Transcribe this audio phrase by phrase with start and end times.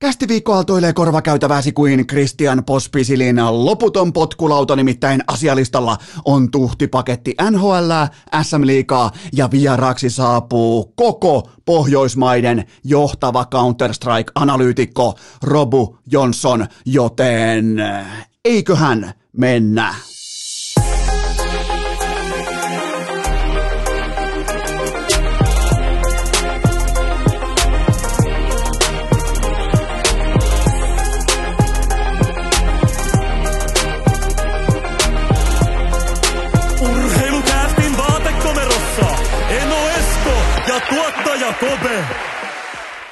[0.00, 7.90] Kästiviikko aaltoilee korvakäytäväsi kuin Christian Pospisilin loputon potkulauta, nimittäin asialistalla on tuhtipaketti NHL,
[8.42, 17.82] SM Liigaa ja vieraaksi saapuu koko Pohjoismaiden johtava Counter-Strike-analyytikko Robu Johnson, joten
[18.44, 19.94] eiköhän mennä.
[41.60, 42.04] Kope.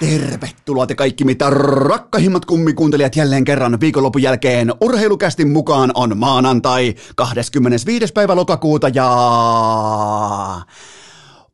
[0.01, 4.73] Tervetuloa te kaikki mitä rakkahimmat kummikuuntelijat jälleen kerran viikonlopun jälkeen.
[4.81, 8.13] Urheilukästin mukaan on maanantai 25.
[8.13, 9.09] päivä lokakuuta ja...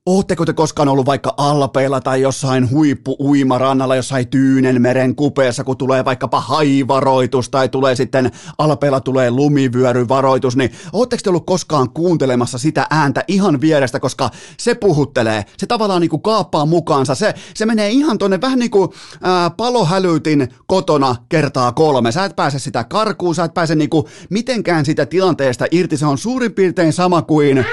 [0.09, 6.41] Ootteko te koskaan ollut vaikka Alpeilla tai jossain huippu-uimarannalla, jossain Tyynenmeren kupeessa, kun tulee vaikkapa
[6.41, 13.25] haivaroitus tai tulee sitten Alpeilla tulee lumivyöryvaroitus, niin ootteko te ollut koskaan kuuntelemassa sitä ääntä
[13.29, 18.19] ihan vierestä, koska se puhuttelee, se tavallaan niin kuin kaappaa mukaansa, se, se menee ihan
[18.19, 18.91] tonne vähän niin kuin
[19.23, 22.13] ää, palohälytin kotona kertaa kolme.
[22.13, 26.07] Sä et pääse sitä karkuun, sä et pääse niin kuin mitenkään sitä tilanteesta irti, se
[26.07, 27.65] on suurin piirtein sama kuin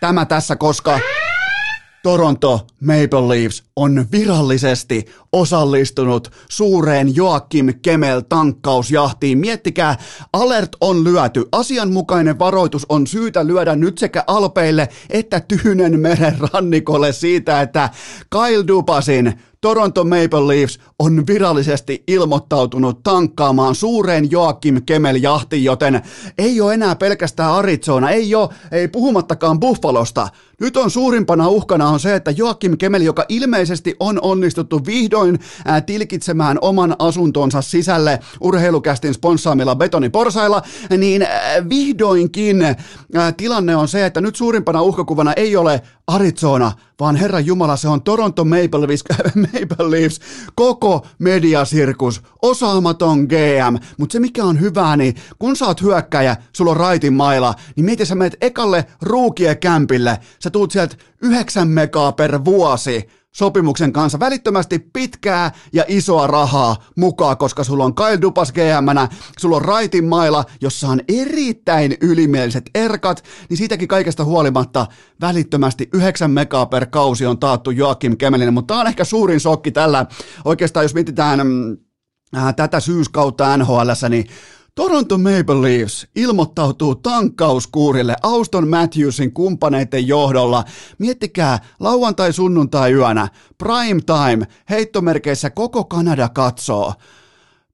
[0.00, 1.00] tämä tässä, koska
[2.02, 9.38] Toronto Maple Leafs on virallisesti osallistunut suureen Joakim Kemel tankkausjahtiin.
[9.38, 9.98] Miettikää,
[10.32, 11.44] alert on lyöty.
[11.52, 17.90] Asianmukainen varoitus on syytä lyödä nyt sekä Alpeille että Tyynen meren rannikolle siitä, että
[18.30, 26.02] Kyle Dupasin Toronto Maple Leafs on virallisesti ilmoittautunut tankkaamaan suureen Joakim Kemel jahtiin, joten
[26.38, 30.28] ei ole enää pelkästään Arizona, ei ole, ei puhumattakaan Buffalosta.
[30.60, 33.61] Nyt on suurimpana uhkana on se, että Joakim Kemel, joka ilmeisesti
[34.00, 40.62] on onnistuttu vihdoin ää, tilkitsemään oman asuntonsa sisälle urheilukästin sponssaamilla betoniporsailla,
[40.98, 47.16] niin ää, vihdoinkin ää, tilanne on se, että nyt suurimpana uhkakuvana ei ole Arizona, vaan
[47.16, 49.04] Herra Jumala, se on Toronto Maple Leafs,
[49.52, 50.20] Maple Leafs
[50.54, 56.70] koko mediasirkus, osaamaton GM, mutta se mikä on hyvää, niin kun sä oot hyökkäjä, sulla
[56.70, 62.12] on raitin maila, niin mieti sä meet ekalle ruukie kämpille, sä tuut sieltä 9 megaa
[62.12, 68.52] per vuosi, sopimuksen kanssa välittömästi pitkää ja isoa rahaa mukaan, koska sulla on Kyle Dupas
[68.52, 74.86] gm sulla on Raitin maila, jossa on erittäin ylimieliset erkat, niin siitäkin kaikesta huolimatta
[75.20, 79.70] välittömästi 9 megaa per kausi on taattu Joakim Kemelille, mutta tämä on ehkä suurin sokki
[79.70, 80.06] tällä,
[80.44, 81.76] oikeastaan jos mietitään mm,
[82.56, 84.26] tätä syyskautta NHL, niin
[84.74, 90.64] Toronto Maple Leafs ilmoittautuu tankkauskuurille Auston Matthewsin kumppaneiden johdolla.
[90.98, 93.28] Miettikää, lauantai-sunnuntai yönä,
[93.58, 96.94] prime time, heittomerkeissä koko Kanada katsoo.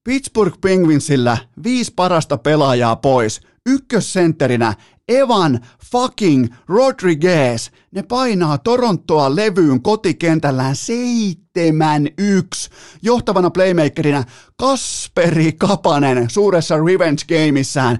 [0.05, 3.41] Pittsburgh Penguinsillä viisi parasta pelaajaa pois.
[3.67, 4.75] Ykkössentterinä
[5.09, 5.61] Evan
[5.93, 7.71] fucking Rodriguez.
[7.93, 12.71] Ne painaa Torontoa levyyn kotikentällään 7-1.
[13.03, 14.25] Johtavana playmakerina
[14.57, 17.99] Kasperi Kapanen suuressa revenge gameissään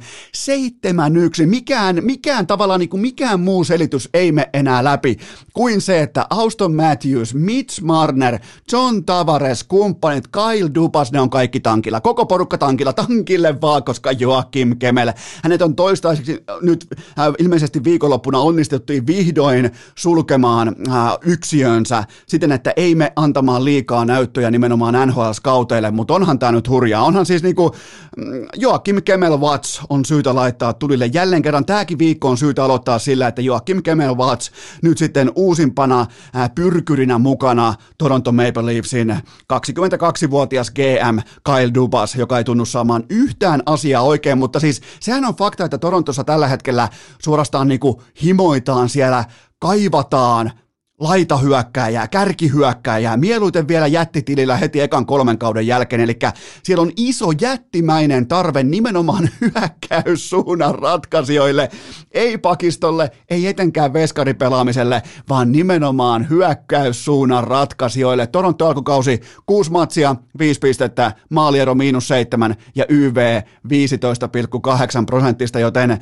[1.43, 1.47] 7-1.
[1.47, 5.17] Mikään, mikään tavallaan niin kuin mikään muu selitys ei me enää läpi
[5.53, 8.39] kuin se, että Auston Matthews, Mitch Marner,
[8.73, 12.01] John Tavares, kumppanit, Kyle Dubas, ne on kaikki tankilla.
[12.01, 15.13] Koko porukka tankilla, tankille vaan, koska Joakim Kemel.
[15.43, 16.87] Hänet on toistaiseksi nyt
[17.19, 24.51] äh, ilmeisesti viikonloppuna onnistuttiin vihdoin sulkemaan äh, yksiönsä siten, että ei me antamaan liikaa näyttöjä
[24.51, 27.05] nimenomaan NHL-skauteille, mutta onhan tämä nyt hurjaa.
[27.05, 27.75] Onhan siis niinku,
[28.17, 28.25] mm,
[28.57, 31.67] Joakim Kemel Watts on syytä laittaa tulille jälleen kerran.
[31.67, 34.51] Tämäkin viikko on syytä aloittaa sillä, että Joakim Kemel Watts
[34.83, 36.01] nyt sitten uusimpana
[36.37, 39.17] äh, pyrkyrinä mukana Toronto Maple Leafsin
[39.53, 45.35] 22-vuotias GM Kyle Dubas, joka ei tunnu saamaan yhtään asiaa oikein, mutta siis sehän on
[45.35, 46.89] fakta, että Torontossa tällä hetkellä
[47.23, 49.25] suorastaan niinku himoitaan siellä,
[49.59, 50.53] kaivataan
[50.99, 56.19] laitahyökkääjää, kärkihyökkääjää, mieluiten vielä jättitilillä heti ekan kolmen kauden jälkeen, eli
[56.63, 61.69] siellä on iso jättimäinen tarve nimenomaan hyökkäyssuunnan ratkaisijoille,
[62.13, 68.27] ei pakistolle, ei etenkään veskaripelaamiselle, vaan nimenomaan hyökkäyssuunnan ratkaisijoille.
[68.27, 75.99] Toronto alkukausi 6 matsia, 5 pistettä, maaliero miinus 7 ja YV 15,8 prosentista, joten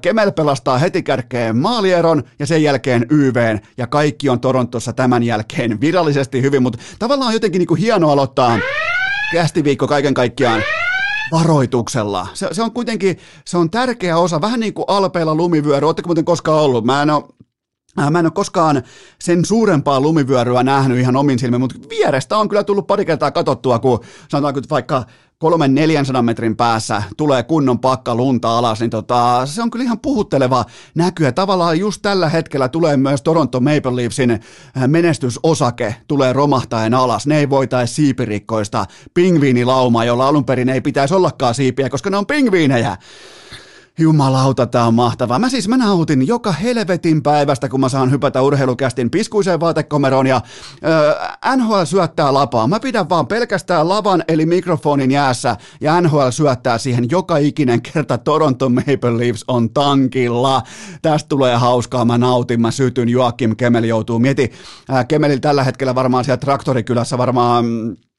[0.00, 5.80] Kemel pelastaa heti kärkeen maalieron ja sen jälkeen YVn ja kaikki on Torontossa tämän jälkeen
[5.80, 8.58] virallisesti hyvin, mutta tavallaan on jotenkin niin kuin hieno aloittaa
[9.32, 10.62] kästiviikko kaiken kaikkiaan
[11.32, 12.26] varoituksella.
[12.34, 16.24] Se, se, on kuitenkin, se on tärkeä osa, vähän niin kuin alpeilla lumivyöry, ootteko muuten
[16.24, 16.84] koskaan ollut?
[16.84, 17.24] Mä en ole
[17.96, 18.82] Mä en ole koskaan
[19.20, 23.78] sen suurempaa lumivyöryä nähnyt ihan omin silmin, mutta vierestä on kyllä tullut pari kertaa katsottua,
[23.78, 25.04] kun sanotaanko että vaikka
[25.38, 30.00] kolmen 400 metrin päässä tulee kunnon pakka lunta alas, niin tota, se on kyllä ihan
[30.00, 30.64] puhutteleva
[30.94, 31.24] näky.
[31.24, 34.40] Ja tavallaan just tällä hetkellä tulee myös Toronto Maple Leafsin
[34.86, 37.26] menestysosake tulee romahtaen alas.
[37.26, 42.26] Ne ei voitaisi siipirikkoista pingviinilaumaa, jolla alun perin ei pitäisi ollakaan siipiä, koska ne on
[42.26, 42.96] pingviinejä.
[44.00, 45.38] Jumalauta, tää on mahtavaa.
[45.38, 50.40] Mä siis mä nautin joka helvetin päivästä, kun mä saan hypätä urheilukästin piskuiseen vaatekomeroon ja
[50.84, 51.14] öö,
[51.56, 52.66] NHL syöttää lapaa.
[52.66, 58.18] Mä pidän vaan pelkästään lavan eli mikrofonin jäässä ja NHL syöttää siihen joka ikinen kerta
[58.18, 60.62] Toronto Maple Leafs on tankilla.
[61.02, 64.18] Tästä tulee hauskaa, mä nautin, mä sytyn, Joakim Kemel joutuu.
[64.18, 64.52] Mieti,
[65.08, 68.09] Kemelillä tällä hetkellä varmaan siellä traktorikylässä varmaan Äh,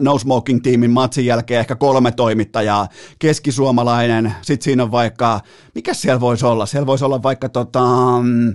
[0.00, 2.88] no Smoking-tiimin matsin jälkeen ehkä kolme toimittajaa,
[3.18, 5.40] keskisuomalainen, sitten siinä on vaikka,
[5.74, 6.66] mikä siellä voisi olla?
[6.66, 7.82] Siellä voisi olla vaikka tota,
[8.22, 8.54] mm,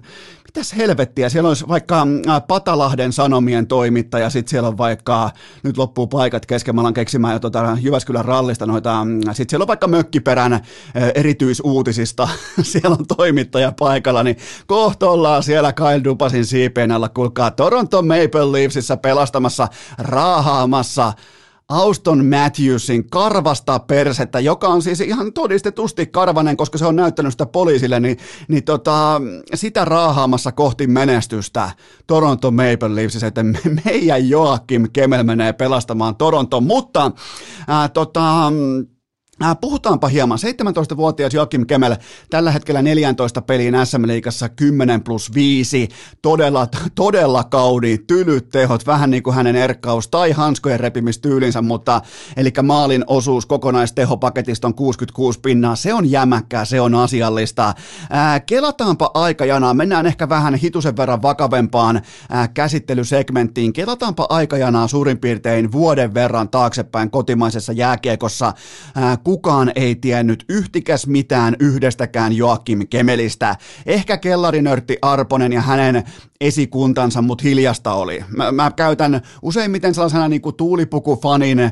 [0.50, 5.32] mitäs helvettiä, siellä olisi vaikka äh, Patalahden Sanomien toimittaja, sitten siellä on vaikka,
[5.64, 9.68] nyt loppuu paikat kesken, mä keksimään jo tota Jyväskylän rallista noita, mm, sitten siellä on
[9.68, 10.60] vaikka Mökkiperän
[11.16, 12.30] erityisuutisista,
[12.62, 14.38] siellä on toimittaja paikalla, niin
[14.68, 19.68] kohta ollaan siellä Kyle Dupasin siipeen alla, kuulkaa Toronto Maple Leafsissä pelastamassa,
[19.98, 21.14] raahaamassa,
[21.70, 27.46] Auston Matthewsin karvasta persettä, joka on siis ihan todistetusti karvanen, koska se on näyttänyt sitä
[27.46, 28.18] poliisille, niin,
[28.48, 29.22] niin tota,
[29.56, 31.72] sitä raahaamassa kohti menestystä
[32.08, 33.44] Toronto Maple Leafs, että
[33.86, 37.12] meidän Joakim Kemel menee pelastamaan Toronto, mutta
[37.68, 38.52] ää, tota,
[39.62, 40.38] puhutaanpa hieman.
[40.38, 41.96] 17-vuotias Joakim Kemel
[42.30, 45.90] tällä hetkellä 14 peliin SM-liigassa 10 plus 5.
[46.22, 52.02] Todella, todella kaudi, tylyt tehot, vähän niin kuin hänen erkkaus tai hanskojen repimistyylinsä, mutta
[52.38, 55.76] eli maalin osuus kokonaistehopaketista on 66 pinnaa.
[55.76, 57.74] Se on jämäkkää, se on asiallista.
[58.10, 59.74] Ää, äh, kelataanpa aikajanaa.
[59.74, 63.74] Mennään ehkä vähän hitusen verran vakavempaan ää, äh, käsittelysegmenttiin.
[63.74, 68.54] Kelataanpa aikajanaa suurin piirtein vuoden verran taaksepäin kotimaisessa jääkiekossa.
[68.96, 73.56] Ää, kukaan ei tiennyt yhtikäs mitään yhdestäkään Joakim Kemelistä.
[73.86, 76.04] Ehkä kellarinörtti Arponen ja hänen
[76.42, 78.24] esikuntansa, mutta hiljasta oli.
[78.38, 81.72] Mä, mä käytän useimmiten sellaisena niin kuin tuulipukufanin äh,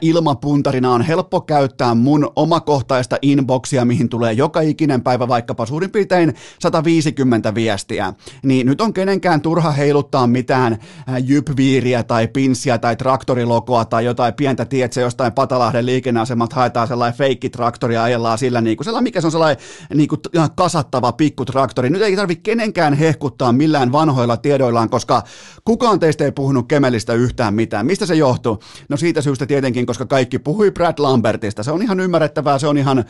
[0.00, 6.34] ilmapuntarina on helppo käyttää mun omakohtaista inboxia, mihin tulee joka ikinen päivä vaikkapa suurin piirtein
[6.58, 8.12] 150 viestiä.
[8.42, 14.34] Niin nyt on kenenkään turha heiluttaa mitään äh, jypviiriä tai pinssiä tai traktorilokoa tai jotain
[14.34, 19.20] pientä, tietsä, jostain Patalahden liikenneasemalta haetaan sellainen feikkitraktori ja ajellaan sillä niin kuin sellainen, mikä
[19.20, 19.64] se on sellainen
[19.94, 20.20] niin kuin
[20.54, 21.90] kasattava pikkutraktori.
[21.90, 25.22] Nyt ei tarvitse kenenkään hehkuttaa millään vanhoilla tiedoillaan, koska
[25.64, 27.86] kukaan teistä ei puhunut Kemelistä yhtään mitään.
[27.86, 28.62] Mistä se johtuu?
[28.88, 31.62] No siitä syystä tietenkin, koska kaikki puhui Brad Lambertista.
[31.62, 33.04] Se on ihan ymmärrettävää, se on ihan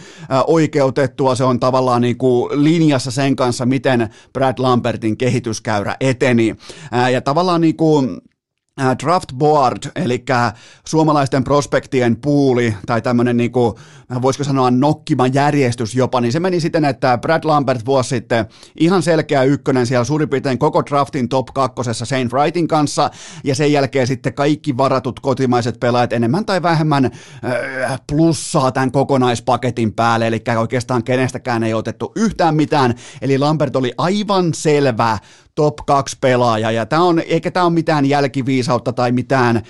[0.46, 6.56] oikeutettua, se on tavallaan niin kuin linjassa sen kanssa, miten Brad Lambertin kehityskäyrä eteni.
[7.12, 8.20] Ja tavallaan niin kuin
[9.02, 10.24] draft board, eli
[10.86, 13.74] suomalaisten prospektien puuli, tai tämmöinen, niin kuin,
[14.22, 18.46] voisiko sanoa nokkima järjestys jopa, niin se meni siten, että Brad Lambert vuosi sitten
[18.80, 23.10] ihan selkeä ykkönen siellä suurin piirtein koko draftin top kakkosessa Saint Wrightin kanssa,
[23.44, 29.92] ja sen jälkeen sitten kaikki varatut kotimaiset pelaajat enemmän tai vähemmän äh, plussaa tämän kokonaispaketin
[29.92, 35.18] päälle, eli oikeastaan kenestäkään ei otettu yhtään mitään, eli Lambert oli aivan selvä
[35.54, 38.04] top 2 pelaaja, ja tämä on, eikä tämä ole mitään
[38.66, 39.62] jälkiviisautta tai mitään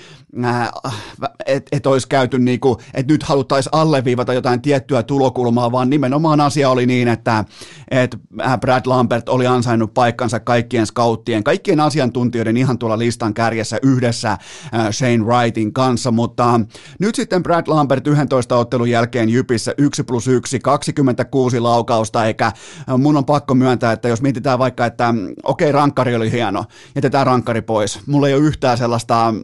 [1.46, 6.40] että et olisi käyty niin kuin, että nyt haluttaisiin alleviivata jotain tiettyä tulokulmaa, vaan nimenomaan
[6.40, 7.44] asia oli niin, että
[7.90, 8.16] et
[8.60, 14.38] Brad Lambert oli ansainnut paikkansa kaikkien scouttien, kaikkien asiantuntijoiden ihan tuolla listan kärjessä yhdessä
[14.90, 16.60] Shane Wrightin kanssa, mutta
[16.98, 22.52] nyt sitten Brad Lambert 11 ottelun jälkeen Jypissä 1 plus 1, 26 laukausta, eikä
[22.98, 25.14] mun on pakko myöntää, että jos mietitään vaikka, että
[25.44, 26.64] okei, okay, rankkari oli hieno,
[26.94, 29.34] jätetään rankkari pois, mulla ei ole yhtään sellaista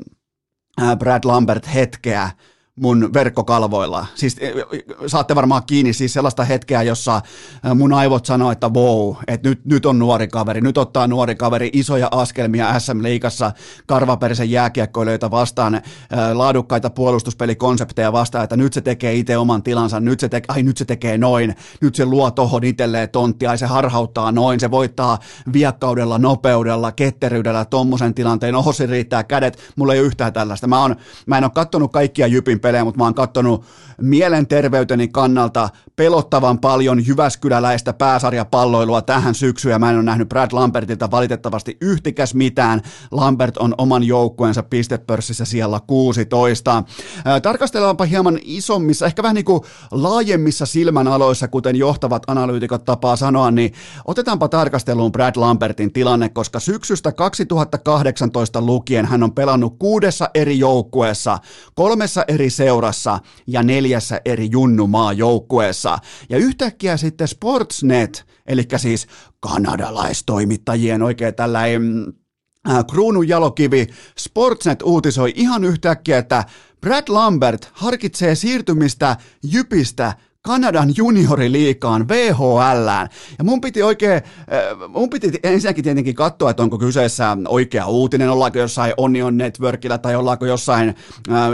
[0.98, 2.30] Brad Lambert hetkeä
[2.76, 4.06] mun verkkokalvoilla.
[4.14, 4.52] Siis e, e,
[5.06, 7.20] saatte varmaan kiinni siis sellaista hetkeä, jossa
[7.74, 11.70] mun aivot sanoo, että wow, että nyt, nyt on nuori kaveri, nyt ottaa nuori kaveri
[11.72, 13.52] isoja askelmia SM-liigassa
[13.86, 15.80] karvaperisen jääkiekkoilijoita vastaan,
[16.32, 20.76] laadukkaita puolustuspelikonsepteja vastaan, että nyt se tekee itse oman tilansa, nyt se, te- ai, nyt
[20.76, 25.18] se tekee noin, nyt se luo tohon itselleen tonttia, ai se harhauttaa noin, se voittaa
[25.52, 30.66] viekkaudella, nopeudella, ketteryydellä, tommosen tilanteen, oho se riittää kädet, mulla ei ole yhtään tällaista.
[30.66, 33.64] Mä, on, mä en ole kattonut kaikkia Jypin hockeypelejä, mutta mä oon kattonut
[34.00, 41.10] mielenterveyteni kannalta pelottavan paljon Jyväskyläläistä pääsarjapalloilua tähän syksyyn ja mä en ole nähnyt Brad Lambertilta
[41.10, 42.82] valitettavasti yhtikäs mitään.
[43.10, 46.82] Lambert on oman joukkueensa pistepörssissä siellä 16.
[47.42, 53.72] Tarkastellaanpa hieman isommissa, ehkä vähän niin kuin laajemmissa silmänaloissa, kuten johtavat analyytikot tapaa sanoa, niin
[54.04, 61.38] otetaanpa tarkasteluun Brad Lambertin tilanne, koska syksystä 2018 lukien hän on pelannut kuudessa eri joukkueessa,
[61.74, 65.98] kolmessa eri seurassa ja neljässä eri junnumaa joukkueessa.
[66.28, 69.06] Ja yhtäkkiä sitten Sportsnet, eli siis
[69.40, 72.06] kanadalaistoimittajien oikein tällainen
[72.70, 73.86] äh, kruunun jalokivi,
[74.18, 76.44] Sportsnet uutisoi ihan yhtäkkiä, että
[76.80, 80.12] Brad Lambert harkitsee siirtymistä Jypistä
[80.46, 82.88] Kanadan junioriliikaan, VHL.
[83.38, 88.30] Ja mun piti oikein, äh, mun piti ensinnäkin tietenkin katsoa, että onko kyseessä oikea uutinen,
[88.30, 91.50] ollaanko jossain Onion Networkilla tai ollaanko jossain, äh,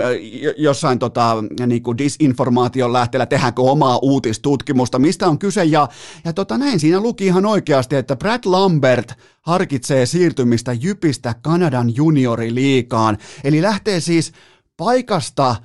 [0.57, 5.65] jossain tota, niin kuin disinformaation lähteellä, tehdäänkö omaa uutistutkimusta, mistä on kyse.
[5.65, 5.89] Ja,
[6.25, 13.19] ja tota, näin siinä luki ihan oikeasti, että Brad Lambert harkitsee siirtymistä Jypistä Kanadan junioriliikaan.
[13.45, 14.33] Eli lähtee siis
[14.77, 15.57] paikasta,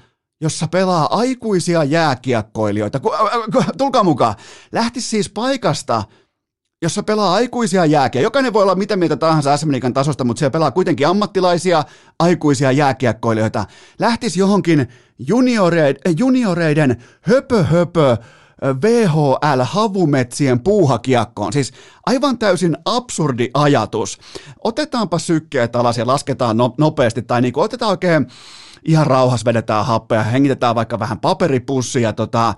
[0.43, 2.99] jossa pelaa aikuisia jääkiekkoilijoita.
[3.77, 4.35] Tulkaa mukaan.
[4.71, 6.03] Lähti siis paikasta,
[6.81, 8.21] jossa pelaa aikuisia jääkiä.
[8.21, 11.83] Jokainen voi olla mitä mieltä tahansa SM tasosta, mutta siellä pelaa kuitenkin ammattilaisia
[12.19, 13.65] aikuisia jääkiekkoilijoita.
[13.99, 14.87] Lähtisi johonkin
[15.19, 18.17] junioreiden, junioreiden höpö höpö
[18.63, 21.53] VHL-havumetsien puuhakiekkoon.
[21.53, 21.73] Siis
[22.05, 24.19] aivan täysin absurdi ajatus.
[24.63, 28.27] Otetaanpa sykkeet alas ja lasketaan no, nopeasti, tai niin otetaan oikein
[28.85, 32.53] ihan rauhassa vedetään happea, hengitetään vaikka vähän paperipussia, tota,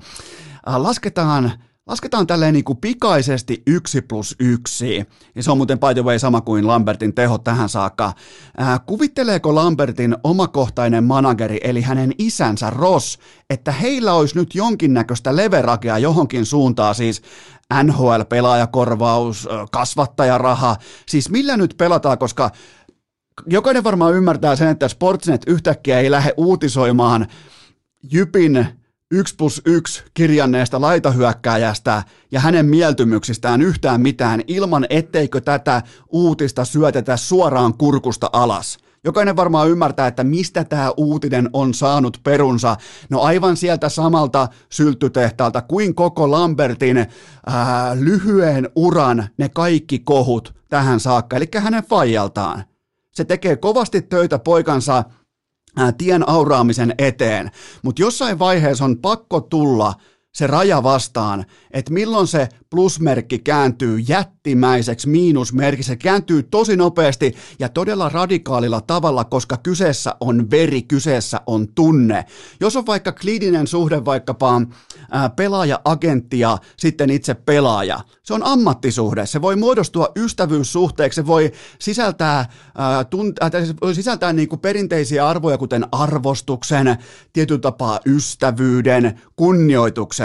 [0.65, 1.51] lasketaan
[1.88, 5.06] Lasketaan tälleen niin kuin pikaisesti yksi plus yksi.
[5.36, 8.13] Ja se on muuten by the way sama kuin Lambertin teho tähän saakka.
[8.58, 15.98] Ää, kuvitteleeko Lambertin omakohtainen manageri, eli hänen isänsä Ross, että heillä olisi nyt jonkinnäköistä leverakea
[15.98, 17.22] johonkin suuntaan, siis
[17.84, 20.75] NHL-pelaajakorvaus, kasvattajaraha,
[21.08, 22.51] siis millä nyt pelataan, koska
[23.48, 27.27] jokainen varmaan ymmärtää sen, että Sportsnet yhtäkkiä ei lähde uutisoimaan
[28.12, 28.68] Jypin
[29.12, 37.17] 1 plus 1 kirjanneesta laitahyökkääjästä ja hänen mieltymyksistään yhtään mitään ilman etteikö tätä uutista syötetä
[37.17, 38.77] suoraan kurkusta alas.
[39.03, 42.77] Jokainen varmaan ymmärtää, että mistä tämä uutinen on saanut perunsa.
[43.09, 51.00] No aivan sieltä samalta sylttytehtaalta kuin koko Lambertin ää, lyhyen uran ne kaikki kohut tähän
[51.00, 52.63] saakka, eli hänen fajaltaan.
[53.12, 55.03] Se tekee kovasti töitä poikansa
[55.98, 57.51] tien auraamisen eteen,
[57.82, 59.94] mutta jossain vaiheessa on pakko tulla
[60.36, 65.88] se raja vastaan, että milloin se plusmerkki kääntyy jättimäiseksi miinusmerkiksi.
[65.88, 72.25] Se kääntyy tosi nopeasti ja todella radikaalilla tavalla, koska kyseessä on veri, kyseessä on tunne.
[72.60, 74.62] Jos on vaikka kliininen suhde vaikkapa
[75.36, 79.25] pelaaja-agentti ja sitten itse pelaaja, se on ammattisuhde.
[79.25, 82.50] Se voi muodostua ystävyyssuhteeksi, se voi sisältää,
[83.10, 86.98] tunt, äh, se voi sisältää niin kuin perinteisiä arvoja, kuten arvostuksen,
[87.34, 90.25] tietyn tapaa ystävyyden, kunnioituksen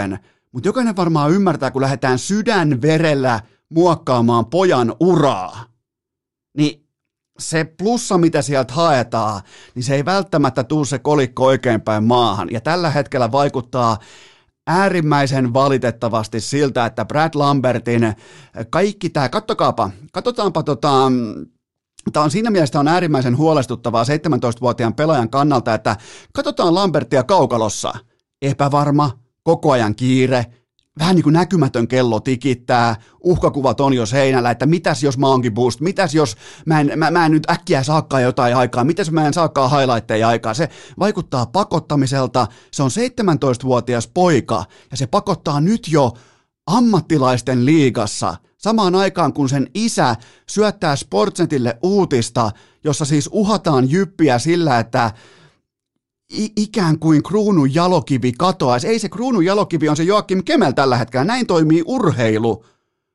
[0.51, 3.39] mutta jokainen varmaan ymmärtää, kun lähdetään sydänverellä
[3.69, 5.65] muokkaamaan pojan uraa,
[6.57, 6.87] niin
[7.39, 9.41] se plussa, mitä sieltä haetaan,
[9.75, 12.47] niin se ei välttämättä tule se kolikko oikeinpäin maahan.
[12.51, 13.97] Ja tällä hetkellä vaikuttaa
[14.67, 18.13] äärimmäisen valitettavasti siltä, että Brad Lambertin
[18.69, 21.11] kaikki tämä, kattokaapa, katsotaanpa tota,
[22.13, 25.97] Tämä on siinä mielessä on äärimmäisen huolestuttavaa 17-vuotiaan pelaajan kannalta, että
[26.33, 27.93] katsotaan Lambertia kaukalossa.
[28.41, 30.45] Epävarma, koko ajan kiire,
[30.99, 35.53] vähän niin kuin näkymätön kello tikittää, uhkakuvat on jo seinällä, että mitäs jos mä oonkin
[35.53, 39.27] boost, mitäs jos mä en, mä, mä en nyt äkkiä saakaan jotain aikaa, mitäs mä
[39.27, 40.53] en saakaan highlightteja aikaa.
[40.53, 40.69] Se
[40.99, 46.13] vaikuttaa pakottamiselta, se on 17-vuotias poika ja se pakottaa nyt jo
[46.67, 48.35] ammattilaisten liigassa.
[48.57, 50.15] Samaan aikaan kun sen isä
[50.49, 52.51] syöttää Sportsnetille uutista,
[52.83, 55.11] jossa siis uhataan jyppiä sillä, että
[56.55, 58.87] ikään kuin kruunun jalokivi katoaisi.
[58.87, 61.25] Ei se kruunun jalokivi on se Joakim Kemel tällä hetkellä.
[61.25, 62.65] Näin toimii urheilu.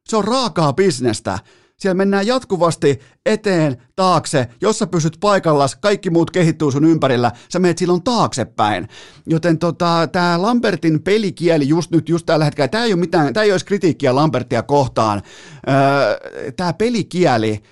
[0.09, 1.39] Se on raakaa bisnestä.
[1.77, 4.49] Siellä mennään jatkuvasti eteen, taakse.
[4.61, 8.89] Jos sä pysyt paikallas, kaikki muut kehittyy sun ympärillä, sä meet silloin taaksepäin.
[9.27, 13.45] Joten tota, tämä Lambertin pelikieli just nyt, just tällä hetkellä, tämä ei ole mitään, tämä
[13.45, 15.23] ei olisi kritiikkiä Lambertia kohtaan.
[15.69, 17.63] Öö, tämä pelikieli,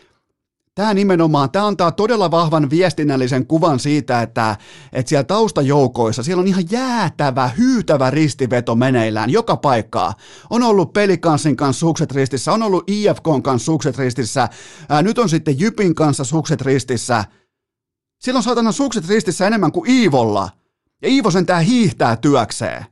[0.75, 4.57] Tämä nimenomaan, tämä antaa todella vahvan viestinnällisen kuvan siitä, että,
[4.93, 10.15] että siellä taustajoukoissa, siellä on ihan jäätävä, hyytävä ristiveto meneillään joka paikkaa.
[10.51, 14.49] On ollut Pelikanssin kanssa sukset ristissä, on ollut IFKn kanssa sukset ristissä,
[14.89, 17.25] ää, nyt on sitten Jypin kanssa sukset ristissä.
[18.19, 20.51] Silloin saatana sukset ristissä enemmän kuin Iivolla.
[21.03, 22.87] Ja Iivo tää hiihtää työkseen.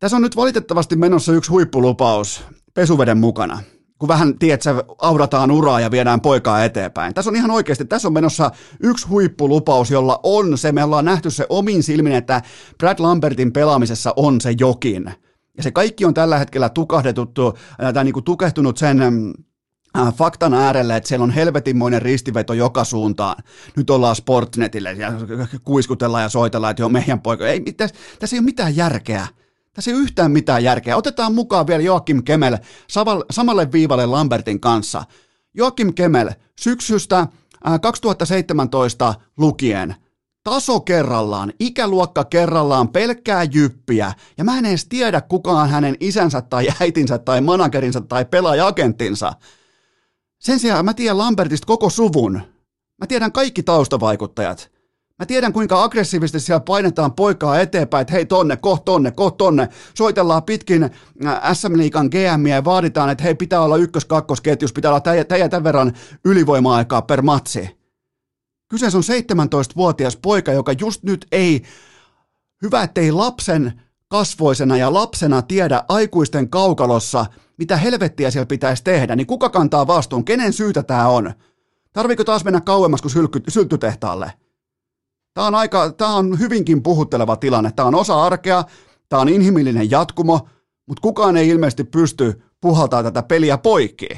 [0.00, 2.44] Tässä on nyt valitettavasti menossa yksi huippulupaus
[2.74, 3.62] pesuveden mukana
[3.98, 7.14] kun vähän, tiedätkö, aurataan uraa ja viedään poikaa eteenpäin.
[7.14, 8.50] Tässä on ihan oikeasti, tässä on menossa
[8.82, 12.42] yksi huippulupaus, jolla on se, me ollaan nähty se omin silmin, että
[12.78, 15.14] Brad Lambertin pelaamisessa on se jokin.
[15.56, 17.58] Ja se kaikki on tällä hetkellä tukahdetuttu,
[17.94, 19.02] tai niin kuin tukehtunut sen
[19.98, 23.42] äh, faktan äärelle, että siellä on helvetinmoinen ristiveto joka suuntaan.
[23.76, 25.12] Nyt ollaan Sportnetille ja
[25.64, 27.46] kuiskutellaan ja soitellaan, että joo, meidän poika.
[27.46, 29.26] Ei, tässä, tässä ei ole mitään järkeä.
[29.78, 30.96] Tässä ei yhtään mitään järkeä.
[30.96, 32.58] Otetaan mukaan vielä Joakim Kemel
[33.30, 35.04] samalle viivalle Lambertin kanssa.
[35.54, 36.30] Joakim Kemel
[36.60, 37.26] syksystä
[37.82, 39.94] 2017 lukien
[40.44, 46.68] taso kerrallaan, ikäluokka kerrallaan, pelkkää jyppiä, ja mä en edes tiedä kukaan hänen isänsä tai
[46.80, 49.32] äitinsä tai managerinsa tai pelaajakenttinsa.
[50.38, 52.40] Sen sijaan mä tiedän Lambertista koko suvun.
[52.98, 54.77] Mä tiedän kaikki taustavaikuttajat.
[55.18, 59.68] Mä tiedän, kuinka aggressiivisesti siellä painetaan poikaa eteenpäin, että hei tonne, koht tonne, koht tonne.
[59.94, 65.24] Soitellaan pitkin äh, SM Liikan GM ja vaaditaan, että hei pitää olla ykkös-kakkosketjus, pitää olla
[65.24, 65.92] täjä tämän verran
[66.24, 67.78] ylivoima-aikaa per matsi.
[68.68, 71.62] Kyseessä on 17-vuotias poika, joka just nyt ei,
[72.62, 79.26] hyvä ettei lapsen kasvoisena ja lapsena tiedä aikuisten kaukalossa, mitä helvettiä siellä pitäisi tehdä, niin
[79.26, 81.32] kuka kantaa vastuun, kenen syytä tämä on?
[81.92, 83.12] Tarviiko taas mennä kauemmas kuin
[83.48, 84.32] syltytehtaalle?
[85.38, 87.72] Tämä on, aika, tämä on hyvinkin puhutteleva tilanne.
[87.76, 88.64] Tämä on osa arkea,
[89.08, 90.48] tämä on inhimillinen jatkumo,
[90.86, 94.08] mutta kukaan ei ilmeisesti pysty puhaltaa tätä peliä poikki.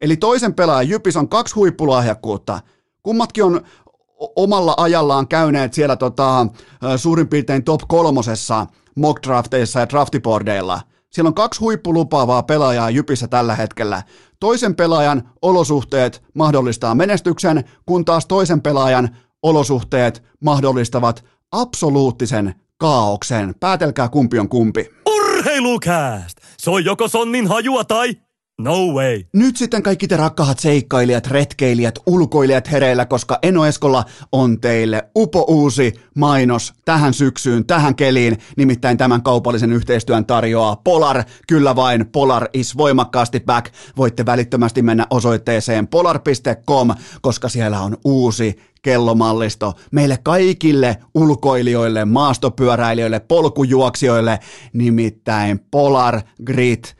[0.00, 2.60] Eli toisen pelaajan Jypis on kaksi huippulahjakkuutta.
[3.02, 3.60] Kummatkin on
[4.36, 6.46] omalla ajallaan käyneet siellä tota,
[6.96, 10.80] suurin piirtein top kolmosessa mock drafteissa ja draftibordeilla.
[11.10, 14.02] Siellä on kaksi huippulupaavaa pelaajaa Jypissä tällä hetkellä.
[14.40, 23.54] Toisen pelaajan olosuhteet mahdollistaa menestyksen, kun taas toisen pelaajan olosuhteet mahdollistavat absoluuttisen kaauksen.
[23.60, 24.90] Päätelkää kumpi on kumpi.
[25.06, 26.38] Urheilukääst!
[26.58, 28.16] Se on joko sonnin hajua tai
[28.58, 29.22] No way.
[29.32, 35.44] Nyt sitten kaikki te rakkahat seikkailijat, retkeilijät, ulkoilijat hereillä, koska Eno Eskola on teille upo
[35.48, 38.38] uusi mainos tähän syksyyn, tähän keliin.
[38.56, 41.24] Nimittäin tämän kaupallisen yhteistyön tarjoaa Polar.
[41.48, 43.72] Kyllä vain, Polar is voimakkaasti back.
[43.96, 46.88] Voitte välittömästi mennä osoitteeseen polar.com,
[47.22, 54.38] koska siellä on uusi kellomallisto meille kaikille ulkoilijoille, maastopyöräilijöille, polkujuoksijoille,
[54.72, 56.96] nimittäin Polar Grit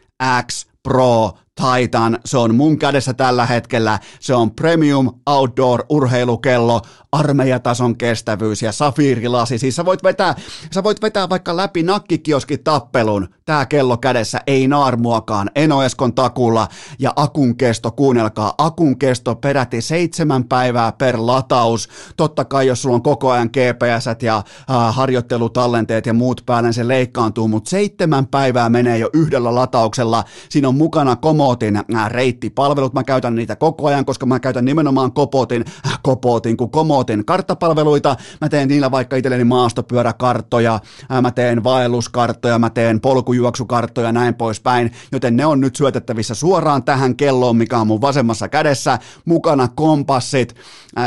[0.46, 6.80] X Pro Titan, se on mun kädessä tällä hetkellä, se on premium outdoor urheilukello,
[7.12, 10.34] armeijatason kestävyys ja safiirilasi, siis sä voit vetää,
[10.74, 17.12] sä voit vetää vaikka läpi nakkikioski tappelun, tää kello kädessä, ei naarmuakaan, Enoeskon takulla ja
[17.16, 23.02] akun kesto, kuunnelkaa, akun kesto peräti seitsemän päivää per lataus, totta kai jos sulla on
[23.02, 28.98] koko ajan GPS ja äh, harjoittelutallenteet ja muut päälle, se leikkaantuu, mutta seitsemän päivää menee
[28.98, 32.94] jo yhdellä latauksella, siinä on mukana komo Kopotin äh, reittipalvelut.
[32.94, 38.16] Mä käytän niitä koko ajan, koska mä käytän nimenomaan Kopotin, äh, Kopotin kuin Komotin karttapalveluita.
[38.40, 40.80] Mä teen niillä vaikka itselleni maastopyöräkarttoja,
[41.12, 46.84] äh, mä teen vaelluskarttoja, mä teen polkujuoksukarttoja näin poispäin, joten ne on nyt syötettävissä suoraan
[46.84, 48.98] tähän kelloon, mikä on mun vasemmassa kädessä.
[49.24, 50.54] Mukana kompassit,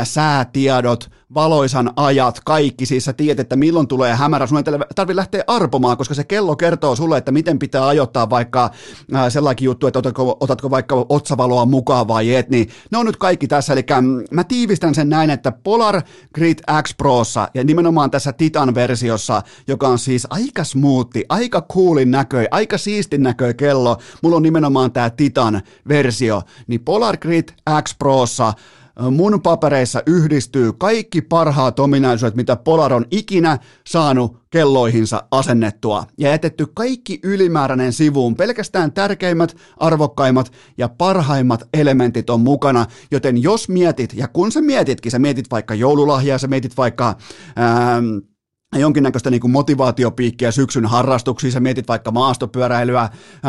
[0.04, 5.44] säätiedot, valoisan ajat, kaikki, siis sä tiedät, että milloin tulee hämärä, sun ei tarvitse lähteä
[5.46, 8.70] arpomaan, koska se kello kertoo sulle, että miten pitää ajoittaa vaikka
[9.14, 13.16] äh, sellainen juttu, että otatko, otatko vaikka otsavaloa mukaan vai et, niin ne on nyt
[13.16, 16.02] kaikki tässä, eli mm, mä tiivistän sen näin, että Polar
[16.34, 22.46] Grid X Prossa ja nimenomaan tässä Titan-versiossa, joka on siis aika smoothi, aika coolin näköi,
[22.50, 27.48] aika siistin näköi kello, mulla on nimenomaan tämä Titan-versio, niin Polar Grid
[27.82, 28.52] X Prossa
[29.10, 36.66] mun papereissa yhdistyy kaikki parhaat ominaisuudet, mitä Polar on ikinä saanut kelloihinsa asennettua ja jätetty
[36.74, 38.34] kaikki ylimääräinen sivuun.
[38.34, 45.12] Pelkästään tärkeimmät, arvokkaimmat ja parhaimmat elementit on mukana, joten jos mietit, ja kun sä mietitkin,
[45.12, 47.14] sä mietit vaikka joululahjaa, sä mietit vaikka...
[47.56, 48.02] Ää,
[48.76, 53.08] jonkinnäköistä niin kuin motivaatiopiikkiä syksyn harrastuksiin, sä mietit vaikka maastopyöräilyä,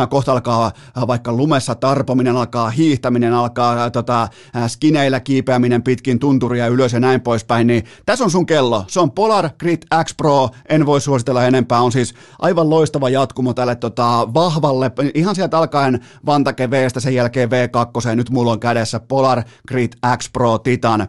[0.09, 0.71] kohta alkaa
[1.07, 4.27] vaikka lumessa tarpominen, alkaa hiihtäminen, alkaa tota,
[4.67, 8.85] skineillä kiipeäminen pitkin tunturia ylös ja näin poispäin, niin tässä on sun kello.
[8.87, 13.53] Se on Polar Grit X Pro, en voi suositella enempää, on siis aivan loistava jatkumo
[13.53, 18.99] tälle tota, vahvalle, ihan sieltä alkaen Vantake Vstä, sen jälkeen V2, nyt mulla on kädessä
[18.99, 21.07] Polar Grit X Pro Titan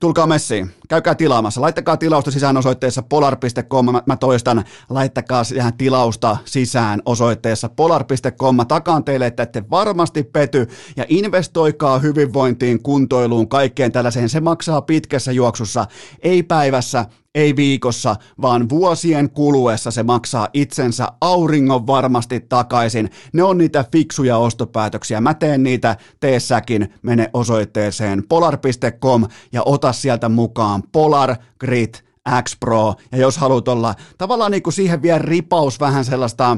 [0.00, 6.36] tulkaa messiin, käykää tilaamassa, laittakaa tilausta sisään osoitteessa polar.com, mä, mä toistan, laittakaa siihen tilausta
[6.44, 13.92] sisään osoitteessa polar.com, mä takaan teille, että ette varmasti pety, ja investoikaa hyvinvointiin, kuntoiluun, kaikkeen
[13.92, 15.86] tällaiseen, se maksaa pitkässä juoksussa,
[16.22, 23.10] ei päivässä, ei viikossa, vaan vuosien kuluessa se maksaa itsensä auringon varmasti takaisin.
[23.32, 25.20] Ne on niitä fiksuja ostopäätöksiä.
[25.20, 32.05] Mä teen niitä, tee säkin, mene osoitteeseen polar.com ja ota sieltä mukaan Polar Grit
[32.42, 36.56] X Pro, ja jos haluat olla tavallaan niin kuin siihen vielä ripaus vähän sellaista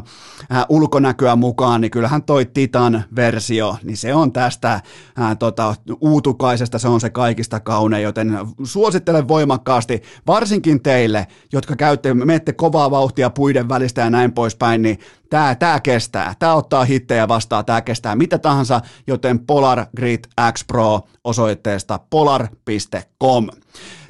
[0.51, 4.81] ää, ulkonäköä mukaan, niin kyllähän toi Titan-versio, niin se on tästä
[5.17, 12.15] ää, tota, uutukaisesta, se on se kaikista kaunein, joten suosittelen voimakkaasti, varsinkin teille, jotka käytte,
[12.15, 14.99] menette kovaa vauhtia puiden välistä ja näin poispäin, niin
[15.31, 20.65] tämä tää kestää, tämä ottaa hittejä vastaan, tämä kestää mitä tahansa, joten Polar Grid X
[20.67, 23.49] Pro osoitteesta polar.com.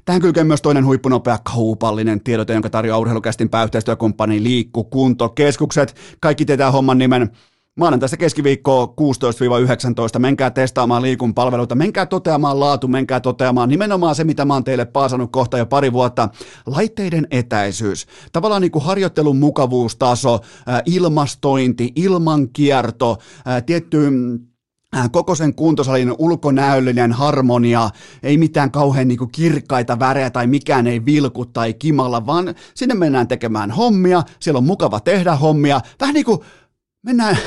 [0.09, 5.95] Tähän kylkee myös toinen huippunopea kaupallinen tiedote, jonka tarjoaa urheilukästin pääyhteistyökumppani Liikku Kuntokeskukset.
[6.21, 7.31] Kaikki tietää homman nimen.
[7.77, 8.95] Maanantaista keskiviikkoa
[10.17, 10.19] 16-19.
[10.19, 14.85] Menkää testaamaan liikun palveluita, menkää toteamaan laatu, menkää toteamaan nimenomaan se, mitä mä oon teille
[14.85, 16.29] paasannut kohta jo pari vuotta.
[16.67, 20.41] Laitteiden etäisyys, tavallaan niin kuin harjoittelun mukavuustaso,
[20.87, 23.19] ilmastointi, ilmankierto,
[23.67, 24.48] tietty Äh,
[25.13, 27.91] koko sen kuntosalin ulkonäöllinen harmonia,
[28.23, 32.95] ei mitään kauhean niin kuin kirkkaita värejä tai mikään ei vilku tai kimalla, vaan sinne
[32.95, 36.39] mennään tekemään hommia, siellä on mukava tehdä hommia, vähän niin kuin
[37.03, 37.39] mennään,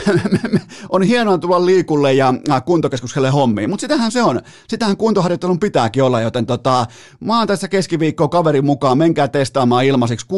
[0.90, 4.42] on hienoa tulla liikulle ja äh, kuntokeskukselle hommiin, mutta sitähän se on.
[4.68, 6.86] Sitähän kuntoharjoittelun pitääkin olla, joten tota,
[7.20, 10.30] mä oon tässä keskiviikkoa kaverin mukaan, menkää testaamaan ilmaiseksi 16-19.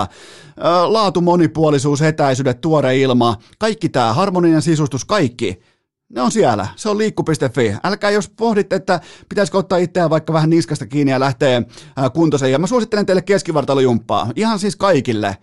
[0.00, 0.08] Äh,
[0.86, 5.60] laatu, monipuolisuus, etäisyydet, tuore ilma, kaikki tämä, harmoninen sisustus, kaikki.
[6.08, 7.74] Ne on siellä, se on liikku.fi.
[7.84, 12.52] Älkää jos pohditte, että pitäisikö ottaa itseään vaikka vähän niskasta kiinni ja lähteä äh, kuntoseen.
[12.52, 15.36] Ja mä suosittelen teille keskivartalojumppaa, ihan siis kaikille.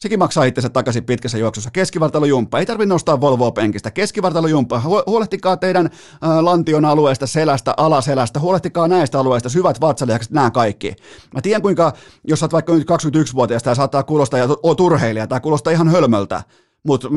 [0.00, 1.70] Sekin maksaa itsensä takaisin pitkässä juoksussa.
[1.70, 2.58] Keskivartalojumppa.
[2.58, 3.90] Ei tarvitse nostaa Volvoa penkistä.
[3.90, 4.82] Keskivartalojumppa.
[5.06, 8.40] Huolehtikaa teidän äh, lantion alueesta, selästä, alaselästä.
[8.40, 9.48] Huolehtikaa näistä alueista.
[9.48, 10.94] Syvät vatsalihakset, nämä kaikki.
[11.34, 11.92] Mä tiedän kuinka,
[12.24, 16.42] jos oot vaikka nyt 21-vuotias, tämä saattaa kuulostaa ja oot urheilija, tämä kuulostaa ihan hölmöltä.
[16.82, 17.08] Mutta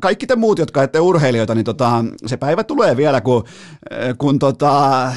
[0.00, 3.44] kaikki te muut, jotka ette urheilijoita, niin tota, se päivä tulee vielä, kun,
[4.18, 5.12] kun tota,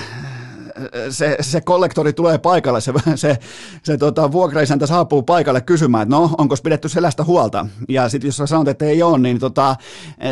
[1.09, 3.37] se, se kollektori tulee paikalle, se, se,
[3.83, 7.67] se tota, vuokraisäntä saapuu paikalle kysymään, että no, onko pidetty selästä huolta?
[7.89, 9.75] Ja sitten jos sä sanot, että ei ole, niin tota,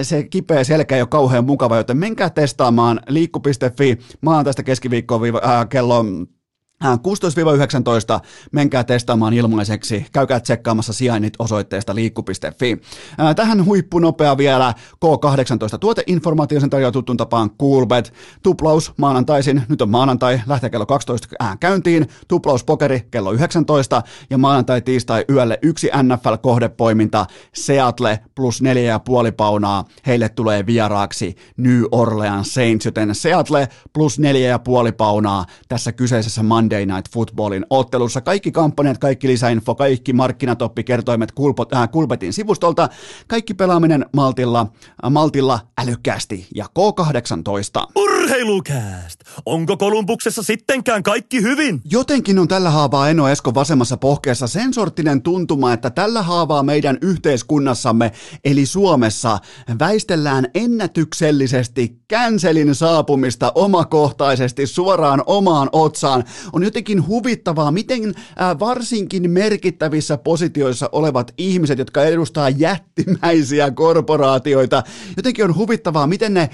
[0.02, 6.06] se kipeä selkä ei ole kauhean mukava, joten menkää testaamaan liikku.fi maanantaista keskiviikkoa äh, kello
[6.84, 8.20] 16-19
[8.52, 12.82] menkää testaamaan ilmaiseksi, käykää tsekkaamassa sijainnit osoitteesta liikku.fi.
[13.36, 14.74] Tähän huippunopea vielä.
[15.06, 18.14] K18 tuoteinformaatiosen tarjoaa tuttuun tapaan Coolbet.
[18.44, 24.38] Tuplaus maanantaisin, nyt on maanantai, lähtee kello 12 ään käyntiin, tuplaus pokeri kello 19 ja
[24.38, 31.84] maanantai tiistai yölle yksi NFL-kohdepoiminta Seattle plus neljä ja puoli paunaa, heille tulee vieraaksi New
[31.92, 35.46] Orleans Saints, joten Seattle plus neljä ja puoli paunaa.
[35.68, 38.22] Tässä kyseisessä Monday Monday Night Footballin ottelussa.
[38.22, 42.90] Kaikki kampanjat, kaikki lisäinfo, kaikki markkinatoppikertoimet Kulpot, äh, Kulpetin sivustolta,
[43.28, 44.68] kaikki pelaaminen Maltilla,
[45.06, 47.88] äh, Maltilla älykkäästi ja K18.
[47.96, 49.20] Urheilukääst!
[49.46, 51.82] Onko Kolumbuksessa sittenkään kaikki hyvin?
[51.92, 56.98] Jotenkin on tällä haavaa Eno Esko vasemmassa pohkeessa sen sorttinen tuntuma, että tällä haavaa meidän
[57.02, 58.12] yhteiskunnassamme,
[58.46, 59.40] eli Suomessa,
[59.80, 66.24] väistellään ennätyksellisesti känselin saapumista omakohtaisesti suoraan omaan otsaan.
[66.54, 68.14] On jotenkin huvittavaa, miten
[68.60, 74.84] varsinkin merkittävissä positioissa olevat ihmiset, jotka edustaa jättimäisiä korporaatioita,
[75.18, 76.50] jotenkin on huvittavaa, miten ne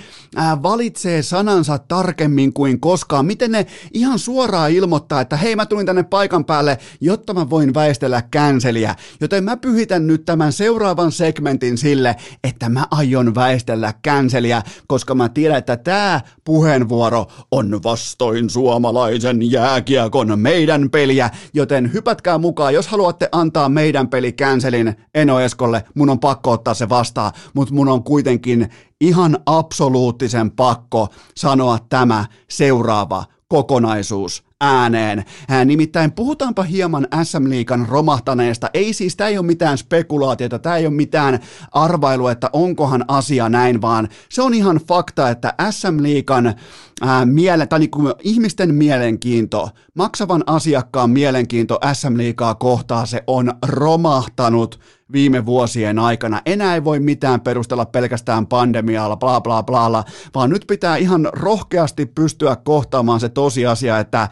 [0.64, 6.04] valitsee sanansa tarkemmin kuin koskaan, miten ne ihan suoraan ilmoittaa, että hei mä tulin tänne
[6.04, 12.16] paikan päälle, jotta mä voin väistellä känseliä, joten mä pyhitän nyt tämän seuraavan segmentin sille,
[12.44, 19.89] että mä aion väistellä känseliä, koska mä tiedän, että tämä puheenvuoro on vastoin suomalaisen jääkiekon
[20.36, 26.20] meidän peliä, joten hypätkää mukaan, jos haluatte antaa meidän peli känselin Eno Eskolle, mun on
[26.20, 28.70] pakko ottaa se vastaan, mutta mun on kuitenkin
[29.02, 35.26] ihan absoluuttisen pakko sanoa tämä seuraava kokonaisuus ääneen.
[35.66, 38.70] Nimittäin puhutaanpa hieman SM Liikan romahtaneesta.
[38.74, 41.40] Ei siis, tämä ei ole mitään spekulaatiota, tämä ei ole mitään
[41.72, 46.54] arvailua, että onkohan asia näin, vaan se on ihan fakta, että SM Liikan
[47.02, 53.54] ää, miele, tai niin kuin ihmisten mielenkiinto, maksavan asiakkaan mielenkiinto SM Liikaa kohtaa, se on
[53.66, 54.80] romahtanut
[55.12, 56.42] viime vuosien aikana.
[56.46, 60.04] Enää ei voi mitään perustella pelkästään pandemialla, bla bla bla,
[60.36, 64.30] vaan nyt pitää ihan rohkeasti pystyä kohtaamaan se tosiasia, että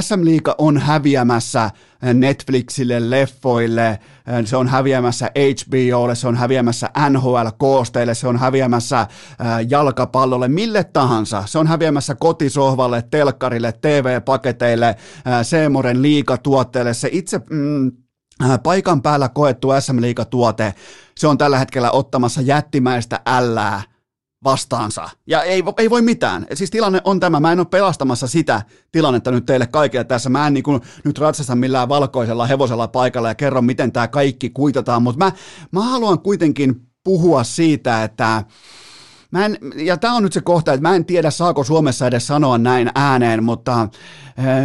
[0.00, 1.70] SM Liiga on häviämässä
[2.14, 3.98] Netflixille, leffoille,
[4.44, 9.06] se on häviämässä HBOlle, se on häviämässä NHL-koosteille, se on häviämässä
[9.68, 11.42] jalkapallolle, mille tahansa.
[11.46, 14.96] Se on häviämässä kotisohvalle, telkkarille, TV-paketeille,
[15.42, 16.94] Seemoren liikatuotteille.
[16.94, 17.92] Se itse mm,
[18.62, 20.74] paikan päällä koettu SM Liiga-tuote,
[21.16, 23.82] se on tällä hetkellä ottamassa jättimäistä ällää
[24.46, 25.08] vastaansa.
[25.26, 26.46] Ja ei, ei voi mitään.
[26.54, 27.40] Siis tilanne on tämä.
[27.40, 30.30] Mä en ole pelastamassa sitä tilannetta nyt teille kaikille tässä.
[30.30, 34.50] Mä en niin kuin nyt ratsasta millään valkoisella hevosella paikalla ja kerro, miten tämä kaikki
[34.50, 35.02] kuitataan.
[35.02, 35.32] Mutta mä,
[35.72, 38.44] mä haluan kuitenkin puhua siitä, että
[39.30, 42.26] Mä en, ja tämä on nyt se kohta, että mä en tiedä saako Suomessa edes
[42.26, 43.88] sanoa näin ääneen, mutta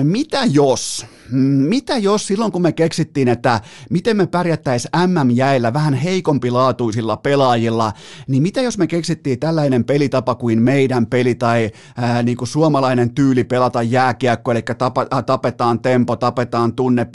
[0.04, 1.06] mitä jos,
[1.68, 7.94] mitä jos silloin kun me keksittiin, että miten me pärjättäisiin MM-jäillä vähän heikompilaatuisilla pelaajilla,
[8.28, 13.14] niin mitä jos me keksittiin tällainen pelitapa kuin meidän peli tai ää, niin kuin suomalainen
[13.14, 17.08] tyyli pelata jääkiekko, eli tapa, äh, tapetaan tempo, tapetaan tunne,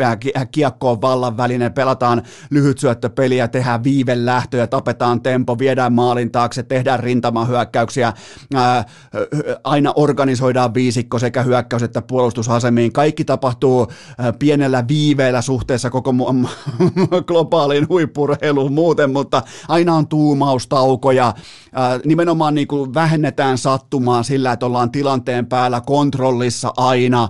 [0.51, 8.13] kiekko on vallan väline, pelataan lyhytsyöttöpeliä, tehdään viivelähtöjä, tapetaan tempo, viedään maalin taakse, tehdään rintamahyökkäyksiä,
[8.55, 8.85] ää,
[9.65, 12.03] aina organisoidaan viisikko sekä hyökkäys että
[12.47, 13.87] puolustusasemiin, kaikki tapahtuu
[14.39, 16.15] pienellä viiveellä suhteessa koko
[17.29, 21.35] globaaliin huippurheiluun muuten, mutta aina on tuumaustaukoja,
[22.05, 27.29] nimenomaan niin kuin vähennetään sattumaa sillä, että ollaan tilanteen päällä kontrollissa aina,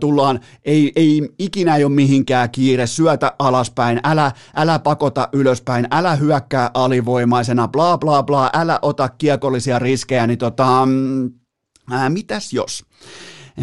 [0.00, 6.16] tullaan, ei, ei ikinä ei ole mihinkään kiire, syötä alaspäin, älä, älä pakota ylöspäin, älä
[6.16, 11.30] hyökkää alivoimaisena, bla bla bla, älä ota kiekollisia riskejä, niin tota, mm,
[11.90, 12.84] ää, mitäs jos?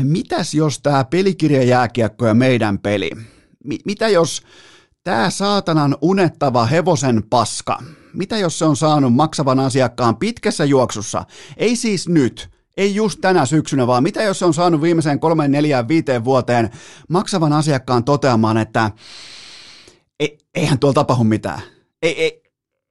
[0.03, 3.11] Mitäs jos tämä pelikirjajääkiekko ja meidän peli,
[3.85, 4.41] mitä jos
[5.03, 11.25] tämä saatanan unettava hevosen paska, mitä jos se on saanut maksavan asiakkaan pitkässä juoksussa,
[11.57, 15.51] ei siis nyt, ei just tänä syksynä, vaan mitä jos se on saanut viimeiseen kolmeen,
[15.51, 16.69] neljään, viiteen vuoteen
[17.09, 18.91] maksavan asiakkaan toteamaan, että
[20.19, 21.61] ei, eihän tuolla tapahdu mitään.
[22.01, 22.43] Ei, ei,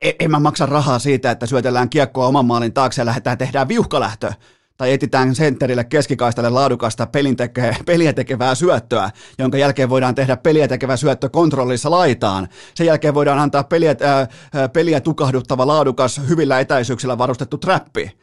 [0.02, 3.68] ei, ei mä maksa rahaa siitä, että syötellään kiekkoa oman maalin taakse ja lähdetään tehdään
[3.68, 4.32] viuhkalähtö
[4.76, 10.96] tai etitään sentterille keskikaistalle laadukasta teke, peliä tekevää syöttöä, jonka jälkeen voidaan tehdä peliä tekevä
[10.96, 12.48] syöttö kontrollissa laitaan.
[12.74, 18.18] Sen jälkeen voidaan antaa peliä, ää, peliä tukahduttava laadukas, hyvillä etäisyyksillä varustettu trappi.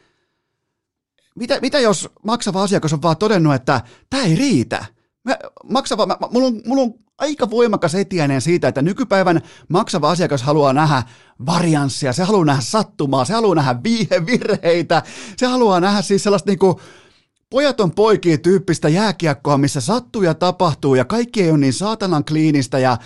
[1.34, 4.84] Mitä, mitä jos maksava asiakas on vaan todennut, että tämä ei riitä?
[5.24, 5.36] Mä,
[5.70, 10.72] maksava, mä, mulla, on, mulla on aika voimakas etiäinen siitä, että nykypäivän maksava asiakas haluaa
[10.72, 11.02] nähdä
[11.46, 15.02] varianssia, se haluaa nähdä sattumaa, se haluaa nähdä viihevirheitä,
[15.36, 16.80] se haluaa nähdä siis sellaista niinku
[17.54, 22.24] Pojat on poikia tyyppistä jääkiekkoa, missä sattuu ja tapahtuu ja kaikki ei ole niin saatanan
[22.24, 22.96] kliinistä ja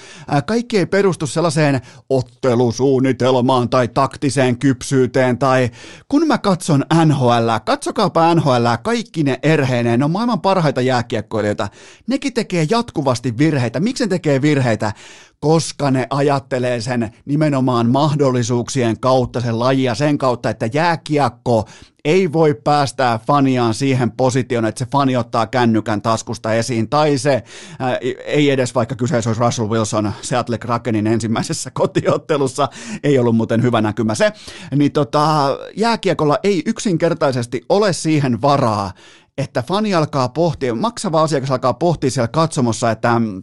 [0.47, 5.71] kaikki ei perustu sellaiseen ottelusuunnitelmaan tai taktiseen kypsyyteen tai
[6.09, 11.69] kun mä katson NHL, katsokaapa NHL, kaikki ne erheineen, ne on maailman parhaita jääkiekkoilijoita.
[12.07, 13.81] Nekin tekee jatkuvasti virheitä.
[13.81, 14.93] Miksi ne tekee virheitä?
[15.41, 21.69] Koska ne ajattelee sen nimenomaan mahdollisuuksien kautta, sen lajia sen kautta, että jääkiekko
[22.05, 27.43] ei voi päästää faniaan siihen positioon, että se fani ottaa kännykän taskusta esiin, tai se
[27.79, 32.69] ää, äh, ei edes vaikka kyseessä olisi Russell Wilson Seattle Krakenin ensimmäisessä kotiottelussa,
[33.03, 34.33] ei ollut muuten hyvä näkymä se,
[34.77, 38.93] niin tota, jääkiekolla ei yksinkertaisesti ole siihen varaa,
[39.39, 43.43] että fani alkaa pohtia, maksava asiakas alkaa pohtia siellä katsomossa, että mm,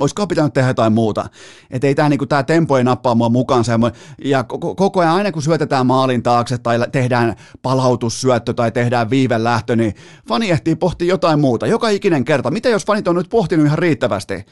[0.00, 1.28] olisiko pitänyt tehdä jotain muuta.
[1.70, 3.80] Että ei tämä niinku, tää tempo ei nappaa mua mukaansa.
[4.24, 9.94] Ja koko ajan aina kun syötetään maalin taakse tai tehdään palautussyöttö tai tehdään viivelähtö, niin
[10.28, 11.66] fani ehtii pohtia jotain muuta.
[11.66, 12.50] Joka ikinen kerta.
[12.50, 14.46] Mitä jos fanit on nyt pohtinut ihan riittävästi?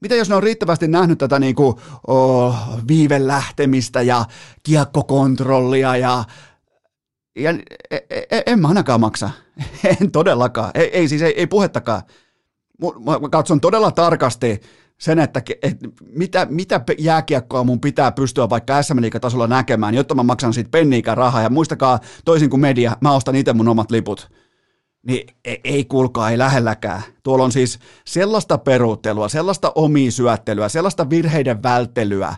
[0.00, 2.56] Mitä jos ne on riittävästi nähnyt tätä niinku, oh,
[2.88, 4.24] viivelähtemistä ja
[4.62, 6.24] kiekkokontrollia ja
[7.36, 7.50] ja
[7.90, 9.30] e, e, e, en mä ainakaan maksa.
[10.00, 10.70] En todellakaan.
[10.74, 12.02] Ei, ei siis ei, ei puhettakaan.
[13.22, 14.60] Mä katson todella tarkasti
[15.04, 20.22] sen, että, että mitä, mitä jääkiekkoa mun pitää pystyä vaikka sm tasolla näkemään, jotta mä
[20.22, 21.42] maksan siitä penniikä rahaa.
[21.42, 24.30] Ja muistakaa, toisin kuin media, mä ostan itse mun omat liput.
[25.06, 27.02] Niin ei, ei kuulkaa, ei lähelläkään.
[27.22, 32.36] Tuolla on siis sellaista peruuttelua, sellaista omisyöttelyä, sellaista virheiden välttelyä,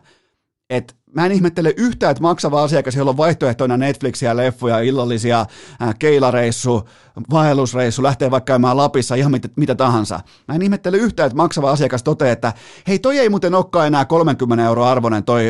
[0.70, 5.40] että mä en ihmettele yhtään, että maksava asiakas, jolla on vaihtoehtoina Netflixiä, leffoja, illallisia,
[5.82, 6.88] äh, keilareissu,
[7.30, 10.20] vaellusreissu, lähtee vaikka käymään Lapissa, ihan mitä, mitä tahansa.
[10.48, 12.52] Mä en ihmettele yhtään, että maksava asiakas toteaa, että
[12.88, 15.44] hei, toi ei muuten olekaan enää 30 euroa arvoinen toi,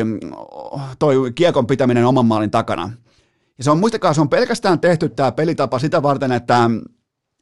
[0.99, 2.89] toi kiekon pitäminen oman maalin takana.
[3.57, 6.69] Ja se on, muistakaa, se on pelkästään tehty tämä pelitapa sitä varten, että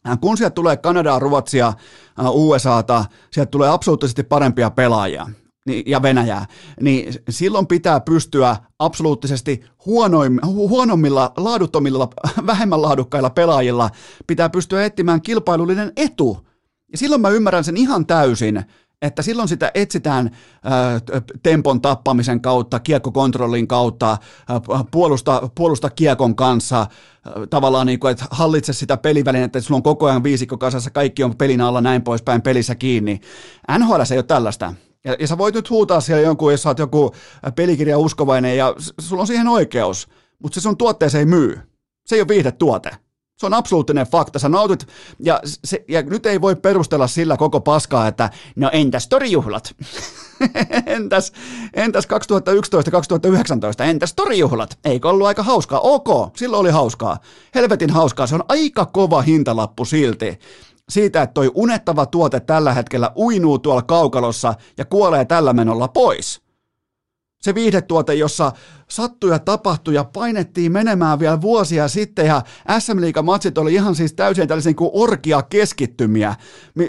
[0.07, 5.27] äh, kun sieltä tulee Kanadaa, Ruotsia, äh, USAta, sieltä tulee absoluuttisesti parempia pelaajia
[5.85, 6.45] ja Venäjää,
[6.81, 9.65] niin silloin pitää pystyä absoluuttisesti
[10.45, 12.09] huonommilla, laaduttomilla,
[12.47, 13.89] vähemmän laadukkailla pelaajilla,
[14.27, 16.47] pitää pystyä etsimään kilpailullinen etu
[16.91, 18.65] Ja silloin mä ymmärrän sen ihan täysin,
[19.01, 20.31] että silloin sitä etsitään
[20.63, 20.99] ää,
[21.43, 24.17] tempon tappamisen kautta, kiekkokontrollin kautta,
[24.49, 29.77] ää, puolusta, puolusta kiekon kanssa, ää, tavallaan niin kuin, että hallitse sitä pelivälinettä, että sulla
[29.77, 33.21] on koko ajan viisikko kasassa, kaikki on pelin alla, näin poispäin, pelissä kiinni.
[33.79, 34.73] NHL ei ole tällaista.
[35.05, 37.15] Ja, ja sä voit nyt huutaa siellä jonkun, jos sä oot joku
[37.55, 40.07] pelikirja uskovainen ja sulla on siihen oikeus,
[40.39, 41.59] mutta se sun tuotteeseen ei myy.
[42.05, 42.91] Se ei ole viihdetuote.
[43.37, 44.39] Se on absoluuttinen fakta.
[44.39, 44.87] Sä nautit,
[45.19, 49.75] ja, se, ja nyt ei voi perustella sillä koko paskaa, että no entäs torijuhlat?
[50.85, 51.31] entäs,
[51.73, 53.83] entäs 2011-2019?
[53.83, 54.79] Entäs torijuhlat?
[54.85, 55.79] Eikö ollut aika hauskaa?
[55.79, 57.17] Ok, silloin oli hauskaa.
[57.55, 58.27] Helvetin hauskaa.
[58.27, 60.39] Se on aika kova hintalappu silti
[60.89, 66.44] siitä, että toi unettava tuote tällä hetkellä uinuu tuolla kaukalossa ja kuolee tällä menolla pois.
[67.45, 68.51] Se viihdetuote, jossa
[68.87, 72.25] sattui ja tapahtui ja painettiin menemään vielä vuosia sitten.
[72.25, 72.41] Ja
[72.79, 76.35] SM matsit oli ihan siis täysin tällaisia niin kuin orkia keskittymiä,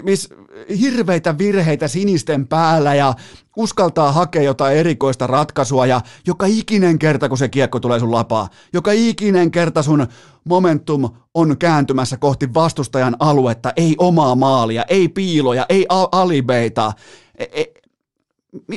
[0.03, 0.35] missä
[0.79, 3.13] hirveitä virheitä sinisten päällä ja
[3.55, 5.85] uskaltaa hakea jotain erikoista ratkaisua.
[5.85, 10.07] Ja joka ikinen kerta, kun se kiekko tulee sun lapaa, joka ikinen kerta sun
[10.43, 16.93] momentum on kääntymässä kohti vastustajan aluetta, ei omaa maalia, ei piiloja, ei alibeita,
[17.35, 17.65] e, e,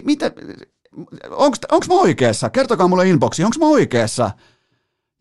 [0.04, 0.32] mitä,
[1.70, 2.50] onko mä oikeassa?
[2.50, 4.30] Kertokaa mulle inboxiin, onko mä oikeassa?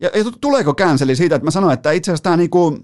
[0.00, 2.78] Ja, ja tuleeko känseli siitä, että mä sanoin, että itse asiassa tämä niinku,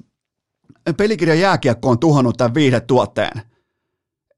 [0.96, 3.42] pelikirjan jääkiekko on tuhannut tämän viihdetuotteen.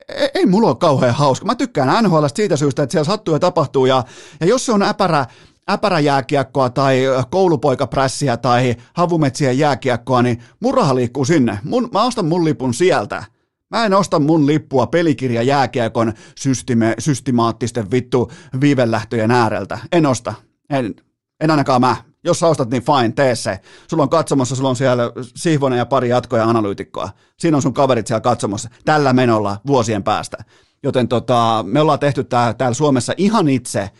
[0.08, 1.46] Ei, ei mulla ole kauhean hauska.
[1.46, 3.86] Mä tykkään NHL siitä syystä, että siellä sattuu ja tapahtuu.
[3.86, 4.04] Ja,
[4.40, 5.26] ja jos se on äpärä,
[5.70, 11.58] äpäräjääkiekkoa tai koulupoikaprässiä tai havumetsien jääkiekkoa, niin mun raha liikkuu sinne.
[11.64, 13.24] Mun, mä ostan mun lipun sieltä.
[13.70, 19.78] Mä en osta mun lippua pelikirja jääkiekon systime, systemaattisten vittu viivelähtöjen ääreltä.
[19.92, 20.34] En osta.
[20.70, 20.94] En,
[21.40, 21.96] en ainakaan mä.
[22.24, 23.60] Jos sä ostat, niin fine, tee se.
[23.90, 27.10] Sulla on katsomassa, sulla on siellä Sihvonen ja pari jatkoja analyytikkoa.
[27.38, 30.36] Siinä on sun kaverit siellä katsomassa tällä menolla vuosien päästä.
[30.82, 33.90] Joten tota, me ollaan tehty tää, täällä Suomessa ihan itse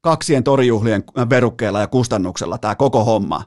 [0.00, 3.42] kaksien torijuhlien verukkeella ja kustannuksella tämä koko homma.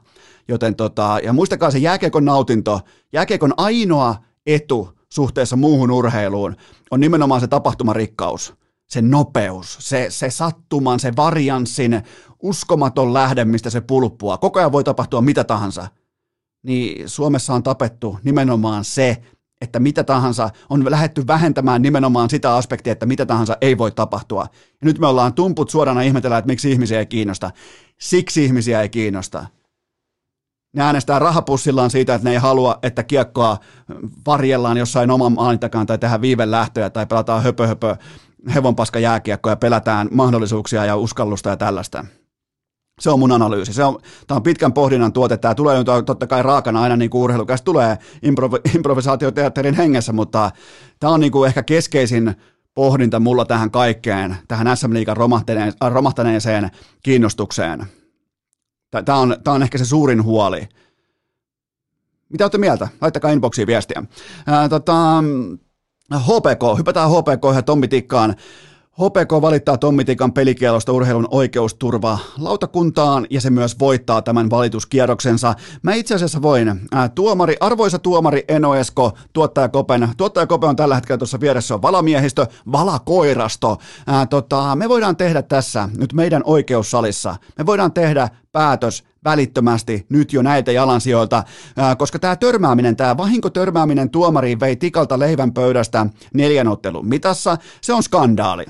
[0.48, 2.80] Joten tota, ja muistakaa se jääkiekon nautinto,
[3.12, 4.16] jääkiekon ainoa
[4.46, 6.56] etu suhteessa muuhun urheiluun
[6.90, 8.54] on nimenomaan se tapahtumarikkaus,
[8.86, 12.02] se nopeus, se, se sattuman, se varianssin
[12.42, 14.38] uskomaton lähde, mistä se pulppua.
[14.38, 15.88] Koko ajan voi tapahtua mitä tahansa.
[16.62, 19.22] Niin Suomessa on tapettu nimenomaan se,
[19.60, 24.46] että mitä tahansa on lähetty vähentämään nimenomaan sitä aspektia, että mitä tahansa ei voi tapahtua.
[24.52, 27.50] Ja nyt me ollaan tumput suorana ihmetellä, että miksi ihmisiä ei kiinnosta.
[28.00, 29.46] Siksi ihmisiä ei kiinnosta.
[30.72, 33.58] Ne äänestää rahapussillaan siitä, että ne ei halua, että kiekkoa
[34.26, 37.96] varjellaan jossain oman maalin takaan tai tehdään viivelähtöjä tai pelataan höpö höpö
[38.54, 42.04] hevonpaska jääkiekkoa ja pelätään mahdollisuuksia ja uskallusta ja tällaista.
[43.00, 43.72] Se on mun analyysi.
[43.72, 45.36] Se on, tämä on pitkän pohdinnan tuote.
[45.36, 50.50] Tämä tulee totta kai raakana aina niin kuin urheilukäs tulee improv- improvisaatioteatterin hengessä, mutta
[51.00, 52.34] tämä on niin kuin ehkä keskeisin
[52.74, 55.16] pohdinta mulla tähän kaikkeen, tähän SM Liigan
[55.80, 56.70] romahtaneeseen
[57.02, 57.86] kiinnostukseen.
[58.90, 60.68] Tämä on, tämä on ehkä se suurin huoli.
[62.28, 62.88] Mitä olette mieltä?
[63.00, 64.02] Laittakaa inboxiin viestiä.
[64.46, 64.94] Ää, tota,
[66.14, 68.34] HPK, hypätään HPK ja Tommi Tikkaan.
[69.00, 75.54] HPK valittaa Tommi Tikan pelikielosta urheilun oikeusturva lautakuntaan ja se myös voittaa tämän valituskierroksensa.
[75.82, 76.80] Mä itse asiassa voin.
[76.92, 80.08] Ää, tuomari, arvoisa tuomari Eno Esko, tuottaja Kopen.
[80.16, 83.78] Tuottaja Kopen on tällä hetkellä tuossa vieressä on valamiehistö, valakoirasto.
[84.06, 87.36] Ää, tota, me voidaan tehdä tässä nyt meidän oikeussalissa.
[87.58, 91.44] Me voidaan tehdä päätös välittömästi nyt jo näitä jalansijoilta,
[91.98, 97.56] koska tämä törmääminen, tämä vahinkotörmääminen tuomariin vei tikalta leivän pöydästä neljän ottelun mitassa.
[97.80, 98.64] Se on skandaali.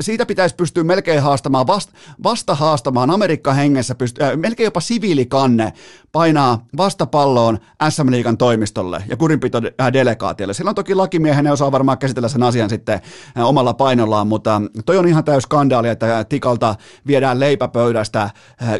[0.00, 1.92] Siitä pitäisi pystyä melkein haastamaan, vasta,
[2.22, 5.72] vasta haastamaan Amerikka hengessä, äh, melkein jopa siviilikanne
[6.12, 7.58] painaa vastapalloon
[7.90, 10.54] SM Liigan toimistolle ja kurinpito-delegaatiolle.
[10.54, 13.00] Silloin toki lakimiehen osaa varmaan käsitellä sen asian sitten
[13.36, 16.74] omalla painollaan, mutta toi on ihan täys skandaali, että tikalta
[17.06, 18.30] viedään leipäpöydästä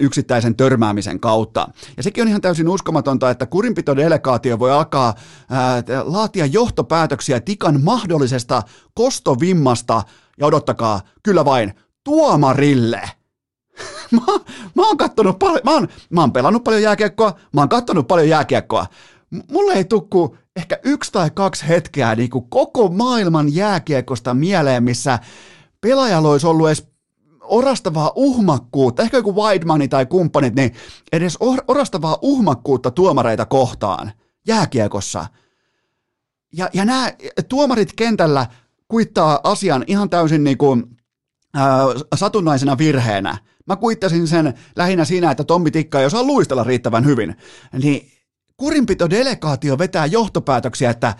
[0.00, 1.68] yksittäisen törmäämisen sen kautta.
[1.96, 5.14] Ja sekin on ihan täysin uskomatonta, että kurinpitodelegaatio voi alkaa
[5.50, 8.62] ää, laatia johtopäätöksiä Tikan mahdollisesta
[8.94, 10.02] kostovimmasta,
[10.38, 11.74] ja odottakaa, kyllä vain,
[12.04, 13.00] tuomarille.
[14.16, 14.32] mä,
[14.74, 18.28] mä oon kattonut paljon, mä oon, mä oon pelannut paljon jääkiekkoa, mä oon kattonut paljon
[18.28, 18.86] jääkiekkoa.
[19.50, 25.18] Mulle ei tukku ehkä yksi tai kaksi hetkeä niin kuin koko maailman jääkiekosta mieleen, missä
[25.80, 26.91] pelaajalla olisi ollut edes
[27.52, 30.74] orastavaa uhmakkuutta, ehkä joku Wideman tai kumppanit, niin
[31.12, 31.38] edes
[31.68, 34.12] orastavaa uhmakkuutta tuomareita kohtaan
[34.46, 35.26] jääkiekossa.
[36.52, 37.12] Ja, ja nämä
[37.48, 38.46] tuomarit kentällä
[38.88, 40.84] kuittaa asian ihan täysin niin kuin,
[41.56, 41.62] äh,
[42.14, 43.38] satunnaisena virheenä.
[43.66, 47.36] Mä kuittasin sen lähinnä siinä, että Tommi Tikka ei osaa luistella riittävän hyvin.
[47.82, 48.12] Niin
[48.56, 51.14] kurinpito-delegaatio vetää johtopäätöksiä, että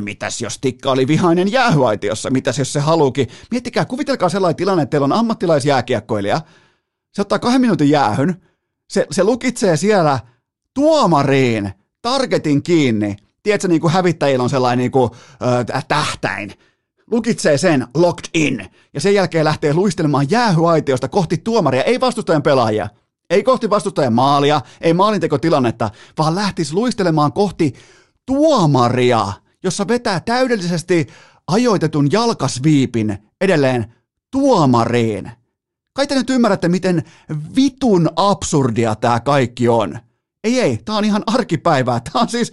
[0.00, 3.28] mitäs jos Tikka oli vihainen jäähyaitiossa, mitäs jos se haluukin.
[3.50, 6.40] Miettikää, kuvitelkaa sellainen tilanne, että teillä on ammattilaisjääkiekkoilija,
[7.12, 8.42] se ottaa kahden minuutin jäähyn,
[8.90, 10.18] se, se lukitsee siellä
[10.74, 11.72] tuomariin
[12.02, 13.16] targetin kiinni.
[13.42, 15.10] Tiedätkö, niin kuin hävittäjillä on sellainen niin kuin,
[15.74, 16.52] äh, tähtäin.
[17.10, 22.88] Lukitsee sen locked in ja sen jälkeen lähtee luistelemaan jäähyaitiosta kohti tuomaria, ei vastustajan pelaajia.
[23.30, 27.74] Ei kohti vastustajan maalia, ei maalintekotilannetta, vaan lähtisi luistelemaan kohti
[28.26, 29.32] tuomaria,
[29.64, 31.06] jossa vetää täydellisesti
[31.46, 33.94] ajoitetun jalkasviipin edelleen
[34.30, 35.30] tuomariin.
[35.92, 37.02] Kai te nyt ymmärrätte, miten
[37.56, 39.98] vitun absurdia tämä kaikki on.
[40.44, 42.00] Ei, ei, tämä on ihan arkipäivää.
[42.00, 42.52] Tämä on siis,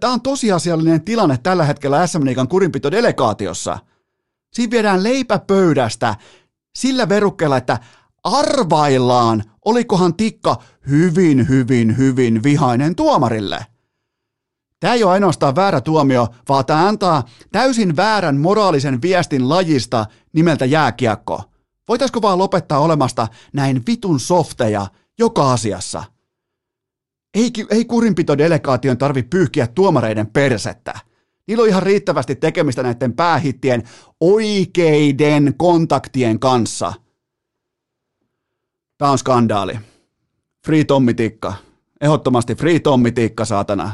[0.00, 3.78] tämä on tosiasiallinen tilanne tällä hetkellä SM Liigan kurinpitodelegaatiossa.
[4.52, 6.14] Siinä viedään leipäpöydästä
[6.76, 7.78] sillä verukkeella, että
[8.24, 13.66] arvaillaan, olikohan Tikka hyvin, hyvin, hyvin vihainen tuomarille.
[14.80, 20.64] Tämä ei ole ainoastaan väärä tuomio, vaan tämä antaa täysin väärän moraalisen viestin lajista nimeltä
[20.64, 21.42] jääkiekko.
[21.88, 24.86] Voitaisiko vaan lopettaa olemasta näin vitun softeja
[25.18, 26.04] joka asiassa?
[27.34, 31.00] Ei, ei kurinpitodelegaation tarvi pyyhkiä tuomareiden persettä.
[31.46, 33.82] Niillä on ihan riittävästi tekemistä näiden päähittien
[34.20, 36.92] oikeiden kontaktien kanssa.
[38.98, 39.78] Tämä on skandaali.
[40.66, 41.54] Free Tommi Tikka.
[42.00, 43.92] Ehdottomasti Free Tommi Tikka, saatana.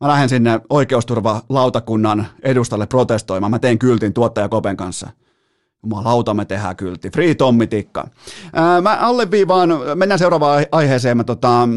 [0.00, 3.50] Mä lähden sinne oikeusturvalautakunnan edustalle protestoimaan.
[3.50, 5.10] Mä teen kyltin tuottaja Kopen kanssa.
[5.82, 7.10] Jumalauta, me tehdään kylti.
[7.10, 8.08] Free Tommi Tikka.
[8.82, 11.16] Mä alleviivaan, mennään seuraavaan aiheeseen.
[11.16, 11.68] Mä, tota,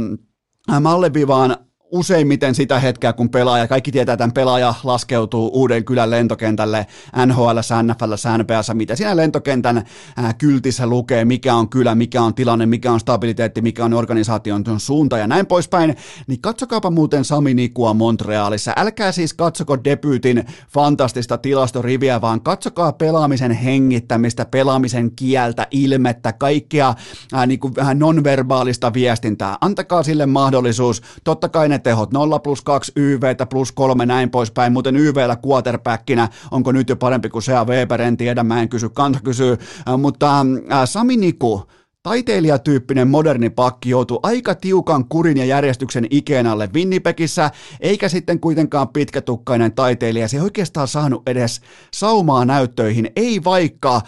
[0.80, 1.58] mä alleviivaan
[1.92, 6.86] useimmiten sitä hetkeä, kun pelaaja, kaikki tietää, että pelaaja laskeutuu uuden kylän lentokentälle
[7.26, 9.86] NHL, NFL, NPS, mitä siinä lentokentän
[10.18, 14.64] ää, kyltissä lukee, mikä on kylä, mikä on tilanne, mikä on stabiliteetti, mikä on organisaation
[14.78, 15.96] suunta ja näin poispäin,
[16.28, 18.74] niin katsokaapa muuten Sami Nikua Montrealissa.
[18.78, 26.94] Älkää siis katsoko debyytin fantastista tilastoriviä, vaan katsokaa pelaamisen hengittämistä, pelaamisen kieltä, ilmettä, kaikkea
[27.34, 29.58] ää, niin kuin vähän nonverbaalista viestintää.
[29.62, 31.02] Antakaa sille mahdollisuus.
[31.24, 36.30] Totta kai ne tehot, 0 plus 2 YVtä plus 3 näin poispäin, muuten YVllä quarterbackinä,
[36.52, 39.58] onko nyt jo parempi kuin Sea Weber, en tiedä, mä en kysy, kansa kysyy,
[39.90, 40.40] äh, mutta
[40.72, 41.68] äh, Sami Niku,
[42.04, 48.88] Taiteilijatyyppinen moderni pakki joutuu aika tiukan kurin ja järjestyksen ikeen alle Winnipegissä, eikä sitten kuitenkaan
[48.90, 50.28] pitkätukkainen taiteilija.
[50.28, 51.62] Se ei oikeastaan saanut edes
[51.94, 54.02] saumaa näyttöihin, ei vaikka äh,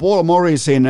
[0.00, 0.86] Paul Morrisin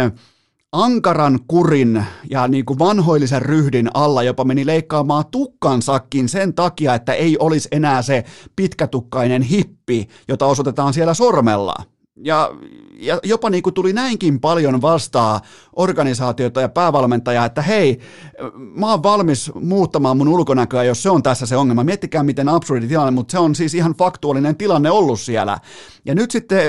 [0.72, 7.12] ankaran kurin ja niin kuin vanhoillisen ryhdin alla jopa meni leikkaamaan tukkansakin sen takia, että
[7.12, 8.24] ei olisi enää se
[8.56, 11.74] pitkätukkainen hippi, jota osoitetaan siellä sormella.
[12.24, 12.50] Ja,
[13.00, 15.40] ja jopa niin kuin tuli näinkin paljon vastaa
[15.76, 18.00] organisaatiota ja päävalmentajaa, että hei,
[18.76, 21.84] mä oon valmis muuttamaan mun ulkonäköä, jos se on tässä se ongelma.
[21.84, 25.58] Miettikää, miten absurdi tilanne, mutta se on siis ihan faktuaalinen tilanne ollut siellä.
[26.04, 26.62] Ja nyt sitten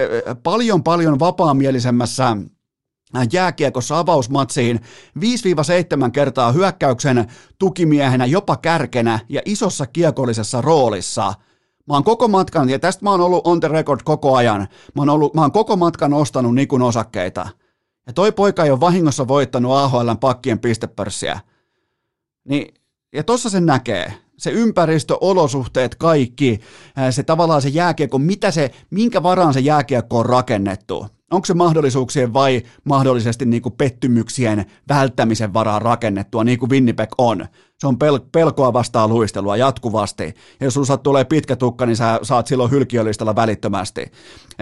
[0.43, 2.37] paljon paljon vapaamielisemmässä
[3.33, 4.79] jääkiekossa avausmatsiin
[5.19, 7.27] 5-7 kertaa hyökkäyksen
[7.59, 11.33] tukimiehenä, jopa kärkenä ja isossa kiekollisessa roolissa.
[11.87, 15.01] Mä oon koko matkan, ja tästä mä oon ollut on the record koko ajan, mä
[15.01, 17.49] oon, ollut, mä oon koko matkan ostanut Nikun osakkeita.
[18.07, 21.39] Ja toi poika ei ole vahingossa voittanut AHLn pakkien pistepörssiä.
[22.43, 22.73] Niin,
[23.13, 26.59] ja tossa sen näkee se ympäristö, olosuhteet, kaikki,
[27.11, 31.07] se tavallaan se jääkiekko, mitä se, minkä varaan se jääkiekko on rakennettu.
[31.31, 37.45] Onko se mahdollisuuksien vai mahdollisesti niin kuin pettymyksien välttämisen varaan rakennettua, niin kuin Winnipeg on?
[37.79, 40.23] Se on pel- pelkoa vastaan luistelua jatkuvasti.
[40.23, 44.05] Ja jos sulla tulee pitkä tukka, niin sä saat silloin hylkiölistalla välittömästi.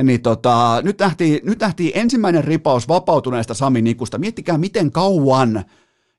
[0.04, 4.18] Niin tota, nyt, nähtiin, nyt nähtiin ensimmäinen ripaus vapautuneesta Sami Nikusta.
[4.18, 5.66] Miettikää, miten kauan.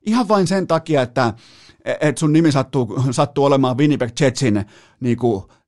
[0.07, 1.34] Ihan vain sen takia, että
[2.01, 4.64] et sun nimi sattuu, sattuu olemaan Winnipeg Jetsin
[5.01, 5.18] niin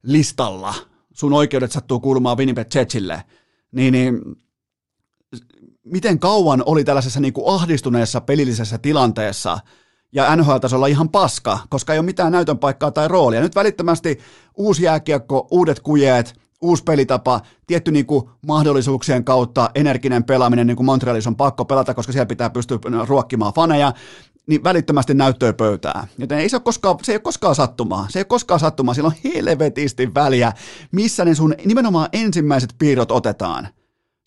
[0.02, 0.74] listalla.
[1.12, 3.22] Sun oikeudet sattuu kuulumaan Winnipeg Jetsille.
[3.72, 4.20] Niin, niin
[5.84, 9.58] miten kauan oli tällaisessa niin kuin ahdistuneessa pelillisessä tilanteessa
[10.12, 13.40] ja NHL-tasolla ihan paska, koska ei ole mitään näytön paikkaa tai roolia.
[13.40, 14.18] Nyt välittömästi
[14.56, 20.86] uusi jääkiekko, uudet kujeet, uusi pelitapa, tietty niin kuin mahdollisuuksien kautta energinen pelaaminen, niin kuin
[20.86, 23.92] Montrealissa on pakko pelata, koska siellä pitää pystyä ruokkimaan faneja,
[24.46, 26.06] niin välittömästi näyttöä pöytää.
[26.18, 28.06] Joten ei se, ole koskaan, se ei ole koskaan sattumaa.
[28.08, 28.94] Se ei ole koskaan sattumaa.
[28.94, 30.52] Sillä on helvetisti väliä,
[30.92, 33.68] missä ne sun nimenomaan ensimmäiset piirrot otetaan–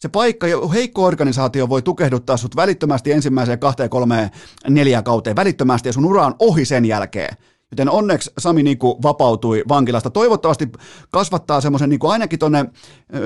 [0.05, 4.29] se paikka, heikko organisaatio voi tukehduttaa sut välittömästi ensimmäiseen kahteen, kolmeen,
[4.69, 7.37] neljään kauteen välittömästi ja sun ura on ohi sen jälkeen.
[7.71, 10.09] Joten onneksi Sami Niku vapautui vankilasta.
[10.09, 10.71] Toivottavasti
[11.11, 12.65] kasvattaa semmoisen niin ainakin tuonne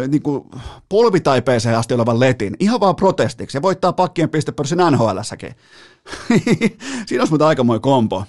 [0.07, 0.21] niin
[0.89, 2.55] polvitaipeeseen asti olevan letin.
[2.59, 3.57] Ihan vaan protestiksi.
[3.57, 5.55] Ja voittaa pakkien pistepörssin NHLssäkin.
[7.07, 8.23] Siinä olisi mutta aikamoinen kompo.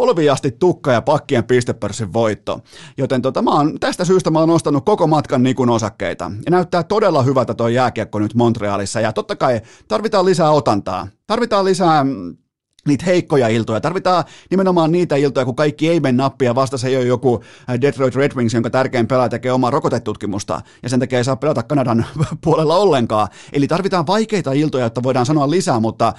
[0.00, 2.60] Polviasti tukka ja pakkien pistepörssin voitto.
[2.98, 6.32] Joten tota, mä oon, tästä syystä mä oon nostanut koko matkan Nikun osakkeita.
[6.44, 9.00] Ja näyttää todella hyvältä toi jääkiekko nyt Montrealissa.
[9.00, 11.08] Ja totta kai tarvitaan lisää otantaa.
[11.26, 12.36] Tarvitaan lisää mm,
[12.88, 13.80] niitä heikkoja iltoja.
[13.80, 17.40] Tarvitaan nimenomaan niitä iltoja, kun kaikki ei mene nappia, vasta se ei ole joku
[17.70, 21.36] äh, Detroit Red Wings, jonka tärkein pelaaja tekee omaa rokotetutkimusta, ja sen takia ei saa
[21.36, 22.06] pelata Kanadan
[22.44, 23.28] puolella ollenkaan.
[23.52, 26.12] Eli tarvitaan vaikeita iltoja, että voidaan sanoa lisää, mutta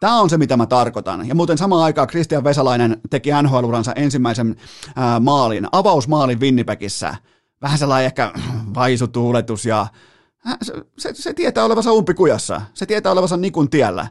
[0.00, 1.28] Tämä on se, mitä mä tarkoitan.
[1.28, 4.56] Ja muuten samaan aikaan Christian Vesalainen teki NHL-uransa ensimmäisen
[5.20, 7.16] maalin, avausmaalin Winnipegissä.
[7.62, 8.32] Vähän sellainen ehkä
[8.74, 9.86] vaisutuuletus ja
[10.62, 12.60] se, se, se tietää olevansa umpikujassa.
[12.74, 14.06] Se tietää olevansa Nikun tiellä.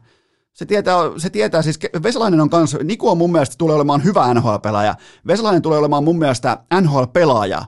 [0.54, 4.34] Se tietää, se tietää siis, Vesalainen on kanssa, Niku on mun mielestä tulee olemaan hyvä
[4.34, 4.96] NHL-pelaaja,
[5.28, 7.66] Vesalainen tulee olemaan mun mielestä NHL-pelaaja,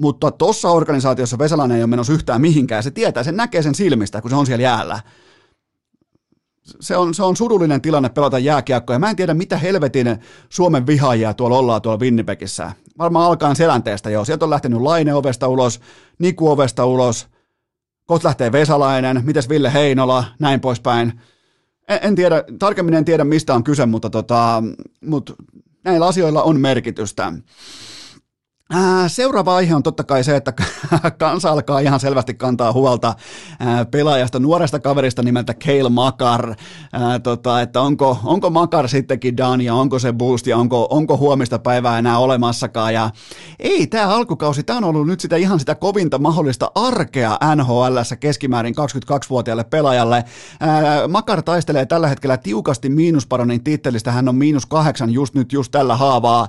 [0.00, 4.20] mutta tuossa organisaatiossa Vesalainen ei ole menossa yhtään mihinkään, se tietää, se näkee sen silmistä,
[4.20, 5.00] kun se on siellä jäällä.
[6.80, 10.16] Se on, se on surullinen tilanne pelata jääkiekkoa, mä en tiedä, mitä helvetin
[10.48, 12.72] Suomen vihaajia tuolla ollaan tuolla Winnipegissä.
[12.98, 14.24] Varmaan alkaen selänteestä jo.
[14.24, 15.80] Sieltä on lähtenyt Laine ovesta ulos,
[16.18, 17.28] Niku ovesta ulos,
[18.06, 21.12] kohta lähtee Vesalainen, mites Ville Heinola, näin poispäin
[21.88, 24.62] en, en tiedä, tarkemmin en tiedä mistä on kyse, mutta, tota,
[25.04, 25.34] mutta
[25.84, 27.32] näillä asioilla on merkitystä.
[29.06, 30.52] Seuraava aihe on totta kai se, että
[31.18, 33.14] kansa alkaa ihan selvästi kantaa huolta
[33.90, 36.54] pelaajasta, nuoresta kaverista nimeltä Kale Makar,
[37.22, 41.58] tota, että onko, onko Makar sittenkin done ja onko se boost ja onko, onko huomista
[41.58, 42.94] päivää enää olemassakaan.
[42.94, 43.10] Ja
[43.58, 48.74] ei, tämä alkukausi, tämä on ollut nyt sitä ihan sitä kovinta mahdollista arkea NHL keskimäärin
[48.74, 50.24] 22-vuotiaalle pelaajalle.
[51.08, 55.96] Makar taistelee tällä hetkellä tiukasti miinusparonin tittelistä, hän on miinus kahdeksan just nyt just tällä
[55.96, 56.48] haavaa.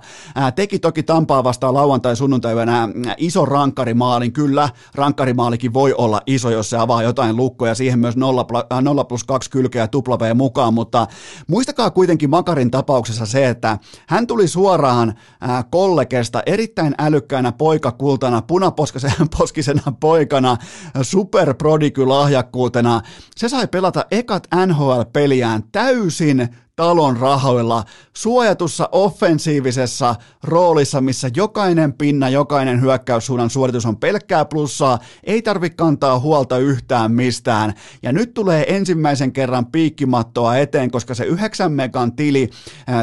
[0.55, 4.34] Teki toki Tampaa vastaan lauantai tai sunnuntaivana iso rankkarimaalin.
[4.34, 7.76] Kyllä, rankkarimaalikin voi olla iso, jos se avaa jotain lukkoja.
[7.76, 8.45] Siihen myös 0,
[8.82, 11.07] 0 äh, plus 2 kylkeä tupla mukaan, mutta
[11.47, 19.91] muistakaa kuitenkin Makarin tapauksessa se, että hän tuli suoraan äh, kollegesta erittäin älykkäänä poikakultana, punaposkisena
[19.99, 20.57] poikana,
[21.01, 23.01] superprodigylahjakkuutena.
[23.36, 32.82] Se sai pelata ekat NHL-peliään täysin talon rahoilla suojatussa offensiivisessa roolissa, missä jokainen pinna, jokainen
[32.82, 37.74] hyökkäyssuunnan suoritus on pelkkää plussaa, ei tarvitse kantaa huolta yhtään mistään.
[38.03, 42.49] Ja nyt tulee ensimmäisen kerran piikkimattoa eteen, koska se 9 megan tili,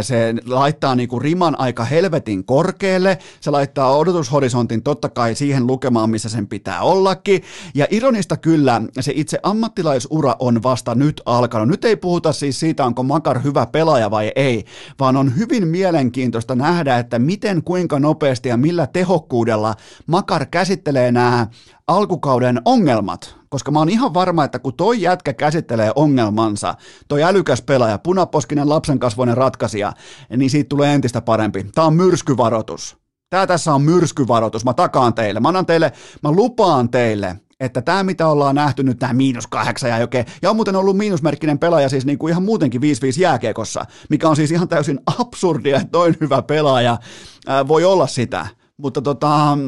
[0.03, 6.29] se laittaa niinku riman aika helvetin korkealle, se laittaa odotushorisontin totta kai siihen lukemaan, missä
[6.29, 7.43] sen pitää ollakin.
[7.75, 11.69] Ja ironista kyllä, se itse ammattilaisura on vasta nyt alkanut.
[11.69, 14.65] Nyt ei puhuta siis siitä, onko Makar hyvä hyvä pelaaja vai ei,
[15.01, 19.75] vaan on hyvin mielenkiintoista nähdä, että miten, kuinka nopeasti ja millä tehokkuudella
[20.07, 21.47] Makar käsittelee nämä
[21.87, 26.75] alkukauden ongelmat, koska mä oon ihan varma, että kun toi jätkä käsittelee ongelmansa,
[27.09, 29.93] toi älykäs pelaaja, punaposkinen lapsenkasvoinen ratkaisija,
[30.37, 31.65] niin siitä tulee entistä parempi.
[31.75, 32.97] Tää on myrskyvaroitus.
[33.31, 35.41] Tää tässä on myrskyvaroitus, mä takaan teille.
[35.41, 35.93] Mä annan teille,
[36.23, 40.51] mä lupaan teille, että tämä mitä ollaan nähty nyt, tämä miinus kahdeksan ja joke, ja
[40.51, 42.85] on muuten ollut miinusmerkkinen pelaaja siis niin kuin ihan muutenkin 5-5
[43.21, 46.99] jääkiekossa, mikä on siis ihan täysin absurdia, että noin hyvä pelaaja
[47.47, 48.47] ää, voi olla sitä,
[48.77, 49.59] mutta tota,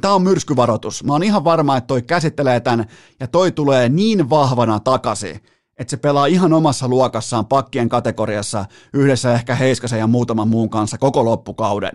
[0.00, 1.04] tämä on myrskyvaroitus.
[1.04, 2.86] Mä oon ihan varma, että toi käsittelee tämän
[3.20, 5.40] ja toi tulee niin vahvana takaisin,
[5.78, 10.98] että se pelaa ihan omassa luokassaan pakkien kategoriassa yhdessä ehkä Heiskasen ja muutaman muun kanssa
[10.98, 11.92] koko loppukauden.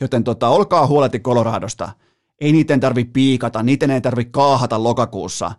[0.00, 1.88] Joten tota, olkaa huoleti Coloradosta
[2.40, 5.52] ei niiden tarvi piikata, niiden ei tarvi kaahata lokakuussa.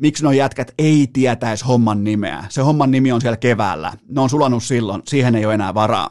[0.00, 2.44] Miksi nuo jätkät ei tietäisi homman nimeä?
[2.48, 3.92] Se homman nimi on siellä keväällä.
[4.08, 6.10] Ne on sulanut silloin, siihen ei ole enää varaa.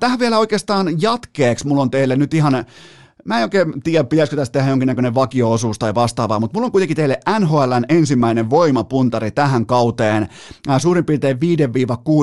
[0.00, 2.64] Tähän vielä oikeastaan jatkeeksi mulla on teille nyt ihan
[3.24, 6.96] Mä en oikein tiedä, pitäisikö tästä tehdä jonkinnäköinen vakio-osuus tai vastaavaa, mutta mulla on kuitenkin
[6.96, 10.28] teille NHLn ensimmäinen voimapuntari tähän kauteen
[10.78, 11.38] suurin piirtein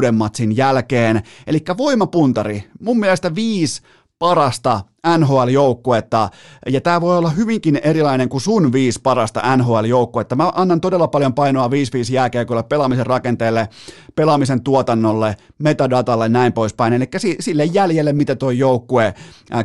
[0.09, 1.23] 5-6 matsin jälkeen.
[1.47, 3.81] Eli voimapuntari, mun mielestä viisi
[4.19, 6.29] parasta NHL-joukkuetta,
[6.67, 10.35] ja tämä voi olla hyvinkin erilainen kuin sun viisi parasta NHL-joukkuetta.
[10.35, 11.69] Mä annan todella paljon painoa 5-5
[12.11, 13.69] jääkiekolle, pelaamisen rakenteelle,
[14.15, 17.05] pelaamisen tuotannolle, metadatalle, näin poispäin, eli
[17.39, 19.13] sille jäljelle, mitä tuo joukkue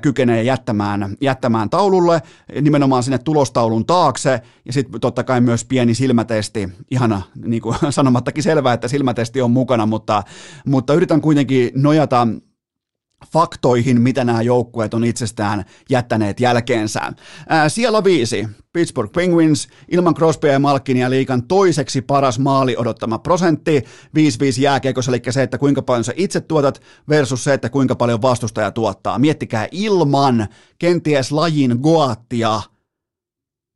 [0.03, 2.23] kykenee jättämään, jättämään taululle,
[2.61, 8.43] nimenomaan sinne tulostaulun taakse, ja sitten totta kai myös pieni silmätesti, ihana, niin kuin sanomattakin
[8.43, 10.23] selvää, että silmätesti on mukana, mutta,
[10.67, 12.29] mutta yritän kuitenkin nojata
[13.33, 17.13] faktoihin, mitä nämä joukkueet on itsestään jättäneet jälkeensä.
[17.49, 23.81] Ää, siellä viisi, Pittsburgh Penguins, ilman Crosbya ja Malkinia liikan toiseksi paras maali odottama prosentti,
[23.81, 23.85] 5-5
[24.61, 28.71] jääkiekossa, eli se, että kuinka paljon sä itse tuotat versus se, että kuinka paljon vastustaja
[28.71, 29.19] tuottaa.
[29.19, 30.47] Miettikää ilman
[30.79, 32.61] kenties lajin goattia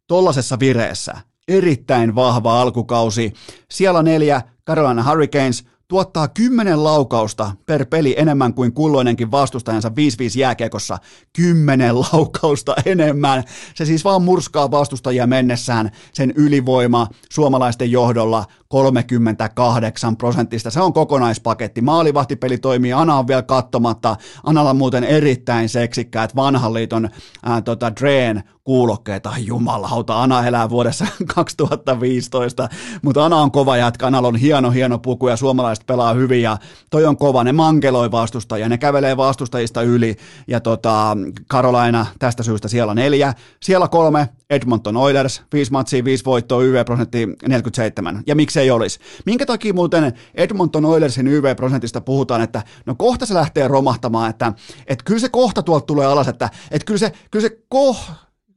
[0.07, 1.17] tollasessa vireessä.
[1.49, 3.33] Erittäin vahva alkukausi.
[3.71, 9.93] Siellä neljä, Carolina Hurricanes, tuottaa 10 laukausta per peli enemmän kuin kulloinenkin vastustajansa 5-5
[10.39, 10.99] jääkiekossa.
[11.33, 13.45] 10 laukausta enemmän.
[13.75, 20.71] Se siis vaan murskaa vastustajia mennessään sen ylivoima suomalaisten johdolla 38 prosentista.
[20.71, 21.81] Se on kokonaispaketti.
[21.81, 24.17] Maalivahtipeli toimii, Ana on vielä kattomatta.
[24.45, 27.09] Analla muuten erittäin seksikkäät vanhan liiton
[27.43, 29.33] ää, tota, Dreen kuulokkeita.
[29.39, 32.69] Jumalauta, Ana elää vuodessa 2015,
[33.03, 36.59] mutta Ana on kova jätkä, Analla on hieno, hieno puku ja suomalaiset pelaa hyvin ja
[36.91, 40.17] toi on kova, ne mankeloi vastustajia, ne kävelee vastustajista yli
[40.49, 41.17] ja tota,
[41.51, 48.23] Carolina tästä syystä siellä neljä, siellä kolme, Edmonton Oilers, viisi matsia, viisi voittoa, YV-prosentti 47.
[48.27, 48.99] Ja miksei olisi?
[49.27, 54.53] Minkä takia muuten Edmonton Oilersin YV-prosentista puhutaan, että no kohta se lähtee romahtamaan, että,
[54.87, 58.11] että kyllä se kohta tuolta tulee alas, että, että kyllä se, kyllä se koh,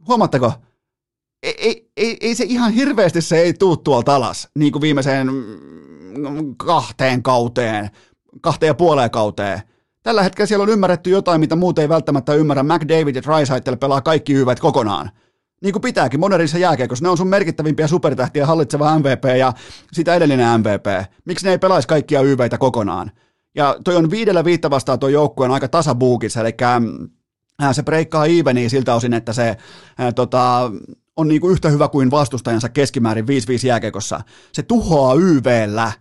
[0.07, 0.53] huomaatteko,
[1.43, 5.27] ei, ei, ei, ei se ihan hirveästi se ei tuu tuolta alas, niin kuin viimeiseen
[6.57, 7.89] kahteen kauteen,
[8.41, 9.61] kahteen ja puoleen kauteen.
[10.03, 12.63] Tällä hetkellä siellä on ymmärretty jotain, mitä muut ei välttämättä ymmärrä.
[12.63, 15.11] McDavid ja Drysaitel pelaa kaikki hyvät kokonaan.
[15.61, 17.05] Niin kuin pitääkin, modernissa jääkiekossa.
[17.05, 19.53] Ne on sun merkittävimpiä supertähtiä, hallitseva MVP ja
[19.93, 21.11] sitä edellinen MVP.
[21.25, 23.11] Miksi ne ei pelaisi kaikkia YVitä kokonaan?
[23.55, 26.53] Ja toi on viidellä viittä vastaan tuo joukkueen aika tasabuukissa, eli
[27.74, 29.57] se breikkaa eveniä siltä osin, että se
[29.97, 30.72] ää, tota,
[31.16, 33.28] on niinku yhtä hyvä kuin vastustajansa keskimäärin 5-5
[33.68, 34.22] jääkekossa.
[34.53, 35.91] Se tuhoaa YVllä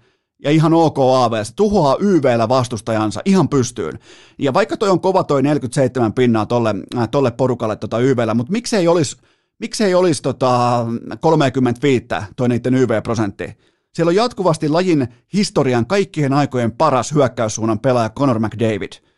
[0.45, 3.99] ja ihan ok AV, se tuhoaa YVllä vastustajansa ihan pystyyn.
[4.39, 8.53] Ja vaikka toi on kova toi 47 pinnaa tolle, äh, tolle porukalle tota YVllä, mutta
[8.53, 9.17] miksei olisi
[9.59, 10.87] miksei olisi tota
[11.21, 12.07] 35
[12.37, 13.53] toi niiden YV-prosentti?
[13.95, 18.93] Siellä on jatkuvasti lajin historian kaikkien aikojen paras hyökkäyssuunnan pelaaja Conor McDavid–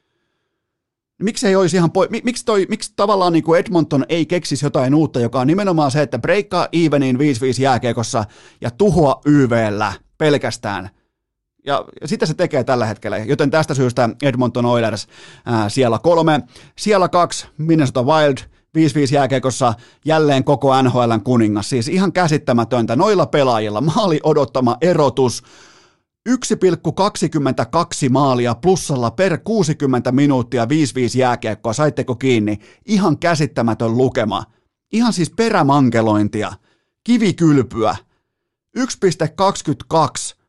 [1.23, 4.95] Miksi ei olisi ihan po- miksi, toi, miksi tavallaan niin kuin Edmonton ei keksisi jotain
[4.95, 7.21] uutta, joka on nimenomaan se, että breikkaa evenin 5-5
[7.61, 8.25] jääkiekossa
[8.61, 10.91] ja tuhoa YVllä pelkästään.
[11.67, 15.09] Ja, ja sitä se tekee tällä hetkellä, joten tästä syystä Edmonton Oilers
[15.47, 16.41] ää, siellä kolme,
[16.79, 18.39] siellä kaksi Minnesota Wild,
[18.79, 21.69] 5-5 jääkeikossa jälleen koko NHLn kuningas.
[21.69, 23.81] Siis ihan käsittämätöntä noilla pelaajilla.
[23.81, 25.43] Maali odottama erotus,
[26.29, 26.35] 1,22
[28.11, 30.69] maalia plussalla per 60 minuuttia 5-5
[31.19, 32.59] jääkiekkoa, saitteko kiinni?
[32.87, 34.45] Ihan käsittämätön lukema.
[34.93, 36.53] Ihan siis perämankelointia,
[37.05, 37.97] kivikylpyä.
[38.79, 40.42] 1,22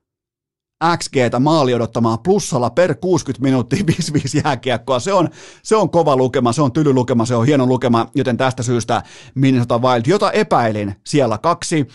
[0.98, 5.00] XGtä maali odottamaan plussalla per 60 minuuttia 5-5 jääkiekkoa.
[5.00, 5.30] Se on,
[5.64, 9.04] se on kova lukema, se on tyly lukema, se on hieno lukema, joten tästä syystä
[9.36, 11.88] Minnesota Wild, jota epäilin siellä kaksi.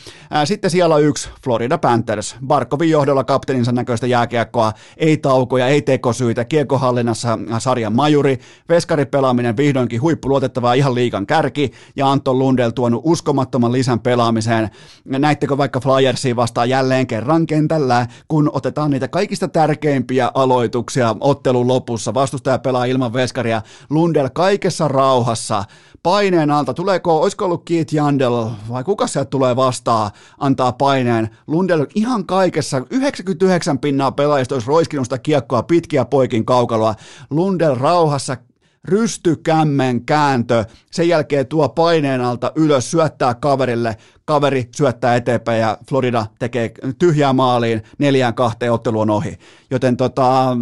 [0.45, 7.39] Sitten siellä yksi Florida Panthers, Barkovin johdolla kapteeninsa näköistä jääkiekkoa, ei taukoja, ei tekosyitä, kiekohallinnassa
[7.59, 14.71] sarjan majuri, veskaripelaaminen vihdoinkin huippuluotettavaa ihan liikan kärki ja Anton Lundell tuonut uskomattoman lisän pelaamiseen.
[15.05, 21.69] Näittekö vaikka Flyersiin vastaan jälleen kerran kentällä, kun otetaan otetaan niitä kaikista tärkeimpiä aloituksia ottelun
[21.69, 22.15] lopussa.
[22.15, 23.63] Vastustaja pelaa ilman veskaria.
[23.91, 25.65] Lundell kaikessa rauhassa
[26.03, 26.75] paineen alta.
[26.75, 31.31] Tuleeko, olisiko ollut Keith Jandel vai kuka sieltä tulee vastaan, antaa paineen.
[31.47, 36.95] Lundell ihan kaikessa, 99 pinnaa pelaajista olisi roiskinut sitä kiekkoa pitkiä poikin kaukaloa.
[37.31, 38.37] Lundell rauhassa
[38.85, 43.97] rystykämmen kääntö, sen jälkeen tuo paineen alta ylös, syöttää kaverille,
[44.29, 49.39] kaveri syöttää eteenpäin ja Florida tekee tyhjää maaliin, neljään kahteen ottelu on ohi.
[49.71, 50.57] Joten tota,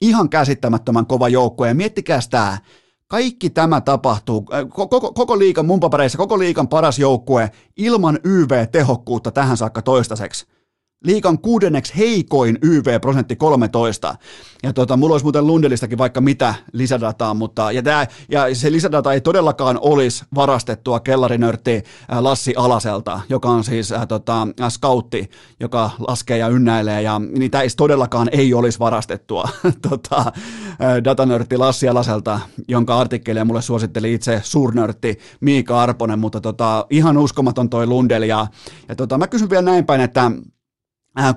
[0.00, 1.68] ihan käsittämättömän kova joukkue.
[1.68, 2.58] Ja miettikää tämä,
[3.08, 9.56] kaikki tämä tapahtuu, koko, koko liikan mun papereissa, koko liikan paras joukkue ilman YV-tehokkuutta tähän
[9.56, 10.46] saakka toistaiseksi
[11.04, 14.14] liikan kuudenneksi heikoin YV-prosentti 13.
[14.62, 19.12] Ja tota, mulla olisi muuten Lundelistakin vaikka mitä lisädataa, mutta ja, tää, ja se lisädata
[19.12, 21.82] ei todellakaan olisi varastettua kellarinörtti
[22.20, 25.30] Lassi Alaselta, joka on siis äh, tota, scoutti,
[25.60, 29.48] joka laskee ja ynnäilee, ja niitä ei todellakaan ei olisi varastettua
[29.88, 30.32] tota,
[31.04, 37.70] datanörtti Lassi Alaselta, jonka artikkelia mulle suositteli itse suurnörtti Miika Arponen, mutta tota, ihan uskomaton
[37.70, 38.46] toi Lundel, ja,
[38.88, 40.30] ja tota, mä kysyn vielä näin päin, että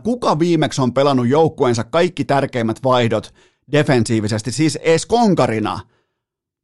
[0.03, 3.33] kuka viimeksi on pelannut joukkueensa kaikki tärkeimmät vaihdot
[3.71, 5.79] defensiivisesti, siis ees konkarina?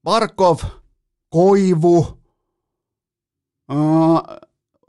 [0.04, 0.58] Barkov,
[1.30, 1.98] Koivu,
[3.72, 4.22] uh,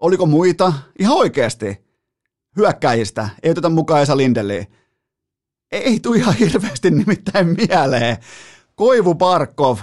[0.00, 0.72] oliko muita?
[0.98, 1.84] Ihan oikeasti
[2.56, 4.66] hyökkäjistä, ei oteta mukaan Esa Lindeliä.
[5.72, 8.16] Ei tule ihan hirveästi nimittäin mieleen.
[8.74, 9.78] Koivu Barkov,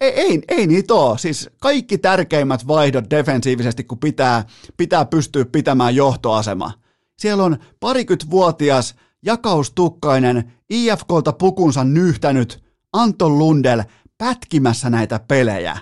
[0.00, 1.18] ei, ei, ei niitä ole.
[1.18, 4.44] Siis kaikki tärkeimmät vaihdot defensiivisesti, kun pitää,
[4.76, 6.72] pitää pystyä pitämään johtoasema.
[7.18, 13.82] Siellä on parikymmentävuotias, jakaustukkainen, IFKlta pukunsa nyhtänyt Anton Lundell
[14.18, 15.78] pätkimässä näitä pelejä.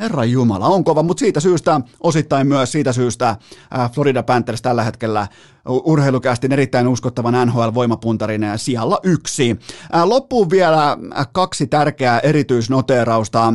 [0.00, 4.84] Herra Jumala, on kova, mutta siitä syystä, osittain myös siitä syystä äh, Florida Panthers tällä
[4.84, 5.28] hetkellä
[5.68, 9.58] urheilukästin erittäin uskottavan NHL-voimapuntarin sijalla yksi.
[9.94, 10.96] Äh, loppuun vielä
[11.32, 13.52] kaksi tärkeää erityisnoteerausta.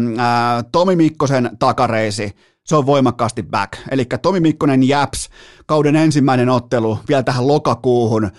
[0.72, 2.36] Tomi Mikkosen takareisi
[2.66, 3.74] se on voimakkaasti back.
[3.92, 5.30] Eli Tomi Mikkonen Japs,
[5.66, 8.32] kauden ensimmäinen ottelu vielä tähän lokakuuhun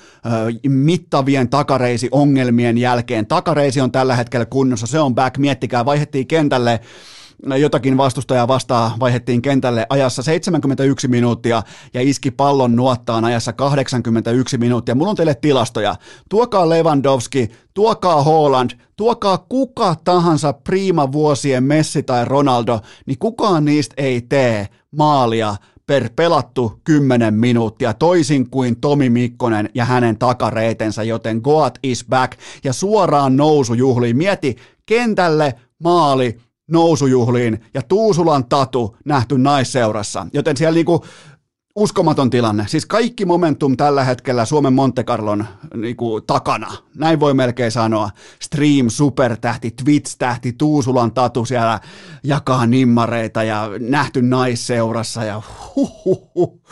[0.69, 3.27] mittavien takareisi ongelmien jälkeen.
[3.27, 6.81] Takareisi on tällä hetkellä kunnossa, se on back, miettikää, vaihettiin kentälle
[7.61, 11.63] jotakin vastustajaa vastaan vaihettiin kentälle ajassa 71 minuuttia
[11.95, 14.95] ja iski pallon nuottaan ajassa 81 minuuttia.
[14.95, 15.97] Mulla on teille tilastoja.
[16.29, 23.95] Tuokaa Lewandowski, tuokaa Holland, tuokaa kuka tahansa prima vuosien Messi tai Ronaldo, niin kukaan niistä
[23.97, 25.57] ei tee maalia
[25.87, 32.39] per pelattu 10 minuuttia, toisin kuin Tomi Mikkonen ja hänen takareitensä, joten Goat is back
[32.65, 34.17] ja suoraan nousujuhliin.
[34.17, 34.57] Mieti
[34.87, 36.39] kentälle maali
[36.71, 40.27] nousujuhliin ja Tuusulan tatu nähty naisseurassa.
[40.33, 41.05] Joten siellä niinku
[41.77, 42.65] uskomaton tilanne.
[42.69, 45.47] Siis kaikki momentum tällä hetkellä Suomen Monte Carlon
[45.77, 46.73] niinku, takana.
[46.95, 48.11] Näin voi melkein sanoa.
[48.43, 51.81] Stream, supertähti, Twitch-tähti, Tuusulan tatu siellä
[52.25, 55.43] jakaa nimmareita ja nähty naisseurassa ja
[55.77, 56.63] huhuhu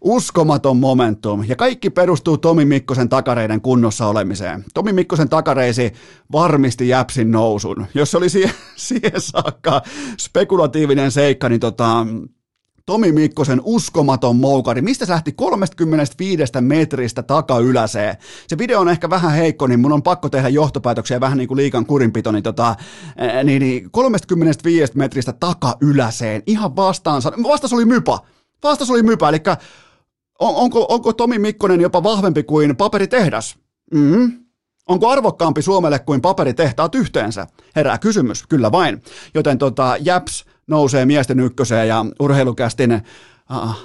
[0.00, 4.64] uskomaton momentum, ja kaikki perustuu Tomi Mikkosen takareiden kunnossa olemiseen.
[4.74, 5.92] Tomi Mikkosen takareisi
[6.32, 7.86] varmisti Jäpsin nousun.
[7.94, 9.82] Jos se oli siihen, siihen saakka
[10.18, 12.06] spekulatiivinen seikka, niin tota,
[12.86, 14.82] Tomi Mikkosen uskomaton moukari.
[14.82, 18.16] Mistä se lähti 35 metristä takayläseen?
[18.46, 21.56] Se video on ehkä vähän heikko, niin mun on pakko tehdä johtopäätöksiä vähän niin kuin
[21.56, 22.76] liikan kurinpito, niin, tota,
[23.44, 26.42] niin, niin 35 metristä takayläseen.
[26.46, 28.18] Ihan vastaan, vastas oli mypa.
[28.62, 29.38] Vastas oli mypä, eli
[30.40, 33.58] on, onko, onko Tomi Mikkonen jopa vahvempi kuin paperitehdas?
[33.94, 34.32] Mm.
[34.88, 37.46] Onko arvokkaampi Suomelle kuin paperitehtaat yhteensä?
[37.76, 39.02] Herää kysymys, kyllä vain.
[39.34, 43.76] Joten tota, Japs nousee miesten ykköseen ja urheilukästin uh,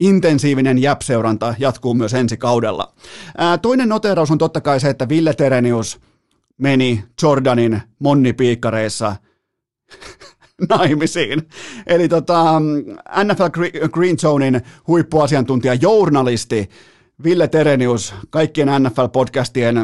[0.00, 2.92] intensiivinen Japs-seuranta jatkuu myös ensi kaudella.
[3.38, 6.00] Ää, toinen noteraus on totta kai se, että Ville Terenius
[6.58, 9.16] meni Jordanin monnipiikkareissa
[10.78, 11.48] naimisiin.
[11.86, 12.60] Eli tota,
[13.24, 16.70] NFL Green Zonein huippuasiantuntija, journalisti
[17.24, 19.76] Ville Terenius, kaikkien NFL-podcastien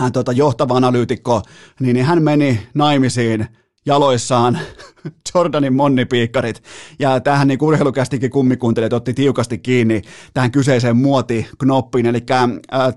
[0.00, 1.42] äh, tota, johtava analyytikko,
[1.80, 3.46] niin, niin hän meni naimisiin
[3.88, 4.58] jaloissaan
[5.34, 6.62] Jordanin monnipiikkarit.
[6.98, 10.02] Ja tähän niin urheilukästikin kummikuuntelijat otti tiukasti kiinni
[10.34, 12.06] tähän kyseiseen muotiknoppiin.
[12.06, 12.48] Eli äh,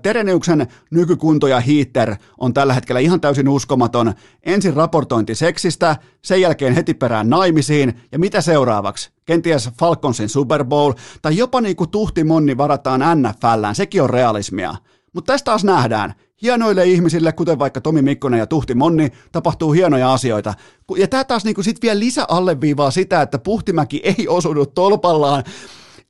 [0.02, 4.14] Tereniuksen nykykunto ja hiitter on tällä hetkellä ihan täysin uskomaton.
[4.42, 8.00] Ensin raportointi seksistä, sen jälkeen heti perään naimisiin.
[8.12, 9.10] Ja mitä seuraavaksi?
[9.24, 13.74] Kenties Falconsin Super Bowl tai jopa niin kuin tuhti monni varataan NFLään.
[13.74, 14.74] Sekin on realismia.
[15.12, 20.12] Mutta tästä taas nähdään, hienoille ihmisille, kuten vaikka Tomi Mikkonen ja Tuhti Monni, tapahtuu hienoja
[20.12, 20.54] asioita.
[20.96, 25.44] Ja tämä taas niin sitten vielä lisäalleviivaa sitä, että Puhtimäki ei osunut tolpallaan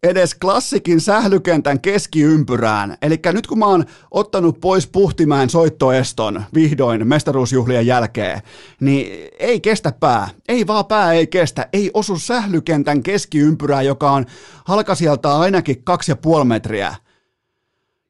[0.03, 2.97] edes klassikin sählykentän keskiympyrään.
[3.03, 8.43] Eli nyt kun mä oon ottanut pois Puhtimäen soittoeston vihdoin mestaruusjuhlien jälkeen,
[8.81, 10.29] niin ei kestä pää.
[10.49, 11.69] Ei vaan pää ei kestä.
[11.73, 14.27] Ei osu sählykentän keskiympyrää, joka on
[14.65, 16.95] halkasijalta ainakin kaksi ja puoli metriä.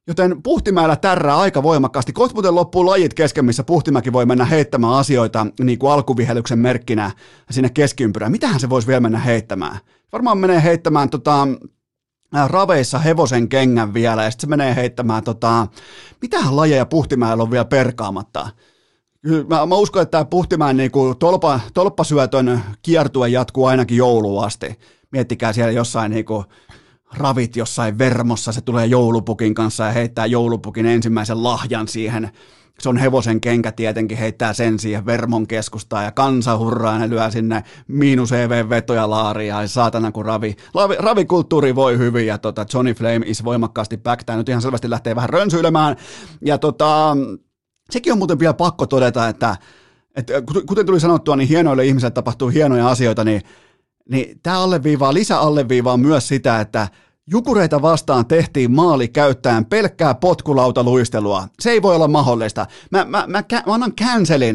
[0.06, 2.12] Joten Puhtimäellä tärrää aika voimakkaasti.
[2.12, 7.10] Kohta muuten loppuu lajit kesken, missä Puhtimäki voi mennä heittämään asioita niin kuin alkuvihelyksen merkkinä
[7.50, 8.32] sinne keskiympyrään.
[8.32, 9.78] Mitähän se voisi vielä mennä heittämään?
[10.12, 11.48] Varmaan menee heittämään tota,
[12.46, 15.66] raveissa hevosen kengän vielä ja sitten se menee heittämään, tota,
[16.22, 18.48] mitähän lajeja Puhtimäellä on vielä perkaamatta.
[19.48, 24.78] Mä, mä uskon, että tämä Puhtimäen kuin tolpa, tolppasyötön kiertue jatkuu ainakin jouluun asti.
[25.10, 26.44] Miettikää siellä jossain niin kuin
[27.14, 32.30] ravit jossain vermossa, se tulee joulupukin kanssa ja heittää joulupukin ensimmäisen lahjan siihen.
[32.80, 37.30] Se on hevosen kenkä tietenkin, heittää sen siihen vermon keskustaan ja kansa hurraa ja lyö
[37.30, 42.94] sinne miinus EV-vetoja laariin ja saatana kun ravi, ravi, ravikulttuuri voi hyvin ja tota, Johnny
[42.94, 44.24] Flame is voimakkaasti back.
[44.24, 45.96] Tämä nyt ihan selvästi lähtee vähän rönsyilemään
[46.44, 47.16] ja tota,
[47.90, 49.56] sekin on muuten vielä pakko todeta, että,
[50.16, 50.32] että
[50.66, 53.42] kuten tuli sanottua, niin hienoille ihmisille tapahtuu hienoja asioita, niin
[54.10, 56.88] niin tämä alleviivaa, lisäalleviivaa myös sitä, että
[57.30, 61.48] Jukureita vastaan tehtiin maali käyttäen pelkkää potkulautaluistelua.
[61.60, 62.66] Se ei voi olla mahdollista.
[62.90, 64.54] Mä, mä, mä, mä annan cancelin.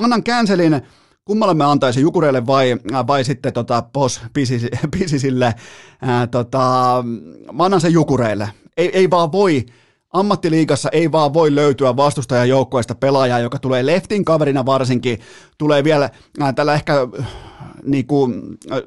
[0.00, 0.82] Mä annan cancelin
[1.28, 2.76] kummalle mä antaisin Jukureille vai,
[3.06, 4.20] vai sitten tota, pos
[4.92, 5.54] pisisille.
[6.02, 6.58] Ää, tota,
[7.52, 8.50] mä annan sen Jukureille.
[8.76, 9.66] Ei, ei vaan voi,
[10.12, 15.18] ammattiliigassa ei vaan voi löytyä vastustajan joukkueesta pelaajaa, joka tulee leftin kaverina varsinkin,
[15.58, 17.26] tulee vielä ää, tällä ehkä äh,
[17.84, 18.30] niinku,
[18.72, 18.78] äh,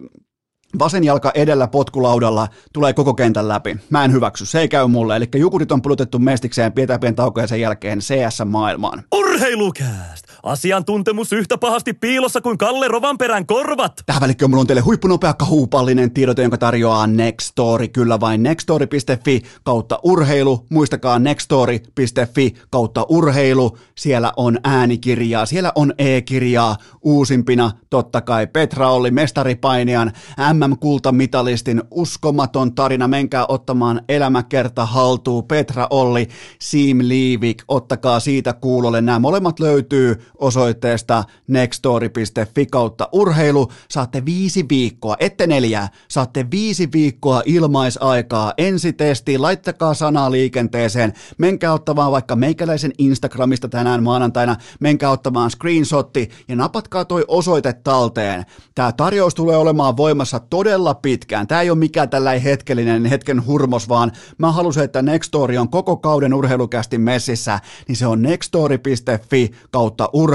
[0.80, 3.78] vasen jalka edellä potkulaudalla tulee koko kentän läpi.
[3.90, 5.16] Mä en hyväksy, se ei käy mulle.
[5.16, 9.04] Eli jukurit on pulutettu mestikseen, pidetään pieni sen jälkeen CS-maailmaan.
[9.16, 10.21] Urheilukääst!
[10.44, 14.02] Asiantuntemus yhtä pahasti piilossa kuin Kalle Rovanperän korvat.
[14.06, 17.88] Tähän välikköön mulla on teille huippunopea huupallinen tiedote, jonka tarjoaa Nextory.
[17.88, 20.66] Kyllä vain nextory.fi kautta urheilu.
[20.70, 23.78] Muistakaa nextory.fi kautta urheilu.
[23.98, 26.78] Siellä on äänikirjaa, siellä on e-kirjaa.
[27.02, 30.12] Uusimpina totta kai Petra Olli, mestaripainijan,
[30.54, 33.08] MM-kultamitalistin uskomaton tarina.
[33.08, 35.44] Menkää ottamaan elämäkerta haltuun.
[35.44, 36.28] Petra Olli,
[36.60, 39.02] Sim Liivik, ottakaa siitä kuulolle.
[39.02, 43.72] Nämä molemmat löytyy osoitteesta nextory.fi kautta urheilu.
[43.90, 49.42] Saatte viisi viikkoa, ette neljää, saatte viisi viikkoa ilmaisaikaa ensitestiin.
[49.42, 51.14] Laittakaa sanaa liikenteeseen.
[51.38, 54.56] Menkää ottamaan vaikka meikäläisen Instagramista tänään maanantaina.
[54.80, 58.46] Menkää ottamaan screenshotti ja napatkaa toi osoite talteen.
[58.76, 61.48] Tämä tarjous tulee olemaan voimassa todella pitkään.
[61.48, 65.98] Tämä ei ole mikään tällainen hetkellinen hetken hurmos, vaan mä halusin, että Nextory on koko
[65.98, 70.31] kauden urheilukästi messissä, niin se on nextory.fi kautta urheilu.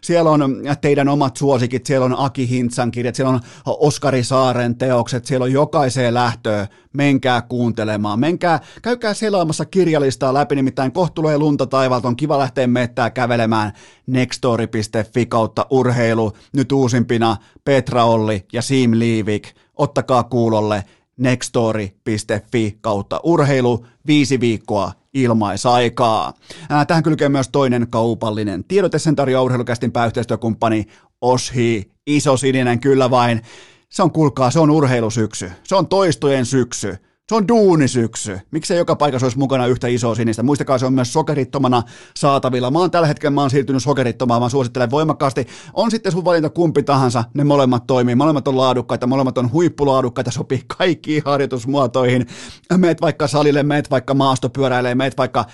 [0.00, 5.24] Siellä on teidän omat suosikit, siellä on Aki Hintsan kirjat, siellä on Oskari Saaren teokset,
[5.26, 6.66] siellä on jokaiseen lähtöön.
[6.92, 12.66] Menkää kuuntelemaan, menkää, käykää selaamassa kirjalistaa läpi, nimittäin kohta tulee lunta taivaalta, on kiva lähteä
[12.66, 13.72] mettää kävelemään
[14.06, 16.32] nextory.fi kautta urheilu.
[16.52, 19.48] Nyt uusimpina Petra Olli ja Sim Liivik.
[19.76, 20.84] Ottakaa kuulolle
[21.16, 24.92] nextory.fi kautta urheilu, viisi viikkoa
[25.22, 26.32] ilmaisaikaa.
[26.86, 30.86] Tähän kylkee myös toinen kaupallinen tiedote, sen tarjoaa urheilukästin pääyhteistyökumppani
[31.20, 33.42] Oshi, iso sininen kyllä vain.
[33.88, 35.50] Se on, kuulkaa, se on urheilusyksy.
[35.64, 36.96] Se on toistojen syksy.
[37.28, 38.38] Se on duunisyksy.
[38.50, 40.42] Miksei joka paikassa olisi mukana yhtä isoa sinistä?
[40.42, 41.82] Muistakaa, se on myös sokerittomana
[42.16, 42.70] saatavilla.
[42.70, 45.46] Mä oon tällä hetkellä mä oon siirtynyt sokerittomaan, mä suosittelen voimakkaasti.
[45.74, 48.14] On sitten sun valinta kumpi tahansa, ne molemmat toimii.
[48.14, 52.26] Molemmat on laadukkaita, molemmat on huippulaadukkaita, sopii kaikkiin harjoitusmuotoihin.
[52.76, 55.44] Meet vaikka salille, meet vaikka maastopyöräilee, meet vaikka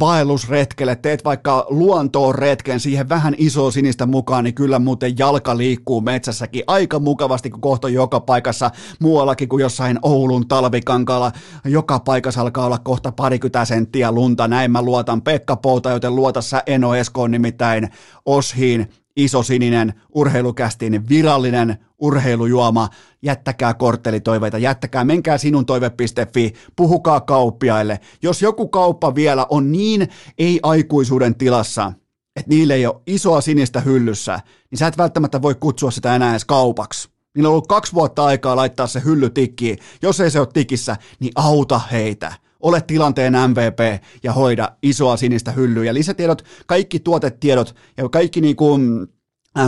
[0.00, 6.00] vaellusretkelle, teet vaikka luontoon retken, siihen vähän isoa sinistä mukaan, niin kyllä muuten jalka liikkuu
[6.00, 8.70] metsässäkin aika mukavasti, kun kohta joka paikassa
[9.00, 14.48] muuallakin kuin jossain Oulun talvikankaan alkaa olla, joka paikassa alkaa olla kohta parikymmentä senttiä lunta,
[14.48, 17.88] näin mä luotan Pekka Pouta, joten luota sä Eno Eskoon nimittäin
[18.26, 22.88] Oshiin isosininen urheilukästin virallinen urheilujuoma.
[23.22, 28.00] Jättäkää korttelitoiveita, jättäkää, menkää sinun toive.fi, puhukaa kauppiaille.
[28.22, 30.08] Jos joku kauppa vielä on niin
[30.38, 31.92] ei-aikuisuuden tilassa,
[32.36, 34.40] että niille ei ole isoa sinistä hyllyssä,
[34.70, 37.15] niin sä et välttämättä voi kutsua sitä enää edes kaupaksi.
[37.36, 39.78] Niillä on ollut kaksi vuotta aikaa laittaa se hylly tikkiin.
[40.02, 42.32] Jos ei se ole tikissä, niin auta heitä.
[42.60, 45.84] Ole tilanteen MVP ja hoida isoa sinistä hyllyä.
[45.84, 49.06] Ja lisätiedot, kaikki tuotetiedot ja kaikki niin kuin,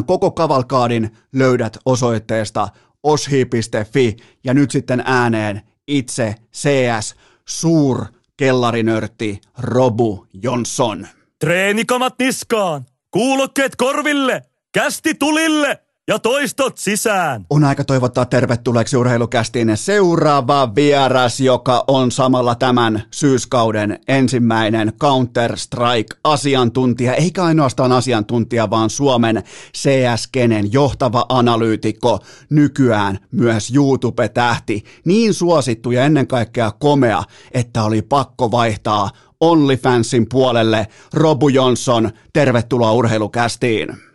[0.06, 2.68] koko kavalkaadin löydät osoitteesta
[3.02, 7.14] oshi.fi ja nyt sitten ääneen itse CS
[7.48, 8.04] suur
[8.36, 11.06] kellarinörtti Robu Jonsson.
[11.40, 14.42] Treenikamat niskaan, kuulokkeet korville,
[14.72, 17.44] kästi tulille ja toistot sisään.
[17.50, 27.44] On aika toivottaa tervetulleeksi urheilukästiin seuraava vieras, joka on samalla tämän syyskauden ensimmäinen Counter-Strike-asiantuntija, eikä
[27.44, 29.42] ainoastaan asiantuntija, vaan Suomen
[29.76, 32.18] CS-kenen johtava analyytikko,
[32.50, 40.86] nykyään myös YouTube-tähti, niin suosittu ja ennen kaikkea komea, että oli pakko vaihtaa OnlyFansin puolelle.
[41.12, 44.07] Robu Johnson, tervetuloa urheilukästiin.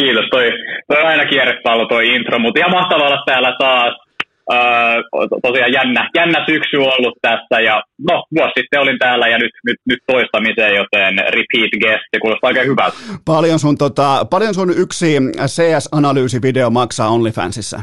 [0.00, 0.46] Kiitos, toi,
[0.88, 3.94] toi on aina kierrepallo toi intro, mutta ihan mahtavaa olla täällä taas.
[4.52, 4.58] Öö,
[5.42, 9.76] tosiaan jännä, jännä syksy ollut tässä ja no vuosi sitten olin täällä ja nyt, nyt,
[9.88, 12.96] nyt toistamiseen, joten repeat guest, se kuulostaa aika hyvältä.
[13.24, 17.82] Paljon sun, tota, paljon sun yksi CS-analyysivideo maksaa OnlyFansissa?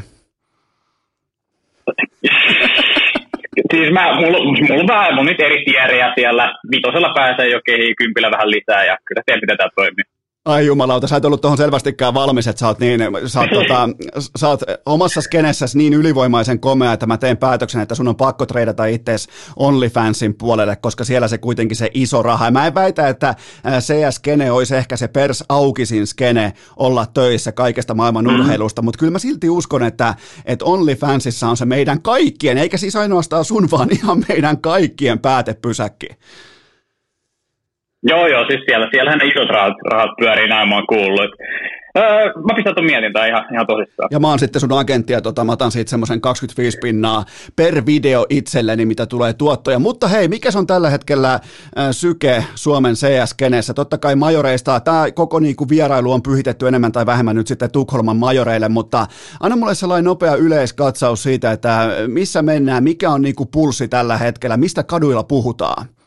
[3.72, 4.38] siis mä, mulla,
[4.68, 8.84] mulla on vähän, mun nyt eri tieriä siellä, vitosella pääsee jo kehiin, kympillä vähän lisää
[8.84, 10.17] ja kyllä se miten tämä toimii.
[10.48, 13.88] Ai jumalauta, sä et ollut tuohon selvästikään valmis, että sä oot, niin, sä oot, tota,
[14.36, 18.46] sä oot omassa skenessäsi niin ylivoimaisen komea, että mä teen päätöksen, että sun on pakko
[18.46, 22.44] treidata itseäsi OnlyFansin puolelle, koska siellä se kuitenkin se iso raha.
[22.44, 23.34] Ja mä en väitä, että
[23.78, 28.40] CS-skene olisi ehkä se pers aukisin skene olla töissä kaikesta maailman mm.
[28.40, 32.96] urheilusta, mutta kyllä mä silti uskon, että, että OnlyFansissa on se meidän kaikkien, eikä siis
[32.96, 36.08] ainoastaan sun, vaan ihan meidän kaikkien päätepysäkki.
[38.02, 41.30] Joo, joo, siis siellä, siellähän ne isot rahat, rahat pyörii, näin mä oon kuullut.
[41.96, 44.08] Öö, mä pistän tuon mietintään ihan, ihan tosissaan.
[44.10, 47.24] Ja mä oon sitten sun agentti ja tota, mä otan siitä semmoisen 25 pinnaa
[47.56, 49.78] per video itselleni, mitä tulee tuottoja.
[49.78, 51.40] Mutta hei, mikä on tällä hetkellä
[51.90, 53.74] syke Suomen CS-kenessä?
[53.74, 58.16] Totta kai majoreista, tämä koko niinku vierailu on pyhitetty enemmän tai vähemmän nyt sitten Tukholman
[58.16, 59.06] majoreille, mutta
[59.40, 64.56] anna mulle sellainen nopea yleiskatsaus siitä, että missä mennään, mikä on niinku pulssi tällä hetkellä,
[64.56, 65.97] mistä kaduilla puhutaan?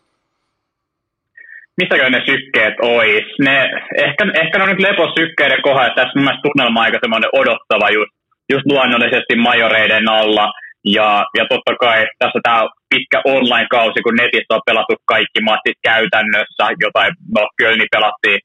[1.77, 3.25] Missäkö ne sykkeet ois.
[3.45, 3.57] Ne,
[4.05, 8.13] ehkä, ehkä ne on nyt leposykkeiden kohdalla, tässä mun mielestä tunnelma aika semmoinen odottava just,
[8.51, 10.51] just luonnollisesti majoreiden alla.
[10.85, 16.63] Ja, ja totta kai tässä tämä pitkä online-kausi, kun netissä on pelattu kaikki matsit käytännössä,
[16.85, 18.39] jotain, no Kölni pelattiin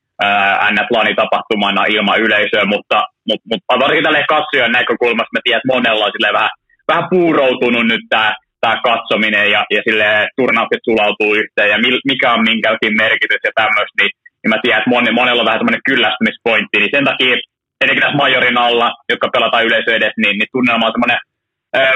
[0.73, 2.99] NS tapahtumana ilman yleisöä, mutta,
[3.29, 6.51] mutta, mutta varsinkin tälle katsojan näkökulmasta mä tiedän, että monella on vähän,
[6.89, 11.79] vähän puuroutunut nyt tämä tämä katsominen ja, ja sille turnaukset sulautuu yhteen ja
[12.11, 15.61] mikä on minkäkin merkitys ja tämmöistä, niin, niin mä tiedän, että moni, monella on vähän
[15.61, 17.37] semmoinen kyllästymispointti, niin sen takia
[17.81, 21.21] etenkin tässä majorin alla, jotka pelataan yleisö edes, niin, niin tunnelma on semmoinen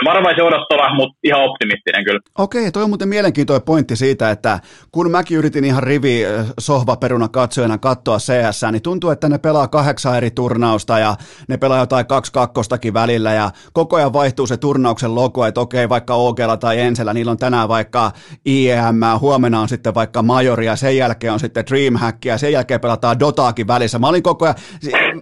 [0.05, 2.21] varovaisen odottava, mutta ihan optimistinen kyllä.
[2.39, 4.61] Okei, toi on muuten mielenkiintoinen pointti siitä, että
[4.93, 6.23] kun mäkin yritin ihan rivi
[6.61, 11.15] sohvaperuna katsojana katsoa CS, niin tuntuu, että ne pelaa kahdeksan eri turnausta ja
[11.49, 15.89] ne pelaa jotain kaksi kakkostakin välillä ja koko ajan vaihtuu se turnauksen logo, että okei,
[15.89, 18.13] vaikka Ogella tai Ensellä, niillä on tänään vaikka
[18.47, 22.81] IEM, huomenna on sitten vaikka Majori ja sen jälkeen on sitten Dreamhack ja sen jälkeen
[22.81, 23.99] pelataan Dotaakin välissä.
[23.99, 24.57] Mä olin koko ajan,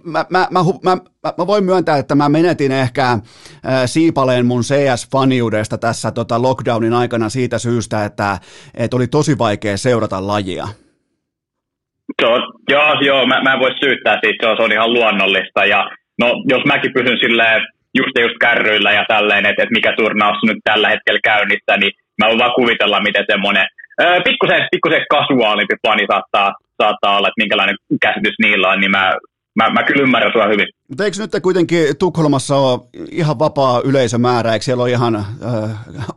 [0.03, 3.21] mä, mä, mä, mä, mä, mä voin myöntää, että mä menetin ehkä äh,
[3.85, 8.37] siipaleen mun CS-faniudesta tässä tota lockdownin aikana siitä syystä, että,
[8.83, 10.67] että oli tosi vaikea seurata lajia.
[12.23, 15.65] On, joo, joo mä, mä en voi syyttää siitä, se on, se on ihan luonnollista.
[15.65, 15.89] Ja
[16.21, 17.61] no, jos mäkin pysyn silleen
[17.97, 22.27] just just kärryillä ja tälleen, että, että mikä turnaus nyt tällä hetkellä käynnissä, niin mä
[22.27, 23.67] voin vaan kuvitella, miten semmoinen
[24.27, 26.49] pikkusen, pikkusen kasuaalimpi fani saattaa,
[26.81, 29.13] saattaa olla, että minkälainen käsitys niillä on, niin mä
[29.55, 30.67] mä, mä kyllä ymmärrän sua hyvin.
[30.87, 32.79] Mutta eikö nyt kuitenkin Tukholmassa ole
[33.11, 35.25] ihan vapaa yleisömäärä, eikö siellä ole ihan äh,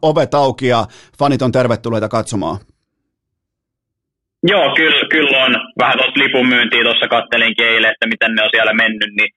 [0.02, 0.84] ovet auki ja
[1.18, 2.58] fanit on tervetulleita katsomaan?
[4.42, 5.52] Joo, kyllä, kyllä on.
[5.78, 9.30] Vähän tuosta lipun myyntiä tuossa kattelin eilen, että miten ne on siellä mennyt, niin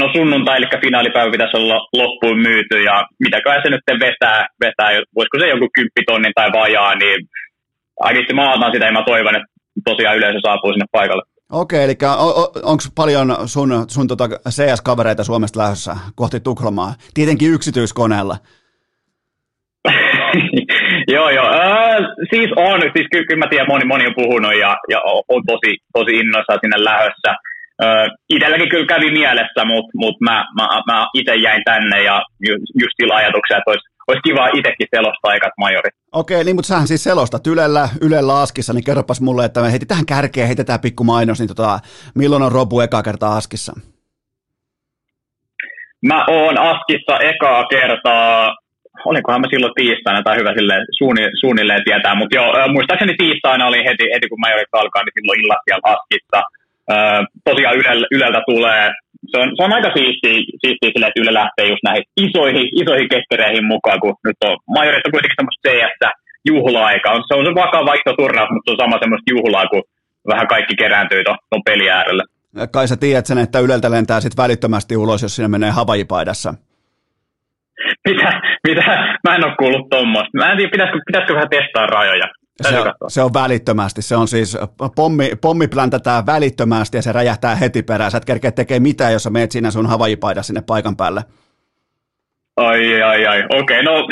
[0.00, 5.38] no sunnuntai, eli finaalipäivä pitäisi olla loppuun myyty, ja mitäkään se nyt vetää, vetää, voisiko
[5.38, 7.20] se joku kymppitonnin tai vajaa, niin
[8.00, 9.50] ainakin mä sitä ja mä toivon, että
[9.84, 11.22] tosiaan yleisö saapuu sinne paikalle.
[11.50, 11.94] Okei, eli
[12.62, 16.94] onko paljon sun, sun tota CS-kavereita Suomesta lähdössä kohti Tukholmaa?
[17.14, 18.36] Tietenkin yksityiskoneella.
[21.14, 21.48] joo, joo.
[21.48, 21.96] Äh,
[22.30, 22.80] siis on.
[22.80, 25.00] Siis kyllä, kyllä mä tiedän, moni, moni on puhunut ja, ja
[25.34, 27.30] on tosi, tosi innoissaan sinne lähdössä.
[27.84, 32.62] Äh, itselläkin kyllä kävi mielessä, mutta mut mä, mä, mä itse jäin tänne ja just,
[32.80, 35.94] just sillä ajatuksella, että olisi olisi kiva itsekin selostaa ekat majorit.
[36.12, 40.06] Okei, niin mutta sähän siis selostat Ylellä, Ylellä Askissa, niin kerropas mulle, että me heitetään
[40.06, 41.78] kärkeä, heitetään pikku mainos, niin tota,
[42.14, 43.72] milloin on Robu eka kertaa Askissa?
[46.06, 48.56] Mä oon Askissa ekaa kertaa,
[49.04, 53.84] olikohan mä silloin tiistaina tai hyvä sille suunni, suunnilleen tietää, mutta joo, muistaakseni tiistaina oli
[53.88, 56.40] heti, heti kun majorit alkaa, niin silloin illassa siellä Askissa.
[57.44, 57.76] tosiaan
[58.16, 58.90] Yleltä tulee
[59.30, 63.08] se on, se on aika siistiä, siistiä sille, että Yle lähtee just näihin isoihin, isoihin
[63.14, 66.00] keskereihin mukaan, kun nyt on majorit on kuitenkin semmoista CS
[66.50, 67.08] juhla-aika.
[67.16, 69.82] On, se on se vakava iso turnaus, mutta se on sama semmoista juhlaa, kun
[70.32, 72.24] vähän kaikki kerääntyy tuon peli äärelle.
[72.72, 76.54] Kai sä tiedät sen, että Yleltä lentää sitten välittömästi ulos, jos sinne menee havajipaidassa.
[78.08, 78.40] Mitä?
[78.68, 78.84] Mitä?
[79.28, 80.38] Mä en ole kuullut tuommoista.
[80.38, 82.28] Mä en tiedä, pitäisikö, pitäisikö vähän testaa rajoja.
[82.60, 84.02] Se on, se on välittömästi.
[84.02, 84.58] Se on siis,
[84.96, 88.10] pommi, pommi pläntätään välittömästi ja se räjähtää heti perään.
[88.10, 91.24] Sä et kerkeä tekemään mitään, jos sä meet sinne sun havajipaida sinne paikan päälle.
[92.56, 93.44] Ai, ai, ai.
[93.44, 94.08] Okei, okay, no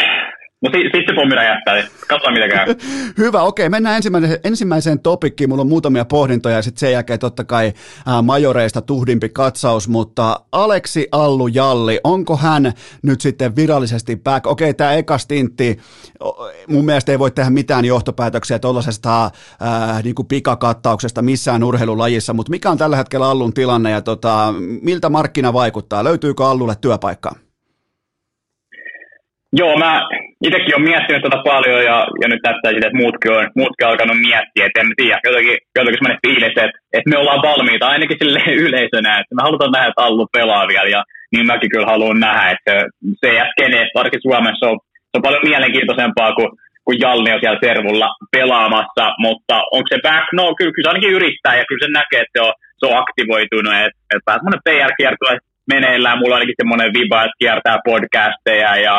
[0.62, 1.74] No sitten pommi räjähtää,
[2.08, 2.74] katsotaan mitä käy.
[3.18, 3.68] Hyvä, okei.
[3.68, 5.50] Mennään ensimmäiseen, ensimmäiseen topikkiin.
[5.50, 7.72] Mulla on muutamia pohdintoja ja sitten sen jälkeen totta kai
[8.06, 14.46] ää, majoreista tuhdimpi katsaus, mutta Aleksi Allu Jalli, onko hän nyt sitten virallisesti back?
[14.46, 15.78] Okei, tämä eka stintti,
[16.68, 19.30] mun mielestä ei voi tehdä mitään johtopäätöksiä tuollaisesta
[20.04, 25.52] niin pikakattauksesta missään urheilulajissa, mutta mikä on tällä hetkellä Allun tilanne ja tota, miltä markkina
[25.52, 26.04] vaikuttaa?
[26.04, 27.47] Löytyykö Allulle työpaikkaa?
[29.52, 30.08] Joo, mä
[30.46, 33.90] itsekin olen miettinyt tätä paljon ja, ja nyt näyttää siltä, että muutkin on, muutkin on
[33.90, 38.20] alkanut miettiä, että en tiedä, jotenkin, jotenkin semmoinen fiilis, että, että me ollaan valmiita ainakin
[38.20, 40.90] sille yleisönä, että me halutaan nähdä, että Allu pelaa vielä.
[40.96, 42.74] Ja niin mäkin kyllä haluan nähdä, että
[43.22, 44.78] se skene, varsinkin Suomessa on,
[45.10, 46.50] se on paljon mielenkiintoisempaa kuin,
[46.84, 50.26] kuin Jalni on siellä servulla pelaamassa, mutta onko se back?
[50.32, 52.98] No kyllä, kyllä se ainakin yrittää ja kyllä se näkee, että se on, se on
[53.02, 55.34] aktivoitunut, että, että semmoinen PR-kiertue
[55.74, 58.96] meneillään, mulla on ainakin semmoinen viba, että kiertää podcasteja ja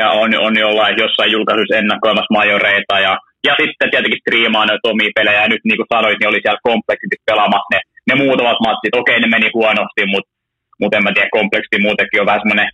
[0.00, 3.12] ja on, on jollain jossain julkaisuissa ennakoimassa majoreita ja,
[3.46, 6.66] ja sitten tietenkin striimaa noita omia pelejä ja nyt niin kuin sanoit, niin oli siellä
[6.70, 8.96] kompleksisesti pelaamassa ne, ne muutamat matsit.
[9.00, 10.30] Okei, ne meni huonosti, mutta
[10.80, 12.68] mut en mä tiedä, kompleksisesti muutenkin on vähän semmoinen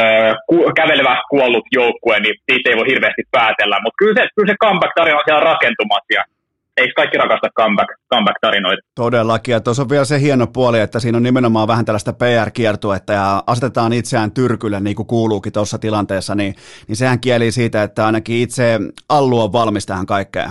[0.00, 3.76] öö, ku, kävelevä kuollut joukkue, niin siitä ei voi hirveästi päätellä.
[3.82, 6.22] Mutta kyllä se, kyllä se comeback-tarina on siellä rakentumassa ja
[6.76, 8.82] eikö kaikki rakasta comeback, comeback-tarinoita?
[8.94, 13.12] Todellakin, ja tuossa on vielä se hieno puoli, että siinä on nimenomaan vähän tällaista PR-kiertuetta
[13.12, 16.54] ja asetetaan itseään tyrkylle niin kuin kuuluukin tuossa tilanteessa, niin,
[16.88, 20.50] niin sehän kieli siitä, että ainakin itse Allu on valmis tähän kaikkeen.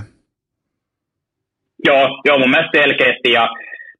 [1.86, 3.32] Joo, joo, mun mielestä selkeästi.
[3.32, 3.50] Ja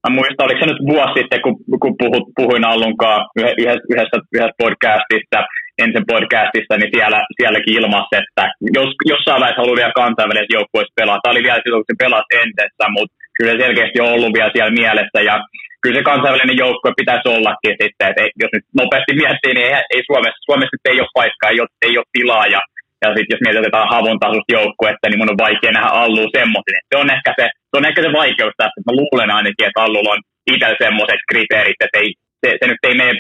[0.08, 4.60] mä muistan, oliko se nyt vuosi sitten, kun, kun puhut, puhuin Allunkaan yhdessä, yhdessä, yhdessä
[4.64, 5.40] podcastista,
[5.84, 8.44] ensin podcastista, niin siellä, sielläkin ilmassa, että
[8.78, 11.20] jos, jossain vaiheessa haluaa vielä kansainvälisessä joukkueessa pelaa.
[11.22, 14.54] Tämä oli vielä silloin, kun se pelasi entessä, mutta kyllä se selkeästi on ollut vielä
[14.56, 15.20] siellä mielessä.
[15.30, 15.36] Ja
[15.82, 20.02] kyllä se kansainvälinen joukkue pitäisi ollakin sitten, että jos nyt nopeasti miettii, niin ei, ei
[20.10, 22.46] Suomessa, Suomessa nyt ei ole paikkaa, ei ole, ei ole tilaa.
[22.56, 22.62] Ja,
[23.04, 26.80] ja sitten jos mietitään havun tasosta joukkuetta, niin mun on vaikea nähdä Allu semmoisen.
[26.90, 29.84] Se on ehkä se, se, on ehkä se vaikeus tässä, että mä luulen ainakin, että
[29.84, 30.22] Allulla on
[30.54, 32.10] itse semmoiset kriteerit, että ei,
[32.42, 33.14] se, se nyt ei mene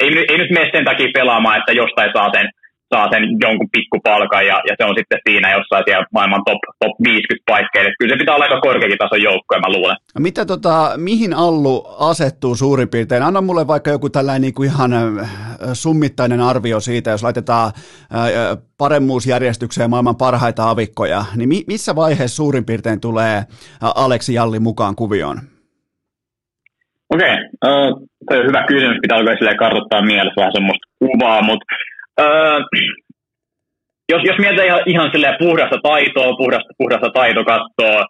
[0.00, 2.46] ei, ei nyt mene sen takia pelaamaan, että jostain saa sen,
[2.94, 6.94] saa sen jonkun pikkupalkan ja, ja se on sitten siinä jossain siellä maailman top, top
[7.04, 7.90] 50 paikkeille.
[7.98, 9.96] Kyllä se pitää olla aika korkeakin tason joukkoja, mä luulen.
[10.18, 13.22] Mitä tota, mihin Allu asettuu suurin piirtein?
[13.22, 14.90] Anna mulle vaikka joku tällainen niin kuin ihan
[15.72, 17.72] summittainen arvio siitä, jos laitetaan
[18.78, 23.44] paremmuusjärjestykseen maailman parhaita avikkoja, niin missä vaiheessa suurin piirtein tulee
[23.80, 25.40] Aleksi Jalli mukaan kuvioon?
[27.14, 27.44] Okei, okay.
[27.66, 27.90] uh,
[28.30, 31.66] on hyvä kysymys, pitää alkaa kartoittaa mielessä vähän semmoista kuvaa, mutta
[32.20, 32.58] uh,
[34.12, 38.00] jos, jos mietitään ihan, ihan puhdasta taitoa, puhdasta, puhdasta taitokattoa,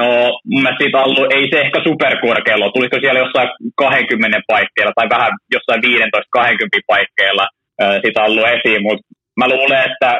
[0.00, 0.06] no
[0.50, 2.72] mun mielestä siitä ollut, ei se ehkä superkorkealla.
[2.74, 7.46] Tulisiko siellä jossain 20 paikkeilla tai vähän jossain 15-20 paikkeilla
[7.82, 9.04] uh, siitä ollut esiin, mutta
[9.40, 10.10] mä luulen, että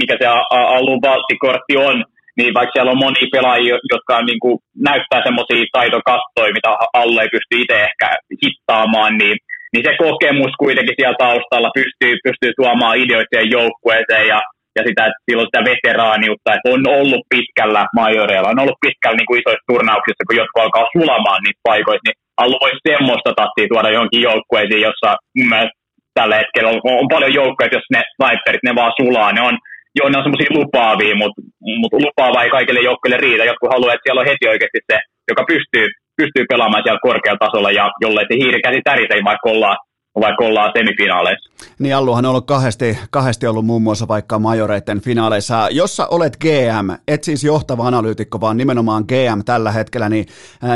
[0.00, 2.04] mikä se alun valttikortti on,
[2.38, 4.56] niin vaikka siellä on monia pelaajia, jotka on, niin kuin,
[4.88, 6.70] näyttää semmoisia taitokattoja, mitä
[7.00, 8.08] alle ei pysty itse ehkä
[8.42, 9.36] hittaamaan, niin,
[9.72, 14.40] niin se kokemus kuitenkin siellä taustalla pystyy, pystyy tuomaan ideoita joukkueeseen ja,
[14.76, 19.30] ja sitä, että silloin sitä veteraaniutta, että on ollut pitkällä majoreilla, on ollut pitkällä niin
[19.30, 22.18] kuin isoissa turnauksissa, kun jotkut alkaa sulamaan niitä paikoissa, niin
[22.64, 25.78] voisi semmoista tattia tuoda johonkin joukkueisiin, jossa mun mielestä
[26.18, 29.56] tällä hetkellä on, on paljon joukkoja, jos ne sniperit, ne vaan sulaa, ne on
[29.96, 31.40] joo, ne on semmoisia lupaavia, mutta
[31.80, 33.44] mut lupaava ei kaikille joukkoille riitä.
[33.44, 34.98] Jotkut haluaa, että siellä on heti oikeasti se,
[35.30, 35.86] joka pystyy,
[36.20, 39.76] pystyy pelaamaan siellä korkealla tasolla ja jollei se hiirikäsi tärisee, vaikka ollaan
[40.20, 41.52] vaikka ollaan semifinaaleissa.
[41.78, 45.68] Niin Alluhan on ollut kahdesti, kahdesti ollut muun muassa vaikka majoreiden finaaleissa.
[45.70, 50.26] Jos sä olet GM, et siis johtava analyytikko, vaan nimenomaan GM tällä hetkellä, niin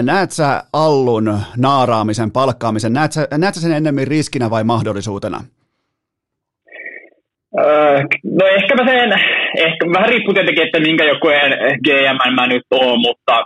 [0.03, 5.45] näet sä Allun naaraamisen, palkkaamisen, näet sä, näet sä sen ennemmin riskinä vai mahdollisuutena?
[7.65, 7.99] Öö,
[8.39, 9.13] no ehkä mä sen,
[9.67, 11.53] ehkä vähän riippuu tietenkin, että minkä joukkueen
[11.87, 13.45] GM mä nyt oon, mutta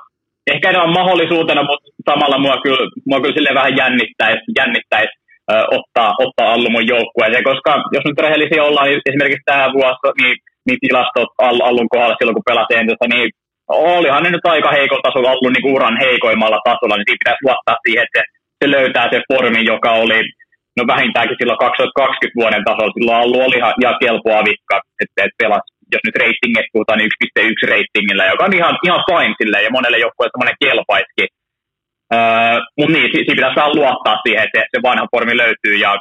[0.55, 5.15] ehkä ne on mahdollisuutena, mutta samalla mua kyllä, mua kyllä sille vähän jännittäisi, jännittäisi
[5.53, 10.23] ö, ottaa, ottaa Allu mun joukkueeseen, koska jos nyt rehellisiä ollaan, niin esimerkiksi tämä vuosi,
[10.23, 10.37] niin,
[10.67, 13.31] niin tilastot Allun kohdalla silloin, kun pelasi entistä, niin
[13.69, 17.77] olihan ne nyt aika heikolla tasolla, Allun niin uran heikoimmalla tasolla, niin siinä pitäisi luottaa
[17.85, 18.23] siihen, että
[18.61, 20.21] se löytää se formin, joka oli
[20.77, 25.35] no vähintäänkin silloin 2020 vuoden tasolla, silloin ollut oli ihan, ihan kelpoa vikka, että et
[25.41, 29.77] pelas, jos nyt reitingit puhutaan, niin 1.1 reitingillä, joka on ihan, ihan fine silleen, ja
[29.77, 31.29] monelle joukkueelle semmoinen kelpaiskin.
[32.15, 35.93] Öö, mutta niin, siinä pitäisi saa luottaa siihen, että se vanha formi löytyy, ja,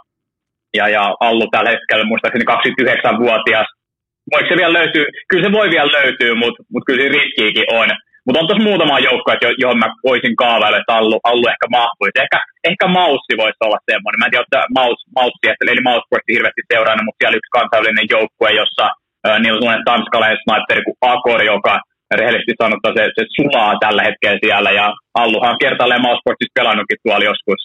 [0.78, 3.68] ja, ja Allu tällä hetkellä muistaakseni 29-vuotias.
[4.32, 5.06] Voiko se vielä löytyy?
[5.30, 7.90] Kyllä se voi vielä löytyä, mutta mut kyllä se riskiikin on.
[8.30, 9.30] Mutta on tuossa muutama joukko,
[9.64, 12.18] johon mä voisin kaavailla, että Allu, Allu ehkä mahtuisi.
[12.24, 12.38] Ehkä,
[12.70, 14.20] ehkä Maussi voisi olla semmoinen.
[14.20, 18.50] Mä en tiedä, että Maus, Maussi, eli Mausportti hirveästi seurannut, mutta siellä yksi kansainvälinen joukkue,
[18.62, 18.86] jossa
[19.26, 21.74] äh, niillä on sellainen tanskalainen sniperi kuin Akor, joka
[22.20, 24.72] rehellisesti sanottuna se, se sulaa tällä hetkellä siellä.
[24.80, 24.86] Ja
[25.22, 27.62] Alluhan on kertaalleen Mausportissa pelannutkin tuolla joskus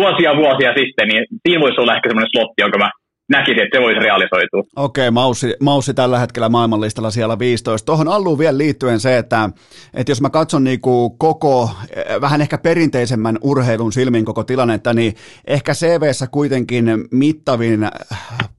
[0.00, 2.90] vuosia vuosia sitten, niin siinä voisi olla ehkä semmoinen slotti, jonka mä
[3.30, 4.62] näkisin, että se voisi realisoitua.
[4.76, 7.86] Okei, okay, Maussi, Maussi tällä hetkellä maailmanlistalla siellä 15.
[7.86, 9.50] Tuohon Alluun vielä liittyen se, että,
[9.94, 14.94] että jos mä katson niin kuin koko, eh, vähän ehkä perinteisemmän urheilun silmin koko tilannetta,
[14.94, 15.14] niin
[15.46, 17.88] ehkä CVssä kuitenkin mittavin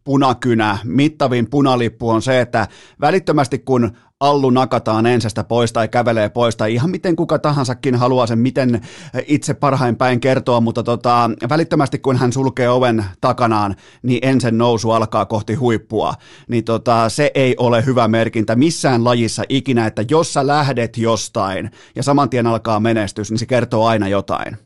[0.03, 2.67] punakynä, mittavin punalippu on se, että
[3.01, 3.91] välittömästi kun
[4.21, 8.81] Allu nakataan ensästä pois tai kävelee pois tai ihan miten kuka tahansakin haluaa sen miten
[9.27, 14.91] itse parhain päin kertoa, mutta tota, välittömästi kun hän sulkee oven takanaan, niin ensin nousu
[14.91, 16.13] alkaa kohti huippua.
[16.47, 21.71] Niin tota, se ei ole hyvä merkintä missään lajissa ikinä, että jos sä lähdet jostain
[21.95, 24.57] ja saman tien alkaa menestys, niin se kertoo aina jotain.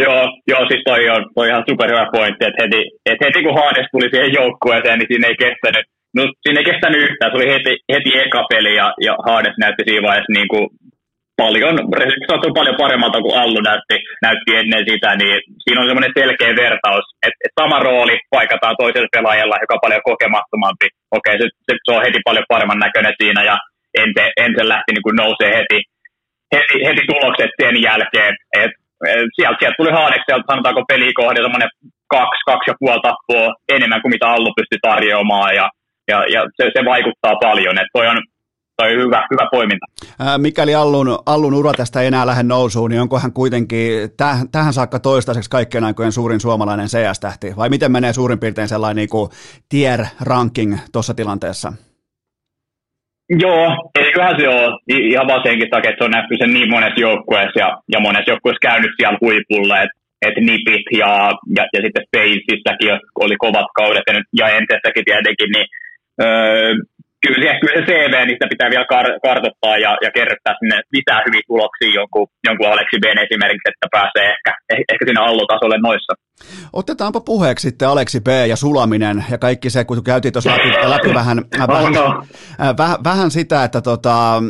[0.00, 3.86] Joo, joo, siis toi on, toi ihan superhyvä pointti, että heti, että heti kun Hades
[3.92, 5.86] tuli siihen joukkueeseen, niin siinä ei kestänyt,
[6.16, 9.82] no siinä ei kestänyt yhtään, se oli heti, heti eka peli ja, ja Hades näytti
[9.86, 10.66] siinä vaiheessa niin kuin
[11.42, 11.76] paljon,
[12.48, 17.04] on paljon paremmalta kuin Allu näytti, näytti ennen sitä, niin siinä on semmoinen selkeä vertaus,
[17.26, 20.86] että, että sama rooli paikataan toisella pelaajalla, joka on paljon kokemattomampi.
[21.18, 23.56] Okei, se, se, se on heti paljon paremman näköinen siinä ja
[24.02, 25.78] Ense, Ense lähti niin kuin nousee heti,
[26.54, 28.78] heti, heti tulokset sen jälkeen, että
[29.36, 31.72] sieltä, sieltä tuli Haadekselta, sanotaanko pelikohde, semmoinen
[32.16, 35.66] kaksi, kaksi ja puoli tappoa enemmän kuin mitä Allu pystyi tarjoamaan, ja,
[36.08, 37.78] ja, ja se, se, vaikuttaa paljon.
[37.78, 38.22] että toi on,
[38.76, 39.86] toi hyvä, hyvä poiminta.
[40.18, 44.38] Ää, mikäli Allun, Allun ura tästä ei enää lähde nousuun, niin onko hän kuitenkin täh,
[44.52, 47.56] tähän saakka toistaiseksi kaikkien aikojen suurin suomalainen CS-tähti?
[47.56, 49.30] Vai miten menee suurin piirtein sellainen niin kuin
[49.68, 51.72] tier ranking tuossa tilanteessa?
[53.40, 57.00] Joo, eiköhän se ole ihan vaan senkin takia, että se on nähty sen niin monessa
[57.00, 61.12] joukkueessa ja, ja monessa joukkueessa käynyt siellä huipulla, että et Nipit ja,
[61.56, 65.66] ja, ja sitten Spacesissäkin oli kovat kaudet ja, nyt, ja Entessäkin tietenkin, niin
[66.20, 66.74] öö,
[67.22, 71.20] kyllä, se, kyllä se CV, niistä pitää vielä kar- kartoittaa ja, ja kerryttää sinne lisää
[71.26, 76.12] hyviä tuloksia jonkun, jonkun Aleksi Ben esimerkiksi, että pääsee ehkä, eh, ehkä sinne allotasolle noissa.
[76.72, 81.14] Otetaanpa puheeksi sitten Aleksi B ja sulaminen ja kaikki se, kun käytiin tuossa läpi, läpi
[81.14, 81.96] vähän, äh, vähän.
[81.96, 84.42] Äh, vähän, vähän sitä, että tota,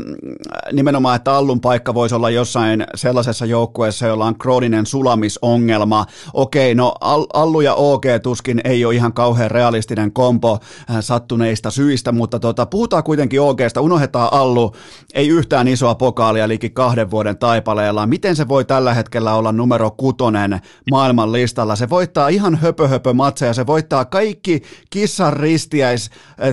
[0.73, 6.07] nimenomaan, että Allun paikka voisi olla jossain sellaisessa joukkueessa, jolla on krooninen sulamisongelma.
[6.35, 6.95] Okei, no
[7.35, 10.59] Allu ja OG tuskin ei ole ihan kauhean realistinen kompo
[10.91, 14.73] äh, sattuneista syistä, mutta tota, puhutaan kuitenkin OGsta, unohdetaan Allu,
[15.15, 18.07] ei yhtään isoa pokaalia liki kahden vuoden taipaleella.
[18.07, 20.61] Miten se voi tällä hetkellä olla numero kutonen
[20.91, 21.77] maailman listalla?
[21.83, 26.11] Se voittaa ihan höpö, höpö matseja, se voittaa kaikki kissan ristiäis,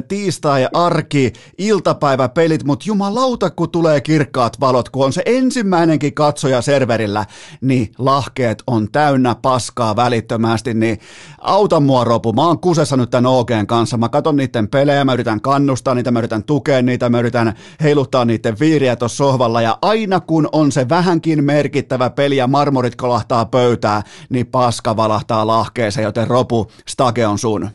[0.08, 7.26] tiistai, arki, iltapäiväpelit, mutta jumalauta, kun tulee kirkkaat valot, kun on se ensimmäinenkin katsoja serverillä,
[7.62, 11.00] niin lahkeet on täynnä paskaa välittömästi, niin
[11.42, 15.14] auta mua Ropu, mä oon kusessa nyt tämän OGn kanssa, mä katon niiden pelejä, mä
[15.14, 17.54] yritän kannustaa niitä, mä yritän tukea niitä, mä yritän
[17.84, 22.96] heiluttaa niiden viiriä tuossa sohvalla, ja aina kun on se vähänkin merkittävä peli ja marmorit
[22.96, 27.70] kolahtaa pöytää, niin paska valahtaa lahkeeseen, joten Ropu, Stage on sun.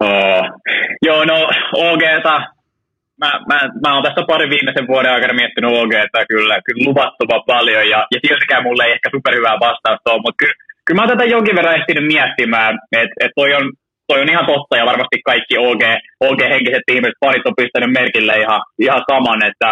[0.00, 0.42] Oh.
[1.02, 1.34] Joo, no
[1.74, 2.40] OGta,
[3.20, 7.88] mä, mä, mä oon tässä pari viimeisen vuoden aikana miettinyt OGta kyllä, kyllä luvattoman paljon
[7.90, 11.56] ja, ja siltikään mulle ei ehkä superhyvää vastausta ole, mutta kyllä, kyllä mä tätä jonkin
[11.56, 12.72] verran ehtinyt miettimään,
[13.02, 13.64] että et toi, on,
[14.08, 15.82] toi on ihan totta ja varmasti kaikki OG,
[16.26, 19.70] OG-henkiset tiimit parit on pistänyt merkille ihan, ihan saman, että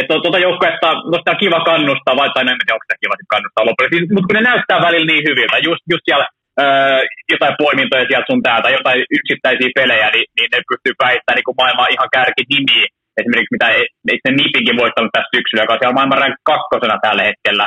[0.00, 4.14] että tuota joukkuetta, tuosta on kiva kannustaa, vaikka en tiedä, onko sitä kiva kannustaa lopullisesti,
[4.14, 6.26] mutta kun ne näyttää välillä niin hyviltä, just, just siellä
[6.62, 7.00] öö,
[7.32, 11.92] jotain poimintoja sieltä sun täältä, jotain yksittäisiä pelejä, niin, niin ne pystyy päittämään niin maailman
[11.94, 12.86] ihan kärkinimiä.
[13.20, 13.68] Esimerkiksi mitä
[14.14, 17.66] itse Nipinkin voittanut tässä syksyllä, joka on siellä maailman kakkosena tällä hetkellä.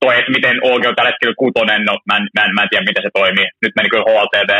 [0.00, 2.68] Toi, että miten OG on tällä hetkellä kutonen, no mä en, mä en, mä en
[2.70, 3.48] tiedä, miten se toimii.
[3.62, 4.52] Nyt meni kyllä HLTV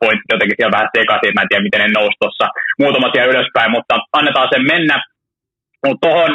[0.00, 2.46] pointti jotenkin siellä vähän sekaisin, mä en tiedä, miten ne nousi tuossa
[2.82, 4.96] muutama siellä ylöspäin, mutta annetaan sen mennä.
[5.86, 6.32] Mutta tuohon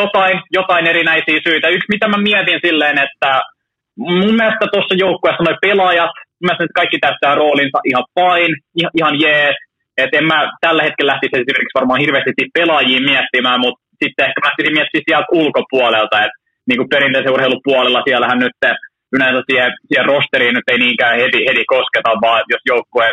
[0.00, 1.74] jotain, jotain erinäisiä syitä.
[1.76, 3.30] Yksi, mitä mä mietin silleen, että
[3.96, 6.14] mun mielestä tuossa joukkueessa noin pelaajat,
[6.44, 9.56] mä että kaikki täyttää roolinsa ihan fine, ihan, ihan jees.
[10.02, 14.48] Et en mä tällä hetkellä lähtisi esimerkiksi varmaan hirveästi pelaajia miettimään, mutta sitten ehkä mä
[14.48, 16.38] lähtisin miettimään sieltä ulkopuolelta, että
[16.68, 18.56] niin kuin perinteisen urheilupuolella siellähän nyt
[19.16, 23.06] yleensä siihen, siihen rosteriin nyt ei niinkään heti, heti kosketa, vaan jos joukkue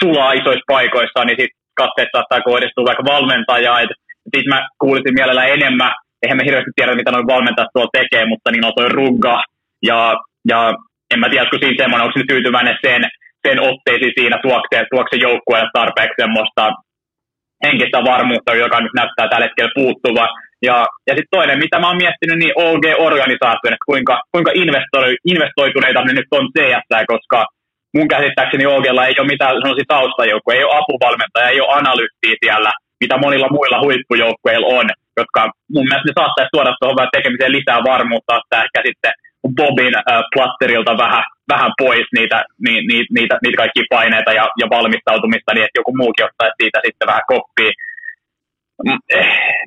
[0.00, 3.96] sulaa isoissa paikoissa, niin sitten katseet saattaa kohdistua vaikka valmentajaa, että
[4.34, 5.92] siis mä kuulisin mielellä enemmän,
[6.22, 9.36] eihän me hirveästi tiedä, mitä noin valmentajat tuolla tekee, mutta niin on toi rugga,
[9.90, 10.00] ja,
[10.50, 10.60] ja
[11.12, 13.02] en mä tiedä, kun siinä semmoinen, onko se tyytyväinen sen,
[13.46, 16.64] sen otteisiin siinä tuokseen, tuokseen joukkueelle tarpeeksi semmoista
[17.66, 20.26] henkistä varmuutta, joka nyt näyttää tällä hetkellä puuttuva.
[20.68, 20.76] Ja,
[21.08, 24.50] ja sitten toinen, mitä mä oon miettinyt, niin OG-organisaatio, että kuinka, kuinka
[25.32, 27.38] investoituneita ne nyt on CS, koska
[27.96, 32.70] mun käsittääkseni OGlla ei ole mitään sellaisia taustajoukkoja, ei ole apuvalmentaja, ei ole analyyttiä siellä,
[33.02, 34.86] mitä monilla muilla huippujoukkueilla on,
[35.20, 35.40] jotka
[35.74, 39.12] mun mielestä ne saattaisi tuoda tuohon tekemiseen lisää varmuutta, että ehkä sitten
[39.58, 44.66] Bobin äh, platterilta vähän, vähän pois niitä, ni, ni, niitä, niitä kaikkia paineita ja, ja
[44.76, 47.72] valmistautumista, niin että joku muukin ottaisi siitä sitten vähän koppia.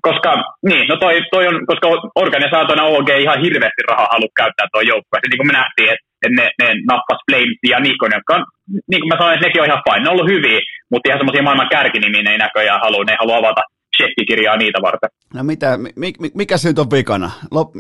[0.08, 0.32] Koska,
[0.70, 1.88] niin, no toi, toi on, koska
[2.24, 5.20] organisaationa OG ihan hirveästi rahaa halua käyttää tuo joukkue.
[5.20, 8.44] Niin kuin me nähtiin, että et ne, ne nappas Flames ja Nikon, jotka on,
[8.92, 10.02] niin kuin mä sanoin, että nekin on ihan fine.
[10.04, 10.60] Ne on ollut hyviä,
[10.92, 13.64] mutta ihan semmoisia maailman kärkinimiä ne ei näköjään halua, ne ei halua avata
[13.98, 15.10] shekkikirjaa niitä varten.
[15.34, 17.32] No mitä, mi, mikä se nyt on vikana?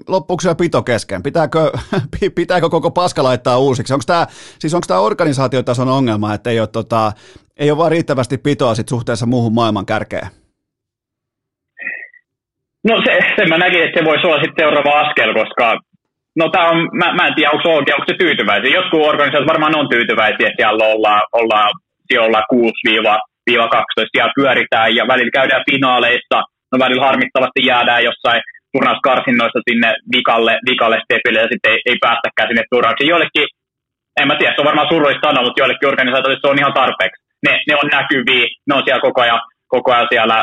[0.07, 1.23] Loppuuko se pito kesken?
[1.23, 1.71] Pitääkö,
[2.39, 3.93] pitääkö koko paska laittaa uusiksi?
[3.93, 4.27] Onko tämä
[4.59, 7.11] siis organisaatiotason ongelma, että ei ole, tota,
[7.57, 10.27] ei ole vaan riittävästi pitoa sit suhteessa muuhun maailman kärkeen?
[12.89, 15.65] No se, sen mä näkin, että se voisi olla sitten seuraava askel, koska
[16.39, 18.77] no tää on, mä, mä en tiedä, onko, onko, onko se tyytyväisiä.
[18.77, 21.69] Jotkut organisaatiot varmaan on tyytyväisiä, että siellä ollaan, ollaan,
[22.07, 22.73] siellä ollaan 6
[23.69, 26.37] 12 siellä pyöritään ja välillä käydään finaaleissa,
[26.71, 28.41] no välillä harmittavasti jäädään jossain
[28.73, 33.11] turnauskarsinnoissa sinne vikalle, vikalle stepille ja sitten ei, ei päästäkään sinne turnauksiin.
[33.13, 33.47] Joillekin,
[34.19, 37.19] en mä tiedä, se on varmaan surullista sanoa, mutta joillekin organisaatioille se on ihan tarpeeksi.
[37.45, 39.41] Ne, ne on näkyviä, ne on siellä koko ajan,
[39.73, 40.37] koko ajan siellä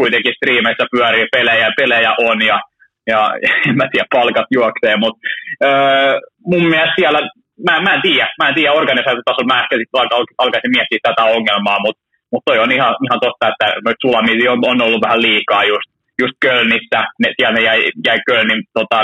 [0.00, 2.58] kuitenkin striimeissä pyörii pelejä, pelejä on ja,
[3.06, 3.20] ja
[3.68, 5.20] en mä tiedä, palkat juoksee, mutta
[5.64, 7.20] öö, mun mielestä siellä,
[7.66, 10.00] mä, mä en tiedä, mä en tiedä organisaatiotasolla, mä ehkä sitten
[10.38, 12.04] alkaisin miettiä tätä ongelmaa, mutta
[12.34, 15.88] mutta toi on ihan, ihan totta, että noita sulamisia on, on ollut vähän liikaa just,
[16.22, 18.98] just Kölnissä, ne, siellä ne jäi, jäi Kölnin tota,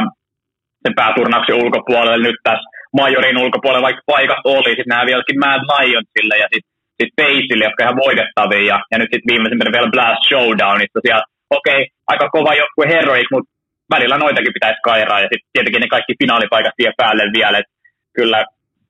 [0.83, 2.67] sen pääturnauksen ulkopuolelle nyt tässä
[3.01, 7.83] majorin ulkopuolella, vaikka paikat oli, sitten nämä vieläkin Mad Lionsille ja sitten sit Paceille, jotka
[7.85, 11.25] ihan voitettavia, ja, ja nyt sitten viimeisimpänä vielä Blast Showdownissa siellä,
[11.59, 13.51] okei, okay, aika kova joukkue Heroic, mutta
[13.95, 17.73] välillä noitakin pitäisi kairaa, ja sitten tietenkin ne kaikki finaalipaikat siihen päälle vielä, että
[18.19, 18.41] kyllä,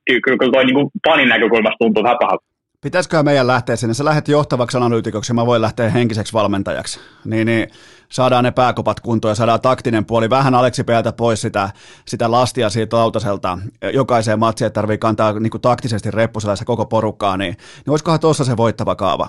[0.06, 2.44] kyllä, kyllä, toi niin panin näkökulmasta tuntuu vähän pahalta.
[2.86, 3.94] Pitäisikö meidän lähteä sinne?
[3.94, 7.00] Sä lähdet johtavaksi analyytikoksi, mä voin lähteä henkiseksi valmentajaksi.
[7.24, 7.68] Niin, niin
[8.12, 11.70] saadaan ne pääkopat kuntoon ja saadaan taktinen puoli vähän Aleksi Peltä pois sitä,
[12.06, 13.58] sitä lastia siitä lautaselta
[13.92, 18.20] jokaiseen matsiin, että tarvii kantaa niin kuin taktisesti reppusella se koko porukkaa, niin, niin olisikohan
[18.20, 19.28] tuossa se voittava kaava?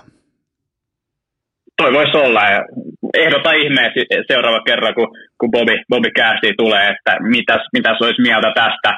[1.78, 2.44] Toi voisi olla.
[2.54, 2.62] Ja
[3.14, 5.08] ehdota ihmeessä seuraava kerran, kun,
[5.40, 8.98] kun Bobby, Bobby Cassie tulee, että mitäs, mitäs olisi mieltä tästä.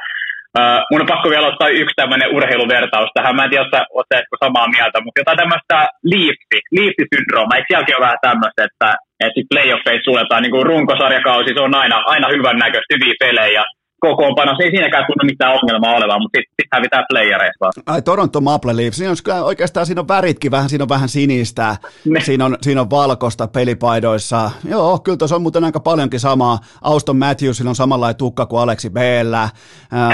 [0.59, 3.35] Uh, mun on pakko vielä ottaa yksi tämmöinen urheiluvertaus tähän.
[3.35, 5.77] Mä en tiedä, sä samaa mieltä, mutta jotain tämmöistä
[6.13, 7.55] liifti, liifti-syndrooma.
[7.55, 8.89] Eikö sielläkin ole vähän tämmöistä, että,
[9.25, 13.63] että playoffeissa suletaan niin kuin runkosarjakausi, se on aina, aina hyvän näköistä, hyviä pelejä
[14.05, 14.51] kokoonpano.
[14.57, 17.65] Se ei siinäkään tunnu mitään ongelmaa olevan, mutta sitten sit hävitään playereissa.
[17.85, 21.09] Ai Toronto Maple Leafs, siinä on kyllä oikeastaan siinä on väritkin vähän, siinä on vähän
[21.09, 21.77] sinistä,
[22.23, 24.51] siinä on, siinä on valkoista pelipaidoissa.
[24.69, 26.59] Joo, kyllä tuossa on muuten aika paljonkin samaa.
[26.81, 28.97] Auston Matthewsilla on samanlainen tukka kuin Aleksi b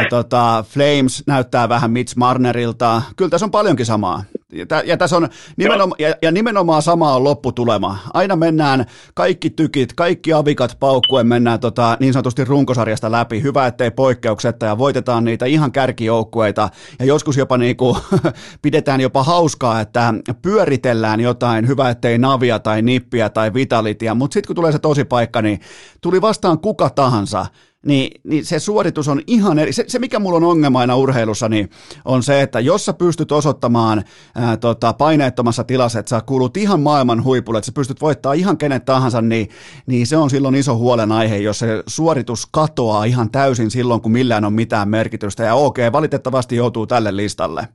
[0.10, 3.02] tota, Flames näyttää vähän Mitch Marnerilta.
[3.16, 4.24] Kyllä tässä on paljonkin samaa.
[4.54, 7.98] Ja, ja tässä on nimenomaan, ja, ja nimenomaan sama on lopputulema.
[8.14, 13.42] Aina mennään kaikki tykit, kaikki avikat paukkuen mennään tota, niin sanotusti runkosarjasta läpi.
[13.44, 16.70] Hyvä, ettei poikkeuksetta ja voitetaan niitä ihan kärkijoukkueita
[17.00, 17.98] ja joskus jopa niinku,
[18.62, 24.48] pidetään jopa hauskaa, että pyöritellään jotain, hyvä ettei navia tai nippiä tai vitalitia, mutta sitten
[24.48, 25.60] kun tulee se tosi paikka, niin
[26.02, 27.46] tuli vastaan kuka tahansa,
[27.86, 29.74] niin, niin se suoritus on ihan eri.
[29.74, 31.70] Se, se, mikä mulla on ongelma aina urheilussa, niin
[32.06, 34.04] on se, että jos sä pystyt osoittamaan
[34.36, 38.58] ää, tota, paineettomassa tilassa, että sä kuulut ihan maailman huipulle, että sä pystyt voittaa ihan
[38.58, 39.48] kenet tahansa, niin,
[39.88, 44.46] niin se on silloin iso huolenaihe, jos se suoritus katoaa ihan täysin silloin, kun millään
[44.46, 45.44] on mitään merkitystä.
[45.44, 47.68] Ja okei, okay, valitettavasti joutuu tälle listalle.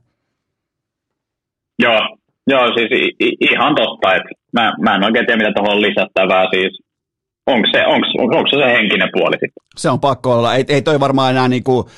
[1.79, 2.17] Joo,
[2.47, 4.15] joo siis ihan totta.
[4.15, 6.45] Että mä, mä en oikein tiedä, mitä tuohon on lisättävää.
[6.53, 6.84] Siis
[7.47, 9.63] onko se, onko, onko, se se henkinen puoli sitten?
[9.77, 10.55] Se on pakko olla.
[10.55, 11.89] Ei, ei toi varmaan enää niinku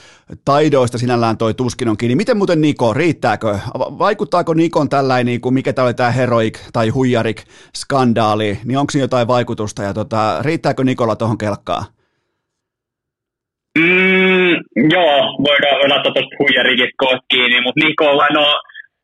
[0.46, 2.16] taidoista sinällään toi tuskin on kiinni.
[2.16, 3.60] Miten muuten Niko, riittääkö?
[3.76, 7.44] Vaikuttaako Nikon tällainen, niinku, mikä tämä oli tämä heroik tai huijarik
[7.76, 11.86] skandaali, niin onko siinä jotain vaikutusta ja tota, riittääkö Nikolla tuohon kelkkaan?
[13.80, 14.52] Mm,
[14.94, 15.18] joo,
[15.48, 18.46] voidaan laittaa tuosta huijarikista kohta kiinni, mutta Nikolla, no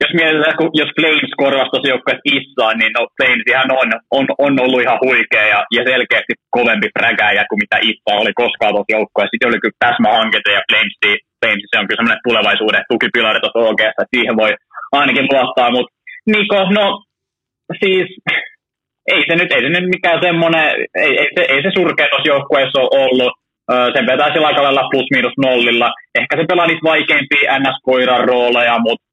[0.03, 4.53] jos mietitään, jos Flames korvasi tosi joukkueet Issaan, niin no Flames ihan on, on, on
[4.63, 9.33] ollut ihan huikea ja, ja selkeästi kovempi präkäjä kuin mitä Issa oli koskaan tuossa joukkueessa.
[9.33, 10.95] Sitten oli kyllä täsmähanketta ja Flames,
[11.39, 14.51] Flames se on kyllä semmoinen tulevaisuuden tukipilari tuossa oikeassa, että siihen voi
[14.99, 15.93] ainakin luottaa, mutta
[16.31, 16.85] Niko, no
[17.81, 18.07] siis
[19.13, 20.67] ei se nyt, ei se nyt mikään semmoinen,
[21.05, 23.33] ei, ei, se, ei se surkea tuossa joukkueessa ole ollut.
[23.95, 25.89] Sen vetäisi aika lailla plus minus nollilla.
[26.19, 29.05] Ehkä se pelaa niitä vaikeimpia NS-koiran rooleja, mutta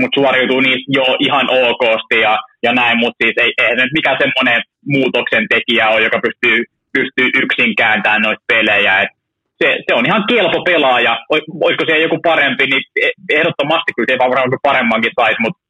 [0.00, 4.18] mutta suoriutuu niistä jo ihan okosti ja, ja näin, mutta siis ei, ei nyt mikään
[4.24, 4.62] semmoinen
[4.94, 9.00] muutoksen tekijä ole, joka pystyy, pystyy yksin kääntämään noita pelejä.
[9.02, 9.12] Et
[9.60, 11.18] se, se, on ihan kelpo pelaaja.
[11.64, 13.08] Olisiko siellä joku parempi, niin e,
[13.38, 15.60] ehdottomasti kyllä se varmaan paremmankin saisi, mutta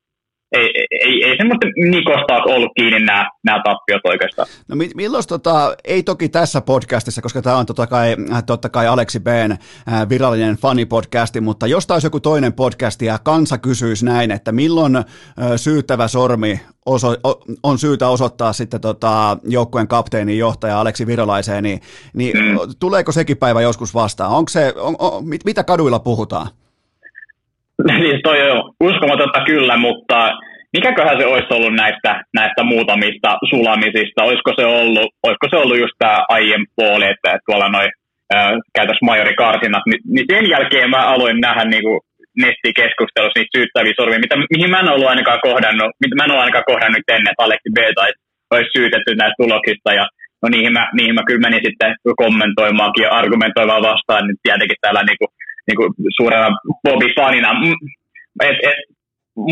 [0.53, 4.49] ei, ei, ei semmoista Nikosta ollut kiinni nämä, nämä tappiot oikeastaan.
[4.69, 8.87] No milloin, tota, ei toki tässä podcastissa, koska tämä on totta kai, äh, totta kai
[8.87, 9.27] Aleksi B.
[9.27, 14.97] Äh, virallinen fanipodcasti, mutta jos taas joku toinen podcast ja kansa kysyisi näin, että milloin
[14.97, 15.05] äh,
[15.57, 17.17] syyttävä sormi oso,
[17.63, 21.81] on syytä osoittaa sitten tota, joukkueen kapteenin johtaja Aleksi Virolaiseen, niin,
[22.13, 22.59] niin mm.
[22.79, 24.31] tuleeko sekin päivä joskus vastaan?
[24.31, 26.49] Onko se, on, on, mit, mitä kaduilla puhutaan?
[28.03, 30.33] Siis toi on uskomatonta kyllä, mutta
[30.77, 34.25] mikäköhän se olisi ollut näistä, näistä muutamista sulamisista?
[34.29, 37.91] Olisiko se ollut, olisiko se ollut just tämä aiempi puoli, että, tuolla noin
[38.77, 41.95] käytäisiin majorikarsinat, niin, niin sen jälkeen mä aloin nähdä niinku
[42.45, 46.45] nettikeskustelussa niitä syyttäviä sormia, mitä, mihin mä en ollut ainakaan kohdannut, mitä mä en ollut
[46.45, 48.11] ainakaan kohdannut ennen, että Aleksi B tai
[48.55, 50.05] olisi syytetty näistä tuloksista, ja
[50.43, 51.91] no niihin mä, niihin mä kyllä menin sitten
[52.23, 55.27] kommentoimaankin ja argumentoimaan vastaan, niin tietenkin täällä niinku
[55.67, 56.49] niin kuin suurena
[56.85, 57.51] Bobby-fanina.
[58.49, 58.79] Et, et,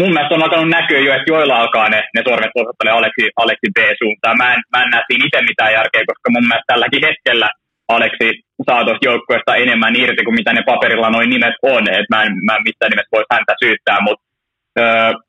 [0.00, 3.68] mun mielestä on alkanut näkyä jo, että joilla alkaa ne, ne sormet osoittelee Aleksi, Aleksi
[3.76, 4.36] B-suuntaan.
[4.42, 7.48] Mä en, mä en näe siinä itse mitään järkeä, koska mun mielestä tälläkin hetkellä
[7.96, 8.28] Aleksi
[8.66, 11.82] saa tuosta joukkueesta enemmän irti kuin mitä ne paperilla noin nimet on.
[11.98, 14.24] Et mä en, mä en missään nimessä voisi häntä syyttää, mutta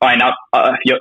[0.00, 0.26] aina,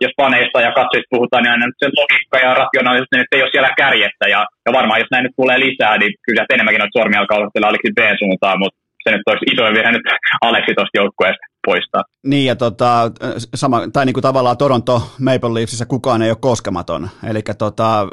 [0.03, 3.51] jos paneista ja katsojista puhutaan, niin aina se logiikka ja rationaalisuus ne nyt ei ole
[3.51, 4.25] siellä kärjessä.
[4.33, 7.67] Ja, ja varmaan jos näin nyt tulee lisää, niin kyllä enemmänkin noita sormia alkaa olla
[7.67, 8.79] Aleksi B-suuntaan, mutta
[9.09, 10.01] se nyt olisi isoin virhe nyt
[10.41, 12.03] Aleksi tuosta joukkueesta poistaa.
[12.25, 13.11] Niin ja tota,
[13.55, 17.09] sama, tai niin kuin tavallaan Toronto Maple Leafsissä kukaan ei ole koskematon.
[17.29, 18.07] Eli tota,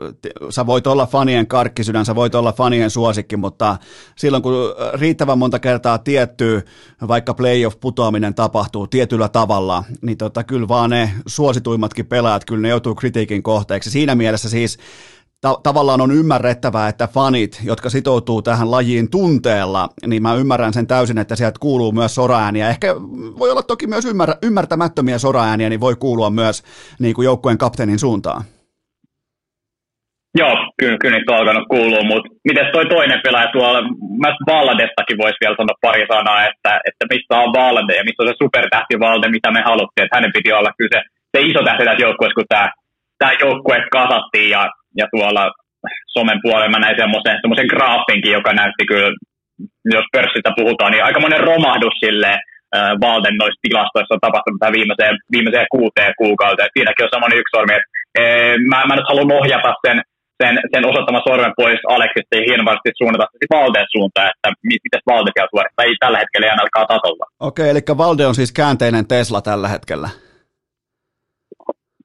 [0.51, 3.77] sä voit olla fanien karkkisydän, sä voit olla fanien suosikki, mutta
[4.17, 4.55] silloin kun
[5.01, 6.63] riittävän monta kertaa tietty
[7.09, 12.95] vaikka playoff-putoaminen tapahtuu tietyllä tavalla, niin tota, kyllä vaan ne suosituimmatkin pelaajat, kyllä ne joutuu
[12.95, 13.91] kritiikin kohteeksi.
[13.91, 14.79] Siinä mielessä siis
[15.43, 20.87] ta- tavallaan on ymmärrettävää, että fanit, jotka sitoutuu tähän lajiin tunteella, niin mä ymmärrän sen
[20.87, 22.69] täysin, että sieltä kuuluu myös soraääniä.
[22.69, 22.89] Ehkä
[23.39, 26.63] voi olla toki myös ymmär- ymmärtämättömiä soraääniä, niin voi kuulua myös
[26.99, 28.43] niin kuin joukkueen kapteenin suuntaan.
[30.39, 33.83] Joo, kyllä, kyllä niitä alkanut kuulua, mutta miten toi toinen pelaaja tuolla,
[34.23, 38.29] mä Valdestakin voisi vielä sanoa pari sanaa, että, että missä on Valde ja missä on
[38.29, 41.01] se supertähti Valde, mitä me haluttiin, että hänen piti olla kyllä se,
[41.33, 42.67] se iso tähti tässä joukkueessa, kun tämä,
[43.19, 44.63] tämä joukkue kasattiin ja
[45.01, 45.45] ja tuolla
[46.17, 49.11] somen puolella mä näin semmoisen, semmoisen graafinkin, joka näytti kyllä,
[49.97, 52.33] jos pörssistä puhutaan, niin aika monen romahdus sille
[53.05, 56.75] Valden noissa tilastoissa on tapahtunut tähän viimeiseen, viimeiseen kuuteen kuukauteen.
[56.75, 59.99] Siinäkin on semmoinen yksi sormi, että ee, mä, mä nyt haluan ohjata sen,
[60.43, 65.53] sen, sen osoittaman sormen pois Aleksista ja hienosti suunnata Valden suuntaan, että miten Valde siellä
[65.55, 65.85] suorittaa.
[65.85, 67.25] Ei tällä hetkellä ei ainakaan tasolla.
[67.49, 70.09] Okei, eli Valde on siis käänteinen Tesla tällä hetkellä.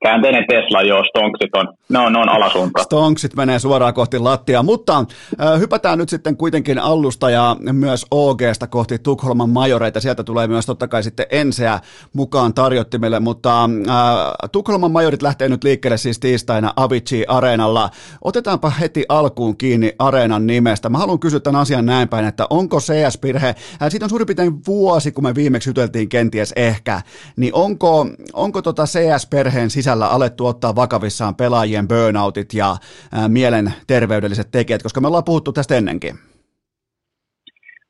[0.03, 2.83] Käänteinen Tesla, joo, Stonksit on, ne on, ne on alasuunta.
[2.83, 5.05] Stonksit menee suoraan kohti lattiaa, mutta
[5.41, 9.99] äh, hypätään nyt sitten kuitenkin Allusta ja myös OGsta kohti Tukholman majoreita.
[9.99, 11.79] Sieltä tulee myös totta kai sitten Enseä
[12.13, 17.89] mukaan tarjottimelle, mutta äh, Tukholman majorit lähtee nyt liikkeelle siis tiistaina Avicii Areenalla.
[18.21, 20.89] Otetaanpa heti alkuun kiinni Areenan nimestä.
[20.89, 23.55] Mä haluan kysyä tämän asian näin päin, että onko CS-pirhe, äh,
[23.89, 27.01] siitä on suurin piirtein vuosi, kun me viimeksi juteltiin kenties ehkä,
[27.35, 32.69] niin onko, onko tota CS-perheen sisällä sisällä alettu ottaa vakavissaan pelaajien burnoutit ja
[33.13, 36.15] ää, mielenterveydelliset tekijät, koska me ollaan puhuttu tästä ennenkin.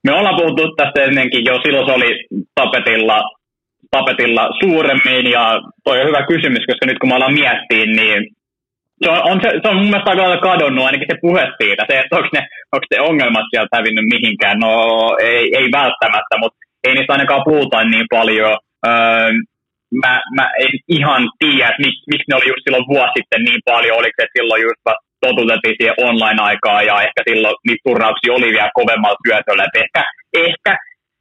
[0.05, 2.11] Me ollaan puhuttu tästä ennenkin jo, silloin se oli
[2.55, 3.17] tapetilla,
[3.91, 5.43] tapetilla suuremmin ja
[5.83, 8.19] toi on hyvä kysymys, koska nyt kun me ollaan miettiä, niin
[9.03, 11.83] se on, on se, se on mun mielestä aika lailla kadonnut ainakin se puhe siitä,
[11.89, 12.41] se, että onko ne,
[12.73, 14.73] onko ne ongelmat sieltä hävinnyt mihinkään, no
[15.31, 18.55] ei, ei välttämättä, mutta ei niistä ainakaan puhuta niin paljon.
[18.87, 19.29] Öö,
[20.03, 23.97] mä, mä en ihan tiedä, että miksi, ne oli just silloin vuosi sitten niin paljon,
[23.97, 24.81] oliko se silloin just
[25.25, 30.01] totutettiin siihen online-aikaan ja ehkä silloin niitä turnauksia oli vielä kovemmalla syötöllä, että ehkä,
[30.47, 30.71] ehkä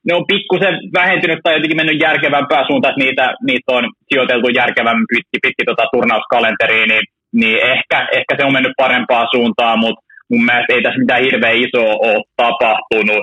[0.07, 5.13] ne on pikkusen vähentynyt tai jotenkin mennyt järkevämpään suuntaan, että niitä, niitä on sijoiteltu järkevämmin
[5.15, 7.05] pitki, pitki tota turnauskalenteriin, niin,
[7.41, 11.61] niin ehkä, ehkä, se on mennyt parempaan suuntaan, mutta mun mielestä ei tässä mitään hirveän
[11.65, 13.23] isoa ole tapahtunut.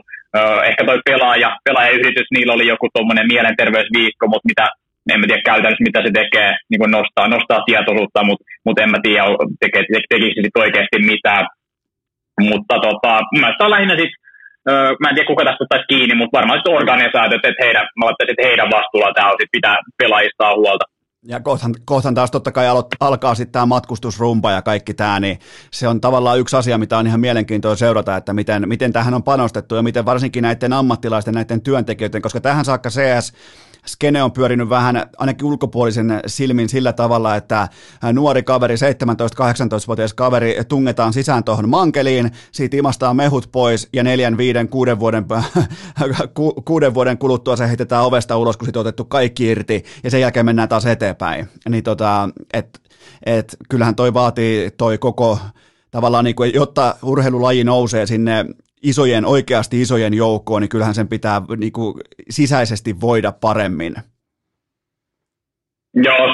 [0.69, 4.65] ehkä toi pelaaja, pelaajayritys, niillä oli joku tuommoinen mielenterveysviikko, mutta mitä
[5.11, 8.91] en mä tiedä käytännössä mitä se tekee, niin kuin nostaa, nostaa tietoisuutta, mutta mut en
[8.91, 9.23] mä tiedä,
[9.61, 11.43] teke, tekisi sit oikeasti mitään.
[12.49, 14.13] Mutta tota, mielestä on lähinnä sit,
[14.69, 18.05] öö, mä en tiedä kuka tästä ottaisi kiinni, mutta varmaan sitten organisaatiot, että heidän, mä
[18.29, 20.85] että heidän vastuulla tämä on sit pitää pelaajista huolta.
[21.25, 25.39] Ja kohtan, kohtan taas totta kai alo, alkaa sitten tämä matkustusrumpa ja kaikki tämä, niin
[25.71, 29.23] se on tavallaan yksi asia, mitä on ihan mielenkiintoista seurata, että miten, miten tähän on
[29.23, 33.33] panostettu ja miten varsinkin näiden ammattilaisten, näiden työntekijöiden, koska tähän saakka CS
[33.85, 37.67] skene on pyörinyt vähän ainakin ulkopuolisen silmin sillä tavalla, että
[38.13, 44.69] nuori kaveri, 17-18-vuotias kaveri tungetaan sisään tuohon mankeliin, siitä imastaa mehut pois ja neljän, viiden,
[44.69, 45.25] kuuden vuoden,
[46.33, 50.11] ku, kuuden vuoden kuluttua se heitetään ovesta ulos, kun sitten on otettu kaikki irti ja
[50.11, 51.47] sen jälkeen mennään taas eteenpäin.
[51.69, 52.81] Niin tota, et,
[53.25, 55.39] et, kyllähän toi vaatii toi koko
[55.91, 58.45] tavallaan, niin kuin, jotta urheilulaji nousee sinne
[58.83, 61.93] isojen, oikeasti isojen joukkoon, niin kyllähän sen pitää niin kuin,
[62.29, 63.93] sisäisesti voida paremmin.
[66.07, 66.25] Joo,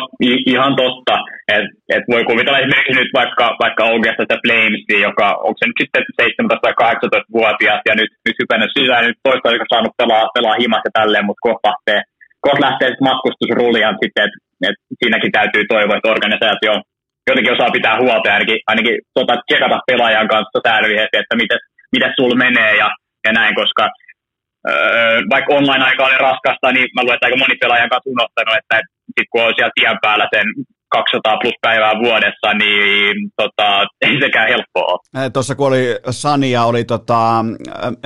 [0.54, 1.16] ihan totta.
[1.56, 5.80] Et, et voi kuvitella esimerkiksi nyt vaikka, vaikka oikeasta sitä Flames, joka onko se nyt
[5.82, 10.90] sitten 17 tai 18-vuotias ja nyt, nyt hypännyt sisään, nyt toistaiseksi saanut pelaa, pelaa himassa
[10.98, 12.00] tälleen, mutta kohta lähtee,
[12.46, 14.40] kohta lähtee matkustusrulian sitten, että
[14.70, 16.74] et siinäkin täytyy toivoa, että organisaatio
[17.30, 21.60] jotenkin osaa pitää huolta ja ainakin, ainakin tota, tsekata pelaajan kanssa säännöllisesti, että miten,
[21.92, 22.90] miten sulla menee ja,
[23.26, 23.90] ja näin, koska
[24.70, 28.76] öö, vaikka online-aika oli raskasta, niin mä luulen, että aika moni pelaajan kanssa unohtanut, että
[29.16, 30.48] sit kun on siellä tien päällä sen
[30.90, 34.98] 200 plus päivää vuodessa, niin tota, ei sekään helppoa
[35.34, 37.46] Tuossa kun oli Sania, oli tota,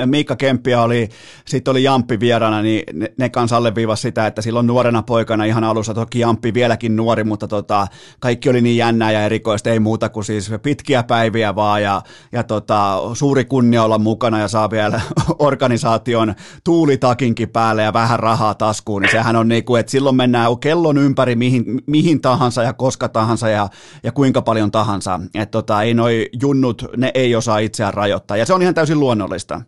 [0.05, 1.09] Miikka Kemppiä oli,
[1.45, 5.63] sitten oli Jamppi vieraana, niin ne, ne kanssa alleviivasi sitä, että silloin nuorena poikana ihan
[5.63, 7.87] alussa, toki Jamppi vieläkin nuori, mutta tota,
[8.19, 12.01] kaikki oli niin jännää ja erikoista, ei muuta kuin siis pitkiä päiviä vaan ja,
[12.31, 15.01] ja tota, suuri kunnia olla mukana ja saa vielä
[15.39, 16.33] organisaation
[16.63, 20.97] tuulitakinkin päälle ja vähän rahaa taskuun, niin sehän on niin kuin, että silloin mennään kellon
[20.97, 23.67] ympäri mihin, mihin tahansa ja koska tahansa ja,
[24.03, 25.19] ja kuinka paljon tahansa.
[25.35, 28.99] Että tota, ei noi junnut, ne ei osaa itseään rajoittaa ja se on ihan täysin
[28.99, 29.61] luonnollista.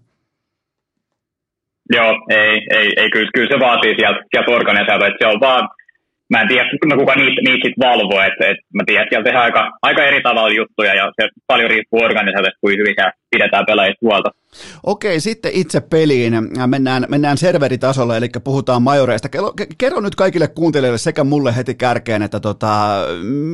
[1.94, 5.69] Joo, ei, ei, ei kyllä, kyllä se vaatii sieltä, sieltä organisaatiota, että se on vaan
[6.30, 9.23] mä en tiedä, no kuka niitä, niitä sitten valvoo, että et mä tiedän, että siellä
[9.23, 12.95] tehdään aika, aika eri tavalla juttuja ja se paljon riippuu organisaatiosta, kuin hyvin
[13.31, 14.30] pidetään pelaajista huolta.
[14.84, 16.34] Okei, sitten itse peliin.
[16.68, 19.30] Mennään, mennään serveritasolle, eli puhutaan majoreista.
[19.77, 22.95] Kerro nyt kaikille kuuntelijoille sekä mulle heti kärkeen, että tota,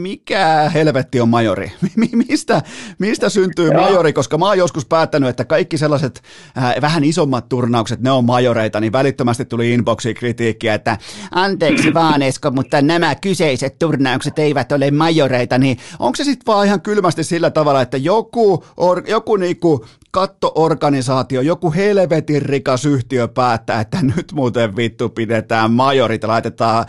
[0.02, 1.72] mikä helvetti on majori?
[2.28, 2.62] mistä,
[3.00, 3.82] mistä syntyy Joo.
[3.82, 4.14] majori?
[4.14, 6.22] Koska mä oon joskus päättänyt, että kaikki sellaiset
[6.58, 10.98] äh, vähän isommat turnaukset, ne on majoreita, niin välittömästi tuli inboxiin kritiikkiä, että
[11.32, 16.68] anteeksi vaan Esko, mutta nämä kyseiset turnaukset eivät ole majoreita, niin onko se sitten vaan
[16.68, 23.82] ihan kylmästi sillä tavalla, että joku, or, joku niinku kattoorganisaatio, joku helvetin rikas yhtiö päättää,
[23.82, 26.86] että nyt muuten vittu pidetään majorit, laitetaan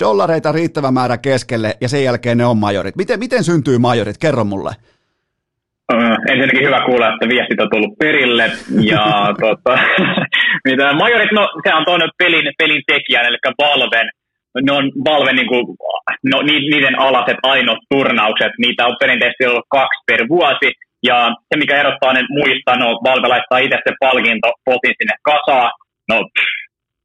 [0.00, 2.96] dollareita riittävä määrä keskelle ja sen jälkeen ne on majorit.
[2.96, 4.18] Miten, miten syntyy majorit?
[4.18, 4.72] Kerro mulle.
[6.30, 8.50] Ensinnäkin hyvä kuulla, että viestit on tullut perille.
[8.92, 9.04] Ja
[9.44, 9.78] tota,
[10.68, 14.10] mitä, majorit, no se on tuonne pelin, pelin tekijän, eli Valven.
[14.62, 15.64] Ne on Valven niin kuin,
[16.32, 18.52] no, niiden alaset ainoat turnaukset.
[18.58, 20.68] Niitä on perinteisesti ollut kaksi per vuosi.
[21.08, 21.16] Ja
[21.48, 25.70] se, mikä erottaa ne muista, no Valve laittaa itse se palkintopotin sinne kasaan.
[26.10, 26.16] No,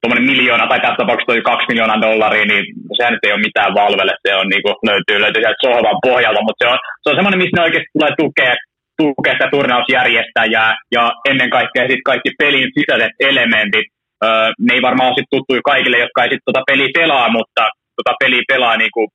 [0.02, 2.64] tuommoinen miljoona, tai tässä tapauksessa toi kaksi miljoonaa dollaria, niin
[2.98, 4.14] sehän nyt ei ole mitään Valvelle.
[4.26, 7.42] Se on niin kuin, löytyy, löytyy sieltä sohvan pohjalta, mutta se on, se on semmoinen,
[7.42, 8.54] missä ne oikeasti tulee tukea,
[9.00, 13.88] tukea sitä turnausjärjestäjää, ja ennen kaikkea sitten kaikki pelin sisäiset elementit,
[14.26, 17.64] öö, ne ei varmaan ole sit tuttuja kaikille, jotka ei sitten tota peliä pelaa, mutta
[17.98, 19.08] tota peliä pelaa niin kuin,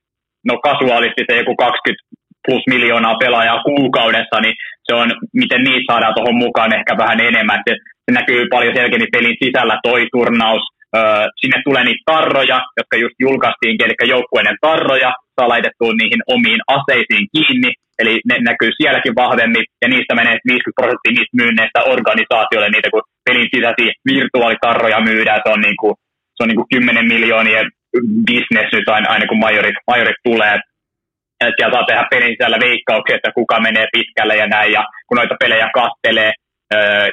[0.48, 2.02] no kasuaalisti se joku 20
[2.47, 4.55] plus miljoonaa pelaajaa kuukaudessa, niin
[4.86, 5.09] se on,
[5.43, 7.62] miten niitä saadaan tuohon mukaan ehkä vähän enemmän.
[7.68, 7.72] Se,
[8.05, 10.62] se näkyy paljon selkeämmin pelin sisällä toi turnaus.
[10.97, 16.62] Öö, sinne tulee niitä tarroja, jotka just julkaistiin, eli joukkueiden tarroja, saa laitettua niihin omiin
[16.76, 22.70] aseisiin kiinni, eli ne näkyy sielläkin vahvemmin, ja niistä menee 50 prosenttia niistä myynneistä organisaatioille,
[22.70, 25.94] niitä kun pelin sisäisiä virtuaalitarroja myydään, se on, niin kuin,
[26.34, 27.66] se on niin kuin 10 miljoonien
[28.30, 33.16] business nyt aina, aina kun majorit, majorit tulee, että siellä saa tehdä pelin sisällä veikkauksia,
[33.16, 36.32] että kuka menee pitkälle ja näin, ja kun noita pelejä kattelee,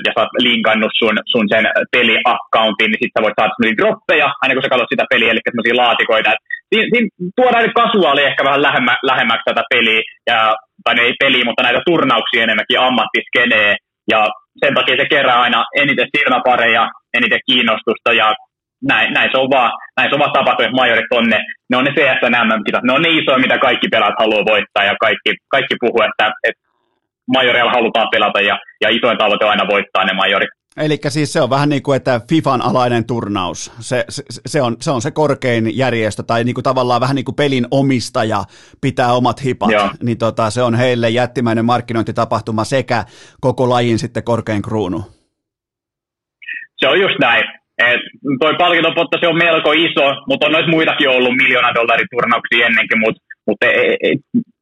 [0.05, 4.27] ja sä oot linkannut sun, sun sen peliaccountin, niin sitten sä voit saada sellaisia droppeja,
[4.41, 6.31] aina kun sä katsot sitä peliä, eli sellaisia laatikoita.
[6.69, 10.39] Siinä, siinä tuodaan nyt kasuaali ehkä vähän lähemmä, lähemmäksi tätä peliä, ja,
[10.83, 13.69] tai ei peliä, mutta näitä turnauksia enemmänkin ammattiskenee,
[14.11, 14.27] ja
[14.59, 18.33] sen takia se kerää aina eniten silmäpareja, eniten kiinnostusta, ja
[18.91, 21.83] näin, näin, se on vaan, näin se on vaan tapahtunut, majorit on ne, ne on
[21.83, 25.75] ne CSN MM-kisat, ne on ne isoja, mitä kaikki pelaat haluaa voittaa, ja kaikki, kaikki
[25.79, 26.61] puhuu, että, että
[27.35, 30.49] majoreilla halutaan pelata, ja, ja isoin tavoite on aina voittaa ne majorit.
[30.77, 34.75] Eli siis se on vähän niin kuin, että FIFAn alainen turnaus, se, se, se, on,
[34.81, 38.43] se on se korkein järjestö, tai niin kuin tavallaan vähän niin kuin pelin omistaja
[38.81, 39.89] pitää omat hipat, Joo.
[40.03, 43.03] niin tota, se on heille jättimäinen markkinointitapahtuma sekä
[43.41, 45.01] koko lajin sitten korkein kruunu.
[46.77, 47.43] Se on just näin,
[47.77, 48.01] et
[48.39, 52.99] toi palkintopotta se on melko iso, mutta on noissa muitakin ollut miljoona dollarin turnauksia ennenkin,
[52.99, 54.15] mutta mut ei, ei, ei,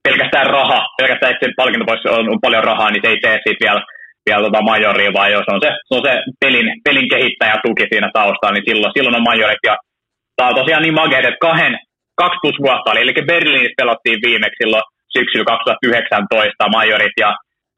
[0.03, 3.81] pelkästään raha, pelkästään että se palkintopoissa on paljon rahaa, niin se ei tee siitä vielä,
[4.25, 8.09] vielä tota majoria, vaan jos on se, se, on se pelin, pelin kehittäjä tuki siinä
[8.13, 9.63] taustalla, niin silloin, silloin on majorit.
[9.69, 9.75] Ja
[10.35, 11.73] tämä on tosiaan niin makeet, että kahden,
[12.21, 14.85] kaksi plus vuotta oli, eli Berliinissä pelottiin viimeksi silloin
[15.15, 17.31] syksyllä 2019 majorit, ja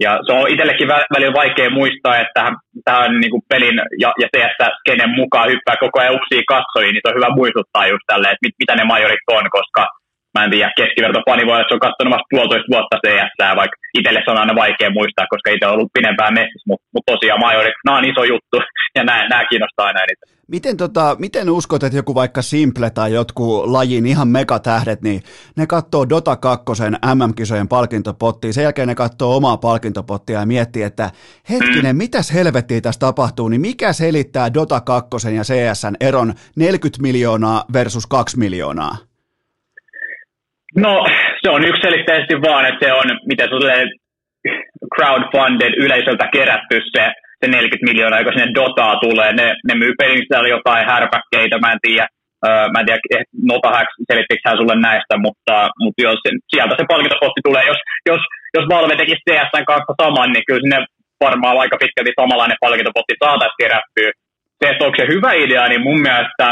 [0.06, 2.44] ja se on itsellekin välillä vaikea muistaa, että
[2.88, 7.10] tähän niin kuin pelin ja, ja CS-skenen mukaan hyppää koko ajan uksia katsojiin, niin se
[7.10, 9.82] on hyvä muistuttaa just tälle, että mit, mitä ne majorit on, koska
[10.36, 13.32] mä en tiedä, keskivertopani voi olla, että se on katsonut vasta puolitoista vuotta CS,
[13.62, 17.06] vaikka itselle se on aina vaikea muistaa, koska itse on ollut pidempään messissä, mutta mut
[17.12, 18.58] tosiaan majorit, nämä on iso juttu,
[18.98, 20.42] ja nämä, nämä kiinnostaa aina eniten.
[20.48, 25.22] Miten, tota, miten uskot, että joku vaikka Simple tai jotkut lajin ihan megatähdet, niin
[25.56, 26.66] ne katsoo Dota 2
[27.16, 31.12] MM-kisojen palkintopottia, sen jälkeen ne katsoo omaa palkintopottia ja miettii, että
[31.50, 31.98] hetkinen, mm.
[31.98, 38.08] mitäs helvettiä tässä tapahtuu, niin mikä selittää Dota 2 ja CSN eron 40 miljoonaa versus
[38.08, 39.11] 2 miljoonaa?
[40.76, 41.06] No,
[41.42, 43.90] se on yksiselitteisesti vaan, että se on, miten se
[44.96, 47.12] crowdfunded, yleisöltä kerätty se
[47.42, 49.30] se 40 miljoonaa, joka sinne Dotaa tulee.
[49.40, 52.08] Ne, ne myy pelin jotain härpäkkeitä, mä en tiedä.
[52.72, 53.24] Mä en tiedä, eh,
[54.10, 56.20] selittikö hän sulle näistä, mutta, mutta jos,
[56.52, 57.64] sieltä se palkintopotti tulee.
[57.72, 57.80] Jos,
[58.10, 58.22] jos,
[58.56, 60.80] jos Valve tekisi CSN kanssa saman, niin kyllä sinne
[61.26, 64.10] varmaan aika pitkälti samanlainen palkintopotti saataisiin kerättyä.
[64.60, 66.48] Se, että onko se hyvä idea, niin mun mielestä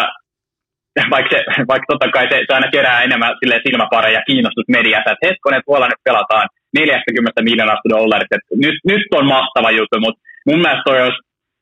[1.13, 1.39] vaikka, se,
[1.71, 3.35] vaikka totta kai se, se aina kerää enemmän
[3.65, 9.03] silmäpareja ja kiinnostus mediassa, että hetkonen, tuolla nyt pelataan 40 miljoonasta dollarista, että nyt, nyt
[9.19, 11.21] on mahtava juttu, mutta mun mielestä toi olisi,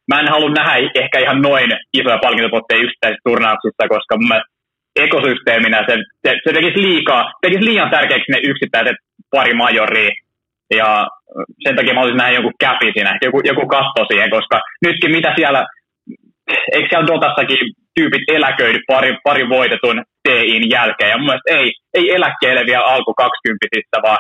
[0.10, 0.74] mä en halua nähdä
[1.04, 4.52] ehkä ihan noin isoja palkintopotteja yksittäisissä turnauksissa, koska mun mielestä
[5.06, 5.94] ekosysteeminä se,
[6.24, 8.98] se, se tekisi, liikaa, tekisi liian tärkeäksi ne yksittäiset
[9.32, 10.12] pari majoria,
[10.80, 11.08] ja
[11.64, 15.34] sen takia mä olisin nähdä joku käpi siinä, joku, joku katto siihen, koska nytkin mitä
[15.36, 15.66] siellä
[16.74, 17.58] eikö siellä Dotassakin
[17.96, 21.10] tyypit eläköidy pari, pari voitetun TIin jälkeen.
[21.10, 24.18] Ja mun mielestä ei, ei eläkkeelle vielä alku 20 vaan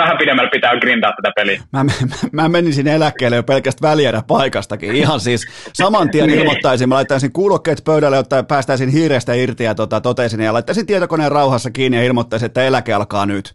[0.00, 1.62] vähän pidemmällä pitää grindaa tätä peliä.
[1.72, 1.92] Mä, mä,
[2.32, 4.96] mä menisin eläkkeelle jo pelkästään väljädä paikastakin.
[4.96, 6.40] Ihan siis saman tien niin.
[6.40, 11.32] ilmoittaisin, mä laittaisin kuulokkeet pöydälle, jotta päästäisin hiirestä irti ja tota, totesin ja laittaisin tietokoneen
[11.32, 13.54] rauhassa kiinni ja ilmoittaisin, että eläke alkaa nyt.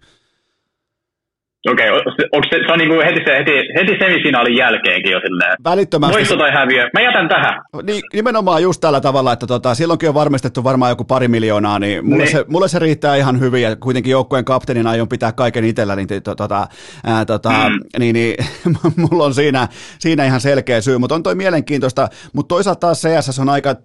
[1.72, 5.56] Okei, okay, onko se, se on niin kuin heti, heti, heti semifinaalin jälkeenkin jo silleen?
[5.64, 6.16] Välittömästi.
[6.16, 6.90] Voitto tai häviö.
[6.94, 7.62] Mä jätän tähän.
[7.84, 12.06] Niin, nimenomaan just tällä tavalla, että tota, silloinkin on varmistettu varmaan joku pari miljoonaa, niin
[12.06, 12.32] mulle, niin.
[12.32, 16.08] Se, mulle se riittää ihan hyvin ja kuitenkin joukkueen kapteenina aion pitää kaiken itsellä, niin,
[16.24, 16.68] tota,
[17.06, 18.00] ää, tota, mm.
[18.00, 18.36] niin, niin
[19.12, 19.68] mulla on siinä,
[20.00, 23.76] siinä ihan selkeä syy, mutta on toi mielenkiintoista, mutta toisaalta taas CS on aika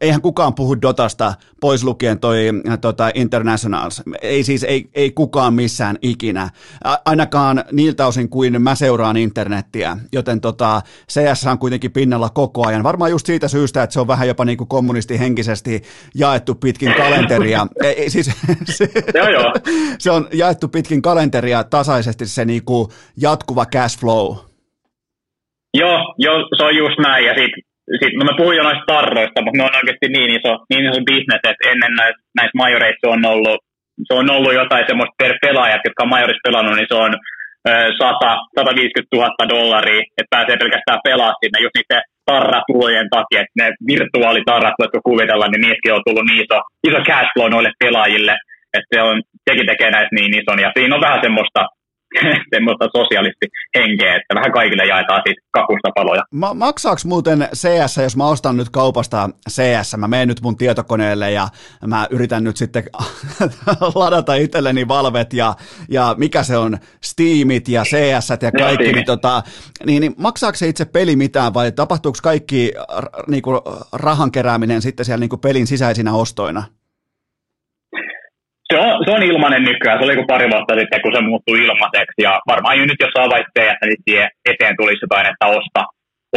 [0.00, 2.36] eihän kukaan puhu Dotasta pois lukien toi
[2.80, 4.02] tota, Internationals.
[4.22, 6.50] Ei siis, ei, ei kukaan missään ikinä.
[7.04, 12.82] Ainakaan niiltä osin kuin mä seuraan internettiä, joten tota, CS on kuitenkin pinnalla koko ajan.
[12.82, 15.82] Varmaan just siitä syystä, että se on vähän jopa niin kuin kommunistihenkisesti
[16.14, 17.66] jaettu pitkin kalenteria.
[17.82, 18.30] ei, ei, siis,
[18.64, 19.52] se, joo, joo.
[19.98, 24.36] se on jaettu pitkin kalenteria tasaisesti se niin kuin jatkuva cash flow.
[25.74, 27.26] Joo, joo, se on just näin.
[27.26, 27.34] Ja
[27.90, 30.84] sit sitten, no mä puhuin jo noista tarroista, mutta ne on oikeasti niin iso, niin
[30.88, 33.58] iso business, että ennen näistä, näistä majoreissa on ollut,
[34.08, 37.12] se on ollut jotain semmoista per pelaajat, jotka on majorissa pelannut, niin se on
[37.98, 41.58] 100, 150 000 dollaria, että pääsee pelkästään pelaa sinne.
[41.64, 46.58] Just niiden tarratulojen takia, että ne virtuaalitarrat, voitko kuvitella, niin niissäkin on tullut niin iso,
[46.88, 48.34] iso cash flow noille pelaajille,
[48.76, 49.16] että se on,
[49.50, 51.60] sekin tekee näistä niin ison, ja siinä on vähän semmoista
[52.54, 56.22] semmoista sosialistihenkeä, että vähän kaikille jaetaan siitä kakusta paloja.
[56.32, 61.30] Ma- maksaako muuten CS, jos mä ostan nyt kaupasta CS, mä menen nyt mun tietokoneelle
[61.30, 61.48] ja
[61.86, 62.84] mä yritän nyt sitten
[63.94, 65.54] ladata itselleni valvet ja,
[65.88, 69.42] ja mikä se on, Steamit ja CS ja kaikki, niin, tota,
[69.86, 73.50] niin, niin maksaako se itse peli mitään vai tapahtuuko kaikki r- niinku,
[73.92, 76.62] rahan kerääminen sitten siellä niinku pelin sisäisinä ostoina?
[78.70, 79.98] Se on, se on ilmainen nykyään.
[79.98, 82.20] Se oli kuin pari vuotta sitten, kun se muuttui ilmaiseksi.
[82.26, 83.14] Ja varmaan jo nyt, jos
[83.84, 85.82] niin siihen eteen tulisi jotain, että osta,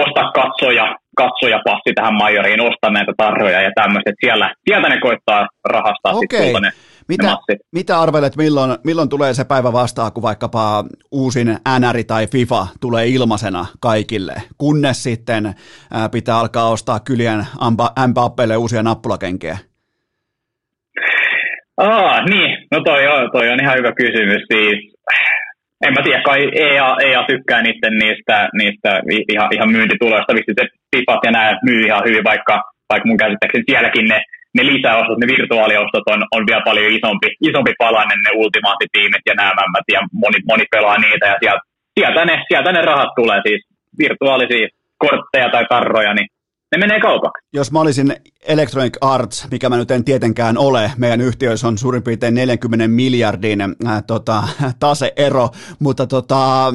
[0.03, 0.85] osta katsoja,
[1.22, 4.15] katsoja passi tähän majoriin, osta näitä tarroja ja tämmöiset.
[4.23, 6.43] Siellä, sieltä ne koittaa rahastaa okay.
[6.43, 6.72] sitten
[7.07, 7.38] mitä,
[7.72, 11.47] mitä arvelet, milloin, milloin tulee se päivä vastaan, kun vaikkapa uusin
[11.80, 15.53] NR tai FIFA tulee ilmaisena kaikille, kunnes sitten
[16.11, 17.47] pitää alkaa ostaa kylien
[18.07, 19.57] Mbappelle uusia nappulakenkiä?
[21.78, 22.68] Aa, niin.
[22.72, 24.41] No toi on, toi on ihan hyvä kysymys.
[24.54, 24.78] Siis,
[25.86, 29.02] en mä tiedä, kai EA, EA tykkää niiden niistä, niistä
[29.34, 30.34] ihan, ihan myyntituloista.
[30.34, 32.56] Vissi se pipat ja nämä myy ihan hyvin, vaikka,
[32.91, 34.20] vaikka mun käsittääkseni sielläkin ne,
[34.58, 39.54] ne lisäostot, ne virtuaaliostot on, on vielä paljon isompi, isompi palanen, ne ultimaattitiimit ja nämä
[39.60, 41.62] mämmät, ja moni, moni pelaa niitä, ja sieltä,
[42.00, 43.62] sieltä, ne, sieltä ne rahat tulee, siis
[44.02, 44.68] virtuaalisia
[44.98, 46.28] kortteja tai karroja, niin
[46.74, 47.48] ne menee kaupaksi.
[47.54, 48.16] Jos mä olisin
[48.48, 53.62] Electronic Arts, mikä mä nyt en tietenkään ole, meidän yhtiöissä on suurin piirtein 40 miljardin
[53.62, 54.44] äh, tota,
[54.80, 56.74] taseero, mutta tota,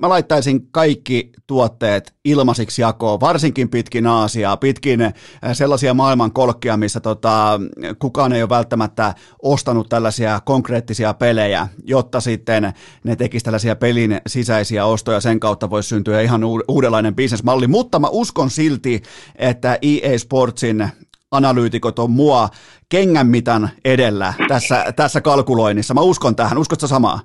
[0.00, 5.12] mä laittaisin kaikki tuotteet ilmaisiksi jakoon, varsinkin pitkin Aasiaa, pitkin äh,
[5.52, 7.60] sellaisia maailman kolkkia, missä tota,
[7.98, 12.72] kukaan ei ole välttämättä ostanut tällaisia konkreettisia pelejä, jotta sitten
[13.04, 18.08] ne tekisi tällaisia pelin sisäisiä ostoja, sen kautta voisi syntyä ihan uudenlainen bisnesmalli, mutta mä
[18.10, 19.02] uskon silti,
[19.36, 20.88] että EA Sportsin
[21.30, 22.48] analyytikot on mua
[22.88, 25.94] kengän mitan edellä tässä, tässä kalkuloinnissa.
[25.94, 26.58] Mä uskon tähän.
[26.58, 27.20] Uskotko samaa?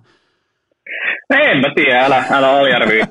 [1.30, 3.00] En mä tiedä, älä, älä aliarvi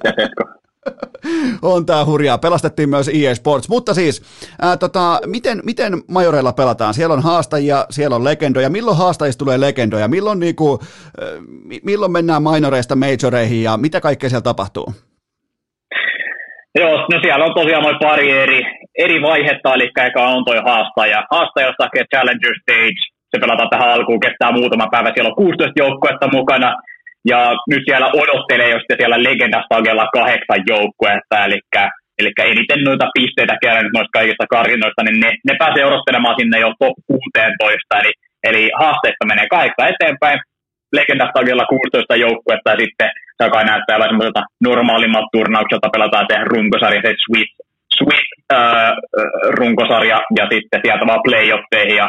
[1.63, 2.39] on tää hurjaa.
[2.39, 3.69] Pelastettiin myös EA Sports.
[3.69, 4.23] Mutta siis,
[4.63, 6.95] ää, tota, miten, miten majoreilla pelataan?
[6.95, 8.71] Siellä on haastajia, siellä on legendoja.
[8.71, 10.09] Milloin haastajista tulee legendoja?
[10.09, 10.79] Milloin, niinku,
[11.23, 11.29] äh,
[11.85, 14.87] milloin mennään minoreista majoreihin ja mitä kaikkea siellä tapahtuu?
[16.75, 18.61] Joo, no siellä on tosiaan noin pari eri,
[18.99, 21.27] eri vaihetta, eli eka on toi haastaja.
[21.31, 21.75] Haastaja on
[22.15, 23.01] Challenger Stage,
[23.31, 26.77] se pelataan tähän alkuun, kestää muutama päivä, siellä on 16 joukkuetta mukana,
[27.33, 27.41] ja
[27.71, 31.59] nyt siellä odottelee jo siellä legendastagella kahdeksan joukkuetta, eli,
[32.19, 36.71] eli eniten noita pisteitä kerännyt noista kaikista karinoista, niin ne, ne pääsee odottelemaan sinne jo
[36.79, 38.13] top 16, eli,
[38.49, 40.39] eli haasteista menee kahdeksan eteenpäin,
[40.99, 43.11] legendastagella 16 joukkuetta, ja sitten
[43.41, 47.51] alkaa näyttää vähän semmoiselta normaalimmalta turnaukselta, pelataan se runkosarja, se Swiss,
[47.99, 48.93] Swiss äh,
[49.59, 52.09] runkosarja, ja sitten sieltä vaan playoffeihin, ja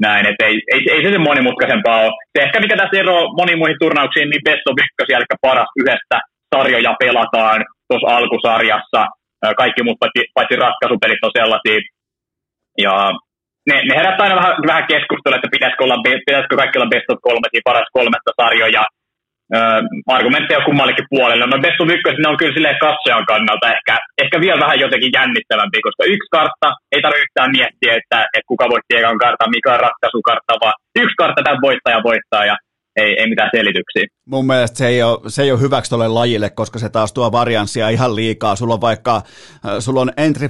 [0.00, 2.12] näin, että ei, ei, ei se sen monimutkaisempaa ole.
[2.32, 6.16] Se ehkä mikä tässä eroaa moniin muihin turnauksiin, niin best of ykkösiä, eli paras yhdestä
[6.54, 9.00] sarjoja pelataan tuossa alkusarjassa.
[9.56, 11.80] Kaikki muut paitsi, paitsi ratkaisupelit on sellaisia.
[12.84, 12.94] Ja
[13.68, 15.96] ne, ne herättää aina vähän, vähän keskustelua, että pitäisikö, olla,
[16.26, 18.84] pitäisikö kaikki olla best of kolme, paras kolmesta sarjoja.
[20.16, 21.46] Argumentteja kummallekin puolelle.
[21.46, 26.04] No of ykkös, on kyllä silleen katsojan kannalta ehkä, ehkä vielä vähän jotenkin jännittävämpi, koska
[26.14, 30.52] yksi kartta, ei tarvitse yhtään miettiä, että, että kuka voitti ekan kartan, mikä on ratkaisukartta,
[30.62, 32.56] vaan yksi kartta tämän voittaja voittaa ja
[32.96, 34.06] ei, ei mitään selityksiä.
[34.24, 37.32] Mun mielestä se ei ole, se ei ole hyväksi tuolle lajille, koska se taas tuo
[37.32, 38.56] varianssia ihan liikaa.
[38.56, 39.22] Sulla on vaikka, äh,
[39.78, 40.48] sulla on entry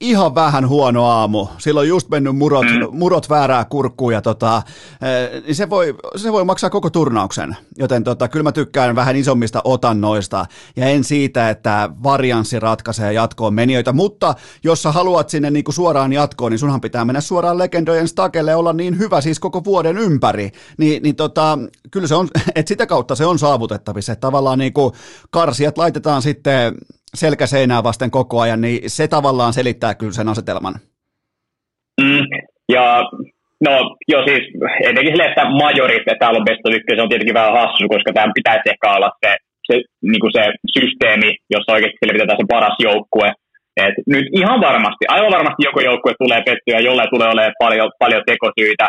[0.00, 1.46] ihan vähän huono aamu.
[1.58, 2.98] Silloin on just mennyt murot, mm.
[2.98, 4.62] murot väärää kurkkuun ja tota,
[5.02, 7.56] eh, niin se, voi, se voi maksaa koko turnauksen.
[7.78, 10.46] Joten tota, kyllä mä tykkään vähän isommista otannoista
[10.76, 13.92] ja en siitä, että varianssi ratkaisee jatkoon menijöitä.
[13.92, 18.54] Mutta jos sä haluat sinne niinku suoraan jatkoon, niin sunhan pitää mennä suoraan legendojen stakelle
[18.54, 20.50] olla niin hyvä siis koko vuoden ympäri.
[20.78, 21.39] Ni, niin tota,
[21.92, 24.12] kyllä se on, että sitä kautta se on saavutettavissa.
[24.12, 24.92] Että tavallaan niinku
[25.30, 26.74] karsijat laitetaan sitten
[27.14, 30.74] selkäseinää vasten koko ajan, niin se tavallaan selittää kyllä sen asetelman.
[32.00, 32.24] Mm,
[32.72, 32.84] ja
[33.66, 33.72] no
[34.12, 34.44] jo siis
[34.88, 38.12] etenkin sille, että majorit, että täällä on best of se on tietenkin vähän hassu, koska
[38.12, 39.36] tämän pitäisi ehkä olla se,
[39.66, 39.74] se,
[40.10, 40.42] niin kuin se
[40.76, 43.28] systeemi, jossa oikeasti selvitetään se paras joukkue.
[43.86, 48.22] Et nyt ihan varmasti, aivan varmasti joku joukkue tulee pettyä, jolle tulee olemaan paljon, paljon
[48.26, 48.86] tekosyitä,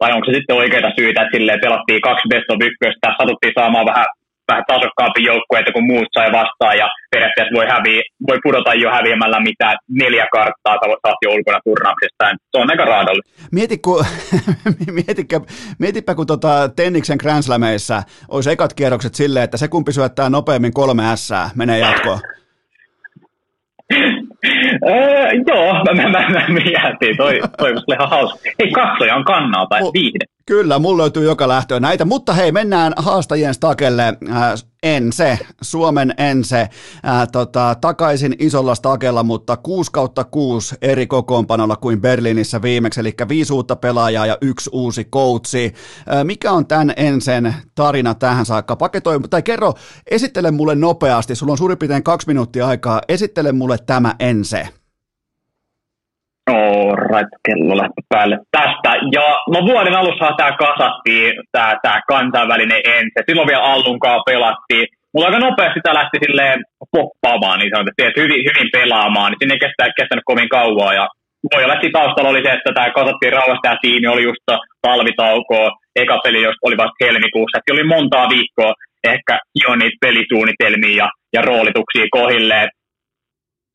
[0.00, 3.90] vai onko se sitten oikeita syitä, että silleen pelattiin kaksi best of ykköstä, satuttiin saamaan
[3.92, 4.08] vähän
[4.48, 5.20] vähän tasokkaampi
[5.58, 10.26] että kun muut sai vastaan ja periaatteessa voi, häviä, voi pudota jo häviämällä mitä neljä
[10.32, 12.24] karttaa tai jo ulkona turnauksesta.
[12.50, 13.30] Se on aika raadollista.
[13.52, 14.04] Mieti, kun,
[14.98, 15.40] mietipä,
[15.78, 20.74] mietipä, kun tota Tenniksen Grand Slameissa olisi ekat kierrokset silleen, että se kumpi syöttää nopeammin
[20.74, 22.20] kolme S menee jatkoon.
[24.88, 28.50] öö, joo, mä, mä, mä, mä mietin, toi, toi oli ihan hauska.
[28.58, 30.37] Ei katsojan kannalta, oh, viihde.
[30.48, 34.02] Kyllä, mulla löytyy joka lähtöä näitä, mutta hei, mennään haastajien stakelle.
[34.30, 36.68] Äh, Ense, Suomen Ense,
[37.02, 43.00] ää, äh, tota, takaisin isolla stakella, mutta 6 kautta 6 eri kokoonpanolla kuin Berliinissä viimeksi,
[43.00, 45.74] eli viisi uutta pelaajaa ja yksi uusi coachi.
[46.06, 48.76] Ää, äh, mikä on tämän Ensen tarina tähän saakka?
[48.76, 49.74] Paketoi, tai kerro,
[50.10, 54.68] esittele mulle nopeasti, sulla on suurin piirtein kaksi minuuttia aikaa, esittele mulle tämä Ense.
[56.48, 58.90] Alright, kello lähti päälle tästä.
[59.16, 63.18] Ja no vuoden alussa tämä kasattiin, tämä, tämä kansainvälinen ensi.
[63.26, 64.86] Silloin vielä Allunkaan pelattiin.
[65.12, 66.58] Mutta aika nopeasti tämä lähti silleen
[66.96, 69.36] poppaamaan, niin sanotaan, että hyvin, hyvin pelaamaan.
[69.38, 70.94] Sinne ei kestä, kestänyt kovin kauan.
[71.00, 71.06] Ja
[71.52, 74.44] voi olla, että taustalla oli se, että tämä kasattiin rauhasta ja tiimi oli just
[74.86, 75.68] talvitaukoa.
[75.96, 77.58] Eka peli oli vasta helmikuussa.
[77.58, 78.72] Että oli montaa viikkoa
[79.14, 82.68] ehkä jo niitä pelisuunnitelmia ja, ja roolituksia kohilleen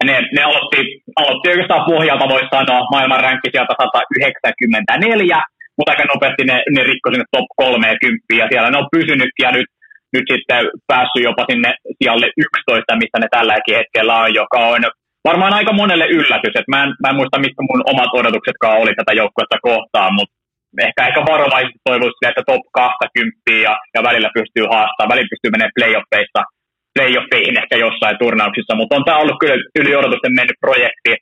[0.10, 0.80] ne, ne aloitti,
[1.22, 5.42] aloitti oikeastaan pohjalta, voisi sanoa, maailman ränkki sieltä 194,
[5.78, 9.52] mutta aika nopeasti ne, ne rikkoi sinne top 30 ja siellä ne on pysynytkin ja
[9.58, 9.70] nyt,
[10.14, 10.62] nyt sitten
[10.92, 14.82] päässyt jopa sinne sijalle 11, missä ne tälläkin hetkellä on, joka on
[15.30, 16.56] varmaan aika monelle yllätys.
[16.56, 20.36] Et mä, en, mä en muista, mitkä mun omat odotuksetkaan oli tätä joukkuetta kohtaan, mutta
[20.88, 25.78] ehkä, ehkä varovaisesti toivoisin, että top 20 ja, ja välillä pystyy haastamaan, välillä pystyy menemään
[25.78, 26.42] playoffeissa
[26.96, 31.14] playoffeihin ehkä jossain turnauksissa, mutta on tämä ollut kyllä yli odotusten mennyt projekti.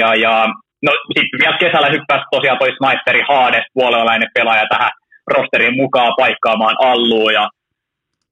[0.00, 0.46] Ja, ja
[0.86, 4.90] no sitten vielä kesällä hyppäsi tosiaan toi sniperi Hades, puolalainen pelaaja tähän
[5.34, 7.48] rosterin mukaan paikkaamaan Alluun ja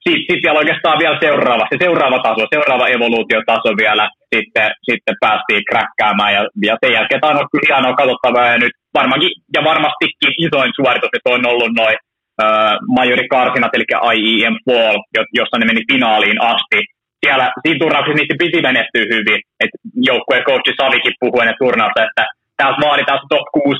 [0.04, 4.04] sitten sit vielä oikeastaan vielä seuraava, se seuraava taso, seuraava evoluutiotaso vielä
[4.34, 8.74] sitten, sitten päästiin kräkkäämään ja, ja sen jälkeen tämä on kyllä hienoa katsottavaa ja nyt
[8.98, 11.96] varmaankin ja varmastikin isoin suoritus että on ollut noin
[12.96, 13.86] majori karsinat, eli
[14.18, 14.98] IEM Fall,
[15.38, 16.80] jossa ne meni finaaliin asti.
[17.20, 19.40] Siellä siinä turnauksessa niistä piti menestyä hyvin.
[19.62, 19.72] Et
[20.08, 22.22] joukkueen coachi Savikin puhui ennen turnausta, että
[22.56, 23.78] täältä vaaditaan top 6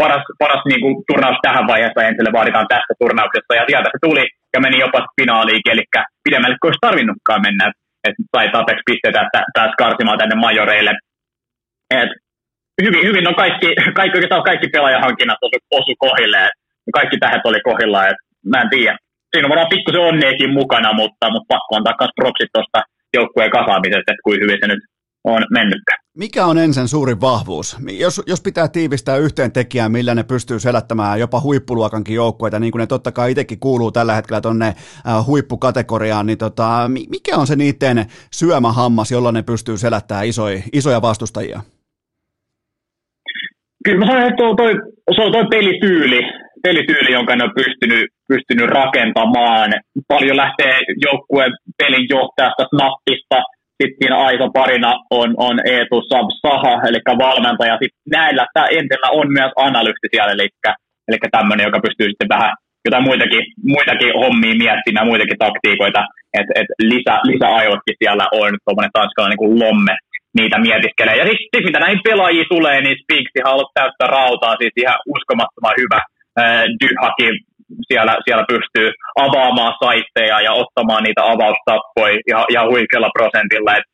[0.00, 3.54] paras, paras niin kuin, turnaus tähän vaiheessa ensille vaaditaan tästä turnauksesta.
[3.58, 5.84] Ja sieltä se tuli ja meni jopa finaaliin, eli
[6.24, 7.64] pidemmälle kuin olisi tarvinnutkaan mennä.
[8.08, 10.92] Että sai tarpeeksi pisteitä, pääsi karsimaan tänne majoreille.
[12.00, 12.10] Et
[12.84, 13.68] hyvin, hyvin on kaikki,
[13.98, 16.50] kaikki, kaikki, kaikki pelaajahankinnat osu, osu kohilleen
[16.92, 18.22] kaikki tähet oli kohdillaan, että
[18.52, 18.98] mä en tiedä.
[19.30, 22.78] Siinä on varmaan pikkusen onneekin mukana, mutta, mutta pakko antaa myös proksit tuosta
[23.16, 24.82] joukkueen kasaamisesta, että kuin hyvin se nyt
[25.26, 25.98] on mennytkään.
[26.18, 27.76] Mikä on ensin suurin vahvuus?
[27.98, 32.80] Jos, jos pitää tiivistää yhteen tekijään, millä ne pystyy selättämään jopa huippuluokankin joukkueita, niin kuin
[32.80, 37.56] ne totta kai itsekin kuuluu tällä hetkellä tuonne äh, huippukategoriaan, niin tota, mikä on se
[37.56, 41.60] niiden syömähammas, jolla ne pystyy selättämään isoja, isoja vastustajia?
[43.84, 44.72] Kyllä mä sanon, että toi,
[45.16, 46.20] se on toi pelityyli,
[46.66, 49.70] pelityyli, jonka ne on pystynyt, pystynyt rakentamaan.
[50.12, 50.74] Paljon lähtee
[51.06, 53.38] joukkueen pelin johtajasta Snappista,
[53.80, 57.74] sitten aito parina on, on Eetu Sab Saha, eli valmentaja.
[57.82, 58.44] Sitten näillä
[58.80, 60.48] entellä on myös analyytti siellä, eli,
[61.08, 62.52] eli tämmöinen, joka pystyy sitten vähän
[62.86, 63.44] jotain muitakin,
[63.74, 66.02] muitakin hommia miettimään, muitakin taktiikoita,
[66.38, 69.94] että et lisä, lisäaivotkin siellä on, tuommoinen tanskalainen niin lomme
[70.38, 71.16] niitä mietiskelee.
[71.20, 75.78] Ja sitten sit, mitä näihin pelaajiin tulee, niin Spinksi haluaa täyttää rautaa, siis ihan uskomattoman
[75.82, 76.00] hyvä
[76.80, 77.34] Dyhakin
[77.88, 78.88] siellä, siellä pystyy
[79.26, 83.76] avaamaan saitteja ja ottamaan niitä avaustappoja ja, ja huikealla prosentilla.
[83.78, 83.86] Et,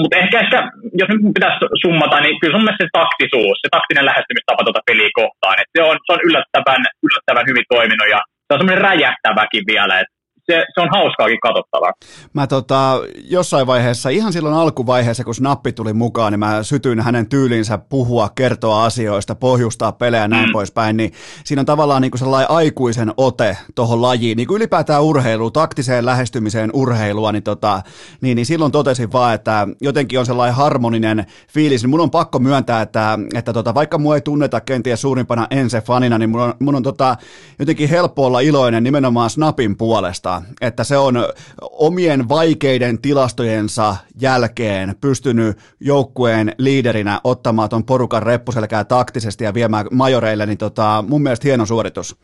[0.00, 0.58] mutta ehkä, ehkä,
[1.00, 5.56] jos nyt pitäisi summata, niin kyllä sun se taktisuus, se taktinen lähestymistapa tuota peliä kohtaan,
[5.60, 9.94] että se on, se on yllättävän, yllättävän hyvin toiminut ja se on semmoinen räjähtäväkin vielä,
[10.00, 10.14] että
[10.46, 11.92] se, se on hauskaakin katsottavaa.
[12.32, 13.00] Mä tota,
[13.30, 18.28] jossain vaiheessa, ihan silloin alkuvaiheessa, kun Snappi tuli mukaan, niin mä sytyin hänen tyylinsä puhua,
[18.34, 20.52] kertoa asioista, pohjustaa pelejä ja näin mm.
[20.52, 21.12] poispäin, niin
[21.44, 26.06] siinä on tavallaan niin kuin sellainen aikuisen ote tuohon lajiin, niin kuin ylipäätään urheilu, taktiseen
[26.06, 27.82] lähestymiseen urheilua, niin, tota,
[28.20, 32.38] niin, niin silloin totesin vaan, että jotenkin on sellainen harmoninen fiilis, niin mun on pakko
[32.38, 36.74] myöntää, että, että tota, vaikka mua ei tunneta kenties suurimpana ense-fanina, niin mun on, mun
[36.74, 37.16] on tota,
[37.58, 41.14] jotenkin helppo olla iloinen nimenomaan Snapin puolesta, että se on
[41.60, 50.46] omien vaikeiden tilastojensa jälkeen pystynyt joukkueen liiderinä ottamaan tuon porukan reppuselkää taktisesti ja viemään majoreille,
[50.46, 52.16] niin tota, mun mielestä hieno suoritus.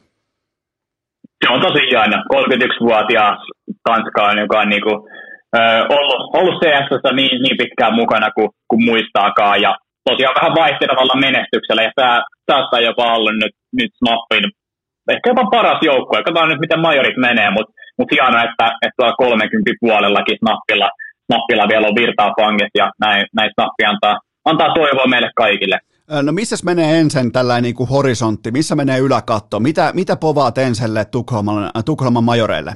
[1.44, 2.16] Se on tosi hieno.
[2.34, 3.38] 31-vuotias
[3.88, 5.08] Tanskaan, joka on niinku,
[5.58, 9.62] äh, ollut, ollut CS niin, niin pitkään mukana kuin, kuin muistaakaan.
[9.62, 9.76] Ja
[10.10, 11.82] tosiaan vähän vaihtelevalla menestyksellä.
[11.82, 14.44] Ja tämä saattaa jopa olla nyt, nyt Snappin
[15.12, 16.18] ehkä jopa paras joukkue.
[16.18, 20.88] Katsotaan nyt, miten majorit menee, mutta mutta hienoa, että, että tuolla 30 puolellakin snappilla,
[21.26, 24.14] snappilla vielä on virtaa fangit ja näin, näin snappi antaa,
[24.44, 25.78] antaa toivoa meille kaikille.
[26.22, 29.60] No missä menee ensin tällainen niin kuin horisontti, missä menee yläkatto?
[29.60, 32.72] Mitä, mitä povaat enselle Tukholman, Tukholman majoreille?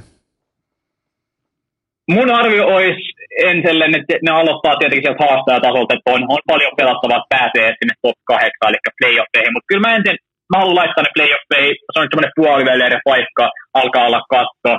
[2.11, 3.05] Mun arvio olisi
[3.51, 7.93] enselle, että ne aloittaa tietenkin sieltä haastajatasolta, että on, on paljon pelattavaa, että pääsee sinne
[8.01, 10.17] top 8, eli playoffeihin, mutta kyllä mä ensin,
[10.49, 13.45] mä haluan laittaa ne playoffeihin, se on semmoinen puoliväliä paikka,
[13.81, 14.71] alkaa olla katto,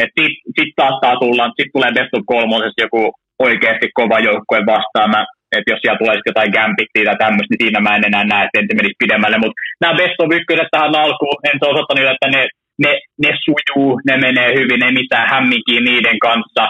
[0.00, 3.02] sitten sit saattaa tulla, sitten tulee best of kolmosessa joku
[3.46, 5.10] oikeasti kova joukkue vastaan.
[5.14, 5.20] Mä,
[5.56, 8.58] että jos siellä tulee jotain gambittia tai tämmöistä, niin siinä mä en enää näe, että
[8.58, 9.38] en menisi pidemmälle.
[9.42, 12.42] Mutta nämä best of ykköset tähän alkuun, en se osoittanut, että ne,
[12.84, 12.92] ne,
[13.24, 16.64] ne sujuu, ne menee hyvin, ne mitään hämminkiä niiden kanssa.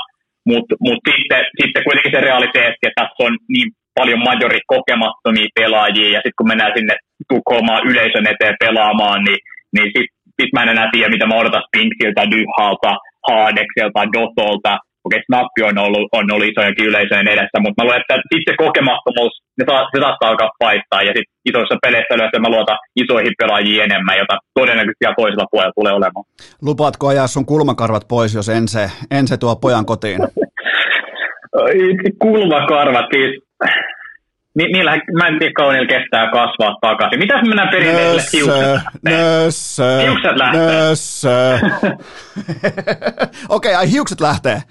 [0.50, 3.68] Mutta mut sitten, sitten kuitenkin se realiteetti, että tässä on niin
[3.98, 6.94] paljon majori kokemattomia pelaajia, ja sitten kun mennään sinne
[7.28, 9.40] Tukholmaan yleisön eteen pelaamaan, niin,
[9.74, 12.92] niin sitten sit mä en enää tiedä, mitä mä odotan Spinksiltä, Dyhalta,
[13.28, 14.74] Haadekselta, Dotolta.
[15.06, 18.62] Okei, Snappi on ollut, on ollut isojenkin yleisöjen edessä, mutta mä luulen, että sitten se
[18.64, 21.02] kokemattomuus, se, saa, se saattaa alkaa paittaa.
[21.02, 25.78] Ja sitten isoissa peleissä yleensä mä luotan isoihin pelaajiin enemmän, jota todennäköisesti siellä toisella puolella
[25.78, 26.24] tulee olemaan.
[26.68, 28.84] Lupaatko ajaa sun kulmakarvat pois, jos en se,
[29.16, 30.20] en se tuo pojan kotiin?
[32.24, 33.32] kulmakarvat, siis
[34.54, 37.18] Ni, niillä, mä en tiedä kauan niillä kestää kasvaa takaisin.
[37.18, 40.66] Mitäs mennään perinteiselle hiukset Nössö, hiukset lähtee.
[40.66, 41.58] Nössö.
[43.48, 44.62] Okei, okay, hiukset lähtee.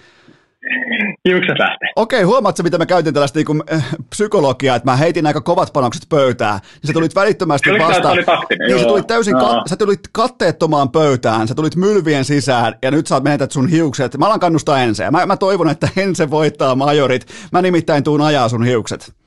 [1.30, 1.90] Hiukset lähtee.
[1.96, 5.74] Okei, okay, huomaatko, mitä mä käytin tällaista niin äh, psykologiaa, että mä heitin aika kovat
[5.74, 8.14] panokset pöytään, niin sä tulit välittömästi Kyllä vastaan.
[8.14, 9.40] Oli taktinen, niin sä tulit täysin, no.
[9.40, 14.18] ka- sä tulit katteettomaan pöytään, sä tulit mylvien sisään, ja nyt sä menetät sun hiukset.
[14.18, 15.12] Mä alan kannustaa ensin.
[15.12, 17.26] Mä, mä toivon, että Ense voittaa majorit.
[17.52, 19.23] Mä nimittäin tuun ajaa sun hiukset.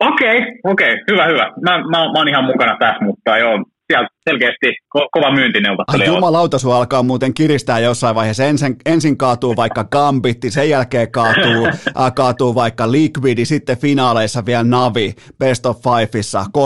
[0.00, 1.52] Okei, okay, okei, okay, hyvä, hyvä.
[1.62, 3.58] Mä, mä, mä oon ihan mukana tässä, mutta joo,
[3.92, 4.66] sieltä selkeästi
[4.98, 6.02] ko- kova myyntineuvottelu.
[6.02, 8.44] Ai jumalauta, sun alkaa muuten kiristää jossain vaiheessa.
[8.44, 11.66] Ensin, ensin kaatuu vaikka Gambitti, sen jälkeen kaatuu,
[12.00, 16.60] äh, kaatuu vaikka Liquidi, sitten finaaleissa vielä Navi, Best of Fiveissa, 3-2,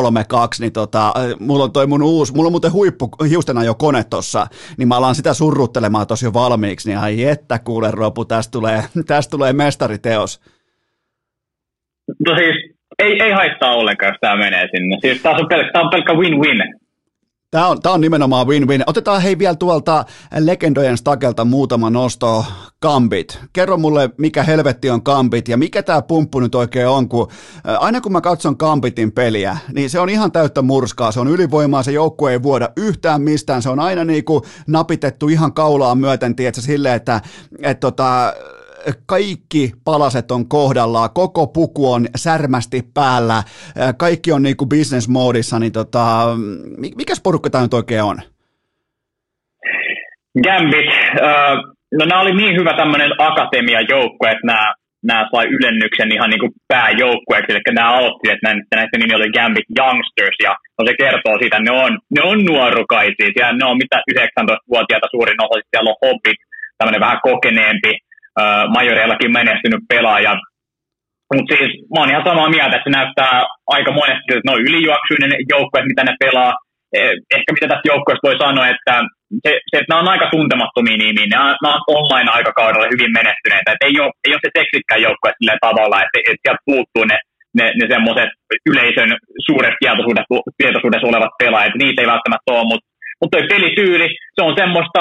[0.61, 4.05] niin tota, äh, mulla on toi mun uusi, mulla on muuten huippu hiustena jo kone
[4.05, 4.47] tossa,
[4.77, 8.83] niin mä alan sitä surruttelemaan tosi jo valmiiksi, niin ai että kuule Ropu, tästä tulee,
[9.07, 10.41] tästä tulee mestariteos.
[12.27, 14.99] No siis, ei, ei haittaa ollenkaan, jos tämä menee sinne.
[15.01, 16.81] Siis tämä on tämä on pelkkä win-win.
[17.51, 18.83] Tämä on, tämä on nimenomaan win-win.
[18.87, 20.05] Otetaan hei vielä tuolta
[20.39, 22.45] legendojen stakelta muutama nosto.
[22.83, 23.41] Gambit.
[23.53, 27.29] Kerro mulle, mikä helvetti on Gambit ja mikä tämä pumppu nyt oikein on, kun
[27.79, 31.13] aina kun mä katson Gambitin peliä, niin se on ihan täyttä murskaa.
[31.13, 33.63] Se on ylivoimaa, se joukkue ei vuoda yhtään mistään.
[33.63, 37.21] Se on aina niin kuin napitettu ihan kaulaa myöten, tiedätkö, silleen, että
[37.63, 38.33] et tota,
[39.07, 43.43] kaikki palaset on kohdallaan, koko puku on särmästi päällä,
[43.99, 46.27] kaikki on niinku business moodissa, niin tota,
[46.97, 48.17] mikä porukka tämä nyt oikein on?
[50.45, 50.91] Gambit,
[51.99, 56.53] no nämä oli niin hyvä tämmöinen akatemiajoukkue, että nämä, nämä sai ylennyksen ihan niin kuin
[56.69, 61.57] pääjoukkueeksi, eli nämä aloitti, että näistä nimi oli Gambit Youngsters, ja no se kertoo siitä,
[61.57, 66.03] että ne on, ne on nuorukaisia, ja ne on mitä 19-vuotiaita suurin osa, siellä on
[66.05, 66.41] Hobbit,
[66.79, 67.93] tämmöinen vähän kokeneempi,
[68.77, 70.33] majoreillakin menestynyt pelaaja.
[71.35, 73.35] Mutta siis mä oon ihan samaa mieltä, että se näyttää
[73.77, 76.53] aika monesti, että ne on ylijuoksuinen joukkue, mitä ne pelaa.
[76.97, 77.01] E,
[77.37, 78.95] ehkä mitä tästä joukkueesta voi sanoa, että
[79.45, 83.69] se, se, että nämä on aika tuntemattomia nimiä, ne on, nämä on online-aikakaudella hyvin menestyneitä.
[83.73, 87.19] Et ei, ole, ei ole se seksikään joukkue sillä tavalla, että, että sieltä puuttuu ne,
[87.59, 88.31] ne, ne semmoiset
[88.71, 89.11] yleisön
[89.47, 89.77] suuret
[90.59, 91.75] tietoisuudessa olevat pelaajat.
[91.83, 92.87] Niitä ei välttämättä ole, mutta
[93.21, 95.01] Mutta toi pelityyli, se on semmoista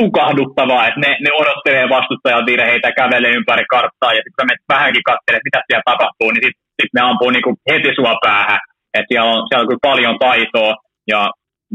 [0.00, 5.46] tukahduttavaa, että ne, ne odottelee vastustajan virheitä, kävelee ympäri karttaa ja sitten me vähänkin katselee,
[5.48, 8.60] mitä siellä tapahtuu, niin sitten sit ne ampuu niinku heti sua päähän.
[8.94, 10.72] Että siellä on, siellä on kyllä paljon taitoa
[11.12, 11.20] ja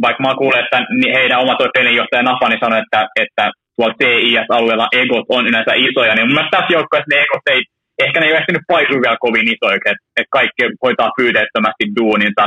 [0.04, 0.80] vaikka mä kuulen, että
[1.18, 3.44] heidän oma toi pelinjohtaja Nafani sanoi, että, että
[3.76, 7.62] tuolla CIS-alueella egot on yleensä isoja, niin mun mielestä tässä joukkueessa ne egot ei,
[8.04, 12.44] ehkä ne ei ole ehtinyt paisua vielä kovin isoiksi, että, että kaikki hoitaa pyydeettömästi duuninsa.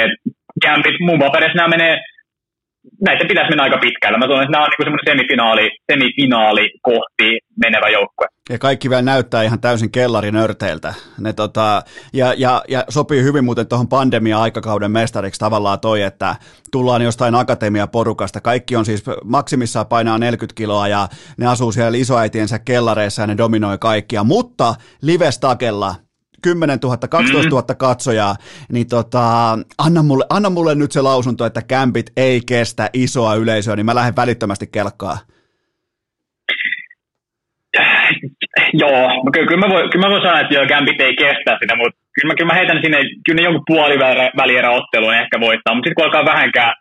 [0.00, 0.12] Et
[0.62, 1.94] Gambit mun paperissa nämä menee
[3.00, 4.18] näitä pitäisi mennä aika pitkällä.
[4.18, 8.26] Mä sanon, että nämä on niin semmoinen semifinaali, semifinaali kohti menevä joukkue.
[8.50, 10.94] Ja kaikki vielä näyttää ihan täysin kellarinörteiltä.
[11.18, 11.82] Ne tota,
[12.12, 16.36] ja, ja, ja, sopii hyvin muuten tuohon pandemia-aikakauden mestariksi tavallaan toi, että
[16.72, 18.40] tullaan jostain akatemiaporukasta.
[18.40, 23.36] Kaikki on siis maksimissaan painaa 40 kiloa ja ne asuu siellä isoäitiensä kellareissa ja ne
[23.36, 24.24] dominoi kaikkia.
[24.24, 25.94] Mutta livestakella
[26.42, 28.34] 10 000, 12 000 katsojaa,
[28.72, 33.76] niin tota, anna, mulle, anna mulle nyt se lausunto, että kämpit ei kestä isoa yleisöä,
[33.76, 35.18] niin mä lähden välittömästi kelkkaa.
[38.72, 41.76] Joo, kyllä, kyllä, mä voin, kyllä mä voin sanoa, että joo, kämpit ei kestä sitä,
[41.76, 45.86] mutta kyllä mä, kyllä mä heitän sinne, kyllä ne jonkun puolivälierä otteluun ehkä voittaa, mutta
[45.88, 46.74] sitten kun alkaa vähänkään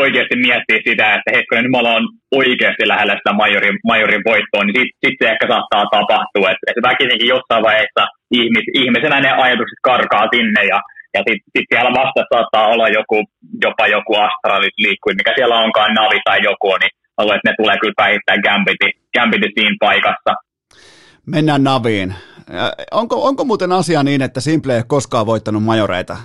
[0.00, 2.04] oikeasti miettiä sitä, että hetkonen, nyt me ollaan
[2.40, 6.50] oikeasti lähellä sitä majorin, majorin voittoa, niin sitten sit se ehkä saattaa tapahtua.
[6.50, 8.02] Että, että väkisinkin jossain vaiheessa
[8.38, 10.78] ihmis, ihmisenä ne ajatukset karkaa sinne ja,
[11.14, 13.18] ja sitten sit siellä vasta saattaa olla joku,
[13.64, 17.76] jopa joku astralis liikkui, mikä siellä onkaan navi tai joku, niin haluan, että ne tulee
[17.80, 20.32] kyllä päihittää Gambiti, Gambiti siinä paikassa.
[21.26, 22.14] Mennään naviin.
[23.00, 26.16] Onko, onko muuten asia niin, että Simple ei ole koskaan voittanut majoreita?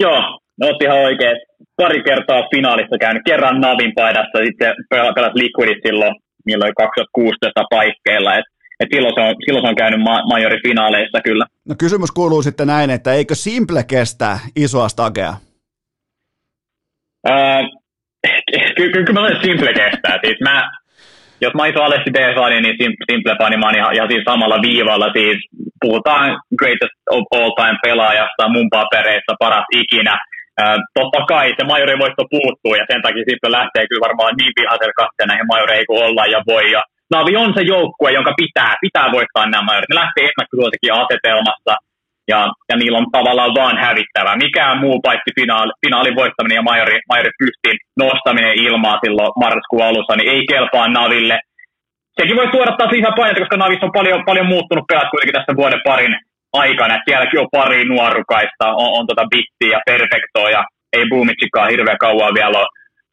[0.00, 0.20] Joo,
[0.60, 1.36] no ihan oikein.
[1.76, 6.14] Pari kertaa finaalissa käynyt, kerran Navin paidassa, sitten pelasi Liquidit silloin,
[6.46, 8.34] milloin 2016 paikkeilla.
[8.34, 8.44] Et,
[8.80, 11.44] et silloin, se on, silloin se on käynyt ma- majorifinaaleissa kyllä.
[11.68, 15.34] No kysymys kuuluu sitten näin, että eikö Simple kestä isoa stagea?
[17.28, 17.34] Öö,
[18.76, 20.18] kyllä ky- ky- mä olen Simple kestää.
[20.24, 20.70] Siis mä,
[21.40, 22.76] jos mä iso Alessi B-fani, niin
[23.10, 25.08] Simple fani mä oon ihan, ihan siis samalla viivalla.
[25.12, 25.38] Siis
[25.80, 30.18] puhutaan greatest of all time pelaajasta mun papereissa paras ikinä.
[30.98, 35.00] Totta kai se majorin voitto puuttuu ja sen takia sitten lähtee kyllä varmaan niin vihaisella
[35.02, 36.64] katteen näihin majoreihin kuin ollaan ja voi.
[36.76, 36.82] Ja
[37.14, 39.90] Navi on se joukkue, jonka pitää, pitää voittaa nämä majorit.
[39.90, 41.74] Ne lähtee ennakkosuosikin asetelmassa
[42.32, 44.40] ja, ja niillä on tavallaan vaan hävittävä.
[44.44, 50.16] Mikään muu paitsi finaali, finaalin voittaminen ja majori, majori pystiin nostaminen ilmaa silloin marraskuun alussa,
[50.16, 51.36] niin ei kelpaa Naville.
[52.20, 55.58] Sekin voi tuoda taas lisää painetta, koska Navissa on paljon, paljon muuttunut pelat kuitenkin tässä
[55.60, 56.14] vuoden parin
[56.64, 56.94] aikana.
[56.94, 60.62] Et sielläkin on pari nuorukaista, on, on tota Bittiä ja Perfectoa ja
[60.96, 62.66] ei Boomitsikaan hirveän kauan vielä ole,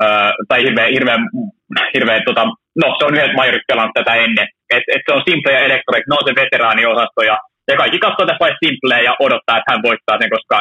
[0.03, 1.21] öö, tai hirveän, hirveän,
[1.93, 2.43] hirveän tota,
[2.81, 4.47] no se on yhdet majorit tätä ennen.
[4.75, 7.37] Et, et se on Simple ja Electronic, ne on se veteraaniosasto ja,
[7.69, 10.57] ja kaikki katsoo tässä vaiheessa Simpleä ja odottaa, että hän voittaa sen, koska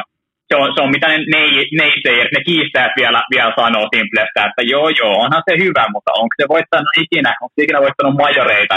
[0.48, 1.42] se on, se on mitä ne, ne,
[1.78, 1.86] ne,
[2.34, 6.44] ne kiistäjät vielä, vielä sanoo Simplestä, että joo joo, onhan se hyvä, mutta onko se
[6.54, 8.76] voittanut ikinä, onko se ikinä voittanut majoreita.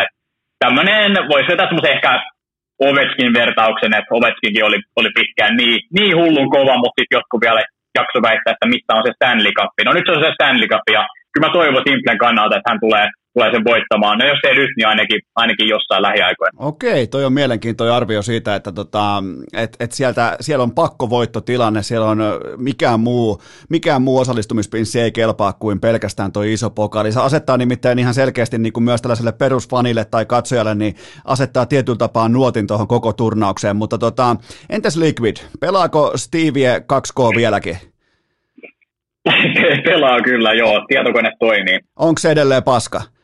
[0.63, 2.11] Tämmöinen voisi vetää semmoisen ehkä
[2.79, 7.61] Ovechkin vertauksen, että Ovechkinkin oli, oli pitkään niin, niin hullun kova, mutta sitten jotkut vielä
[7.99, 9.71] jakso väittää, että mistä on se Stanley Cup.
[9.85, 12.83] No nyt se on se Stanley Cup ja kyllä mä toivon Simplen kannalta, että hän
[12.85, 13.05] tulee,
[13.35, 14.17] tulee sen voittamaan.
[14.17, 16.57] No jos ei nyt, niin ainakin, ainakin jossain lähiaikoina.
[16.57, 22.07] Okei, toi on mielenkiintoinen arvio siitä, että tota, et, et sieltä, siellä on pakkovoittotilanne, siellä
[22.07, 22.19] on
[22.57, 27.11] mikään muu, mikään muu osallistumispinssi ei kelpaa kuin pelkästään toi iso pokali.
[27.11, 30.95] Se asettaa nimittäin ihan selkeästi niin kuin myös tällaiselle perusfanille tai katsojalle, niin
[31.25, 34.35] asettaa tietyllä tapaa nuotin tuohon koko turnaukseen, mutta tota,
[34.69, 37.77] entäs Liquid, pelaako Stevie 2K vieläkin?
[39.85, 40.85] Pelaa kyllä, joo.
[40.87, 41.79] Tietokone toimii.
[41.95, 43.14] Onko se edelleen paska?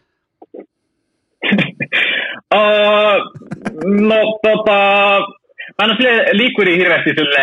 [2.60, 3.16] Uh,
[4.10, 4.78] no tota,
[5.76, 7.42] mä en ole sille hirveästi sille,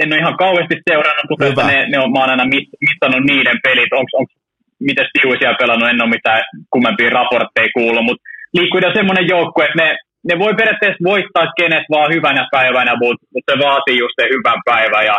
[0.00, 2.52] en ole ihan kauheasti seurannut, mutta ne, ne on, mä oon aina
[2.86, 4.32] mittannut niiden pelit, onko onks,
[4.80, 5.06] miten
[5.38, 6.42] siellä pelannut, en ole mitään
[6.72, 8.22] kummempia raportteja kuullut, mutta
[8.58, 9.88] Liquid on semmoinen joukkue, että ne,
[10.28, 15.06] ne voi periaatteessa voittaa kenet vaan hyvänä päivänä, mutta, se vaatii just sen hyvän päivän
[15.06, 15.16] ja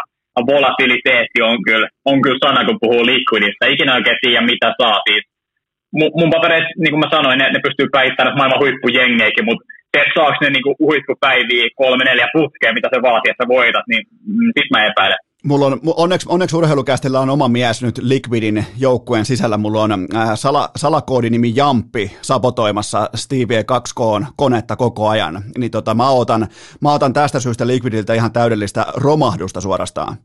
[0.52, 3.66] volatiliteetti on kyllä, on kyllä sana, kun puhuu liquidista.
[3.66, 5.24] Ikinä oikein tiedä, mitä saa siis.
[5.92, 9.98] Mun, mun papereissa, niin kuin mä sanoin, ne, ne pystyy päittämään maailman huippujengeikin, mutta se,
[10.02, 14.52] että saako ne niin huippupäiviä kolme, neljä putkea, mitä se vaatii, että voitat, niin mm,
[14.58, 15.18] sit mä epäilen.
[15.44, 19.58] Mulla on, onneksi, onneksi urheilukästillä on oma mies nyt Liquidin joukkueen sisällä.
[19.58, 25.42] Mulla on äh, sala, salakoodinimi Jamppi sabotoimassa Stevie 2K konetta koko ajan.
[25.58, 26.48] Niin tota, mä, otan,
[26.82, 30.18] mä otan tästä syystä Liquidiltä ihan täydellistä romahdusta suorastaan.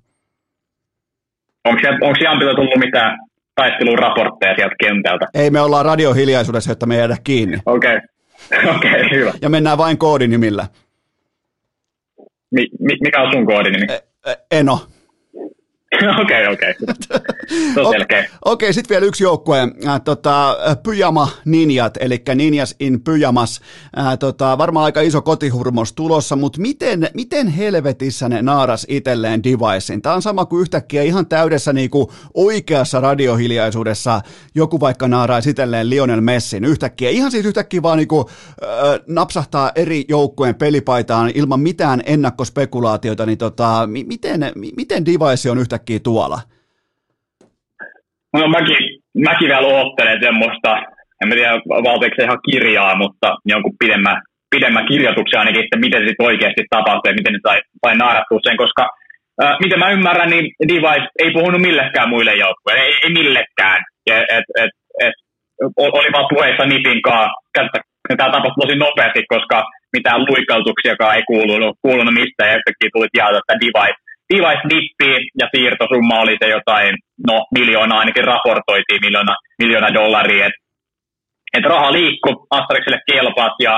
[1.65, 3.19] Onko, onko Jampilta tullut mitään
[3.55, 5.27] taistelun raportteja sieltä kentältä?
[5.35, 7.59] Ei, me ollaan radiohiljaisuudessa, jotta me jäädä kiinni.
[7.67, 8.71] Okei, okay.
[8.77, 9.33] okei, okay, hyvä.
[9.43, 10.67] Ja mennään vain koodinimillä.
[12.51, 13.87] Mi, mi, mikä on sun koodinimi?
[13.93, 14.81] E, e, Eno.
[16.23, 16.75] Okei, okei.
[17.75, 18.19] Se on selkeä.
[18.19, 23.61] Okei, okay, sitten vielä yksi joukkue, äh, tota, Pyjama Ninjat, eli Ninjas in Pyjamas.
[23.99, 30.03] Äh, tota, varmaan aika iso kotihurmos tulossa, mutta miten, miten helvetissä ne naaras itselleen devicein?
[30.03, 34.21] Tämä on sama kuin yhtäkkiä ihan täydessä niinku oikeassa radiohiljaisuudessa
[34.55, 37.11] joku vaikka naaraisi itselleen Lionel Messin yhtäkkiä.
[37.11, 38.31] Ihan siis yhtäkkiä vaan niinku,
[38.63, 38.69] äh,
[39.07, 45.59] napsahtaa eri joukkueen pelipaitaan ilman mitään ennakkospekulaatioita, niin tota, mi- miten, mi- miten device on
[45.59, 46.39] yhtäkkiä yhtäkkiä tuolla?
[48.33, 48.83] No mäkin,
[49.29, 50.71] mäkin vielä oottelen semmoista,
[51.21, 51.53] en mä tiedä
[51.89, 57.11] valteeksi ihan kirjaa, mutta jonkun pidemmän, pidemmän kirjoituksen ainakin, että miten se sitten oikeasti tapahtui
[57.11, 58.83] ja miten ne sai, sai naarattua sen, koska
[59.43, 63.81] äh, miten mä ymmärrän, niin Device ei puhunut millekään muille joukkueille, ei, ei millekään.
[64.09, 64.73] Ja, et, et,
[65.07, 65.17] et,
[65.77, 67.79] oli vaan puheissa Nipin kanssa,
[68.17, 69.59] tämä tapahtui tosi nopeasti, koska
[69.97, 74.02] mitään luikkautuksiakaan ei kuulunut, kuulunut mistään, ja yhtäkkiä tuli tietää, että Device
[74.33, 75.11] Device-dippi
[75.41, 76.95] ja siirtosumma oli se jotain,
[77.29, 80.47] no miljoona ainakin raportoitiin, miljoona, miljoona dollaria.
[80.47, 80.57] Et,
[81.57, 83.75] et raha liikkui, Asterixille kelpas ja,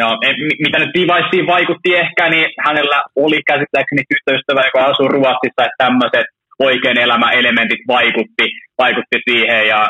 [0.00, 5.64] ja et, mitä nyt Deviceen vaikutti ehkä, niin hänellä oli käsittääkseni tyttöystävä, joka asuu Ruotsissa,
[5.64, 6.26] että tämmöiset
[6.68, 8.46] oikein elämäelementit vaikutti,
[8.82, 9.80] vaikutti siihen ja,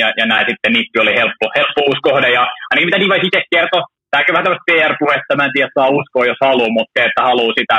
[0.00, 2.28] ja, ja näin sitten Nippi oli helppo, helppo uskohde.
[2.38, 5.94] Ja ainakin mitä Device itse kertoi, tämä on vähän tämmöistä PR-puhetta, mä en tiedä, saa
[5.98, 7.76] uskoa jos haluaa, mutta se, että haluaa sitä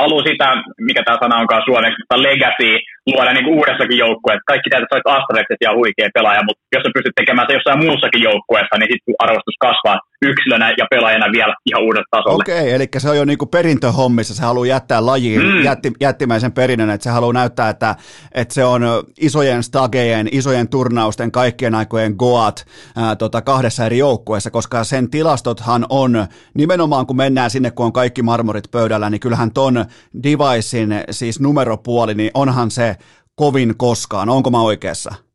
[0.00, 0.48] haluaa sitä,
[0.88, 2.70] mikä tämä sana onkaan suomeksi, mutta legacy
[3.10, 4.50] luoda niin uudessakin joukkueessa.
[4.50, 8.26] Kaikki tietää, että olet ja huikea pelaaja, mutta jos sä pystyt tekemään se jossain muussakin
[8.28, 12.42] joukkueessa, niin sitten arvostus kasvaa yksilönä ja pelaajana vielä ihan uudelle tasolle.
[12.42, 15.64] Okei, okay, eli se on jo niin kuin perintöhommissa, se haluaa jättää lajiin mm.
[15.64, 17.96] jätti, jättimäisen perinnön, että se haluaa näyttää, että,
[18.32, 18.82] että se on
[19.20, 22.66] isojen stagejen, isojen turnausten, kaikkien aikojen goat
[22.96, 27.92] ää, tota, kahdessa eri joukkueessa, koska sen tilastothan on, nimenomaan kun mennään sinne, kun on
[27.92, 29.84] kaikki marmorit pöydällä, niin kyllähän ton
[30.22, 32.96] devicein siis numeropuoli, niin onhan se
[33.34, 34.28] kovin koskaan.
[34.28, 35.27] Onko mä oikeassa?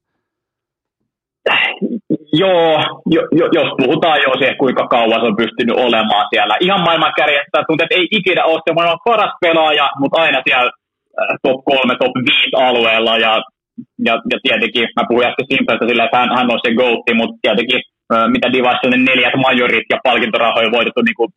[2.41, 2.71] Joo,
[3.15, 6.55] jo, jo, jos puhutaan jo siihen, kuinka kauan on pystynyt olemaan siellä.
[6.59, 10.71] Ihan maailman kärjestä tuntuu, että ei ikinä ole se maailman paras pelaaja, mutta aina siellä
[11.21, 13.17] äh, top 3, top 5 alueella.
[13.25, 13.33] Ja,
[14.07, 17.37] ja, ja tietenkin, mä puhuin äsken Simpeltä sillä, että hän, hän on se goatti, mutta
[17.41, 17.81] tietenkin
[18.13, 21.29] äh, mitä Divas neljät majorit ja palkintorahoja voitettu niin kuin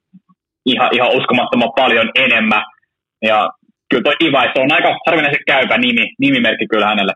[0.72, 2.62] ihan, ihan uskomattoman paljon enemmän.
[3.22, 3.38] Ja
[3.90, 7.12] kyllä toi Ivais on aika harvinaisen käypä nimi, nimimerkki kyllä hänelle.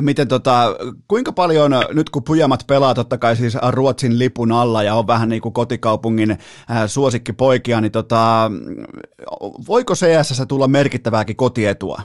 [0.00, 0.76] Miten tota,
[1.08, 5.28] kuinka paljon nyt kun Pujamat pelaa totta kai siis Ruotsin lipun alla ja on vähän
[5.28, 6.38] niin kuin kotikaupungin äh,
[6.86, 8.50] suosikkipoikia, niin tota,
[9.68, 11.98] voiko CSS tulla merkittävääkin kotietua?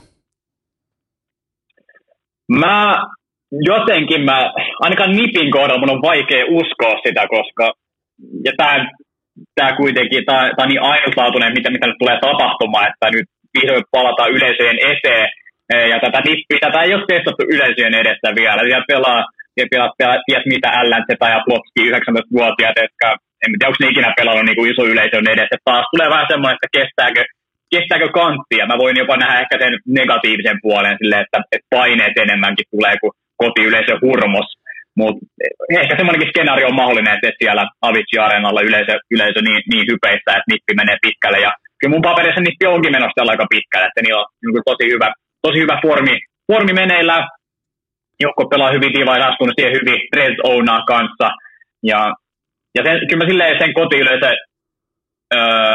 [2.52, 2.96] Mä
[3.50, 7.72] jotenkin, mä, ainakaan Nipin kohdalla mun on vaikea uskoa sitä, koska
[8.44, 8.86] ja tämä
[9.54, 14.26] tää kuitenkin, tämä on niin ainutlaatuinen, mitä, mitä nyt tulee tapahtumaan, että nyt vihdoin palata
[14.26, 15.28] yleisöjen eteen.
[15.92, 18.62] Ja tätä nippiä, tätä ei ole testattu yleisöjen edessä vielä.
[18.62, 19.20] Siellä pelaa,
[19.54, 23.08] siellä pelaa, pelaa ties mitä LNZ ja Plotski 19-vuotiaat, jotka
[23.42, 25.56] en tiedä, onko ne ikinä pelannut niin kuin iso yleisön edessä.
[25.64, 27.22] Taas tulee vähän semmoinen, että kestääkö,
[27.74, 28.70] kestääkö kanttia.
[28.70, 33.14] Mä voin jopa nähdä ehkä sen negatiivisen puolen silleen, että, että paineet enemmänkin tulee kuin
[33.42, 34.48] kotiyleisön hurmos.
[35.00, 35.20] Mutta
[35.80, 40.50] ehkä semmoinenkin skenaario on mahdollinen, että siellä Avicii Areenalla yleisö, yleisö niin, niin hypeissä, että
[40.50, 44.28] nippi menee pitkälle ja kyllä mun paperissa nippi onkin menossa aika pitkälle, että niillä on
[44.42, 45.08] niin tosi hyvä,
[45.42, 46.14] tosi hyvä formi,
[46.52, 47.28] formi meneillä.
[48.20, 51.30] Jokko pelaa hyvin ja astunut siihen hyvin Red Ownaa kanssa.
[51.82, 52.14] Ja,
[52.74, 54.30] ja sen, kyllä mä silleen sen kotiyleisö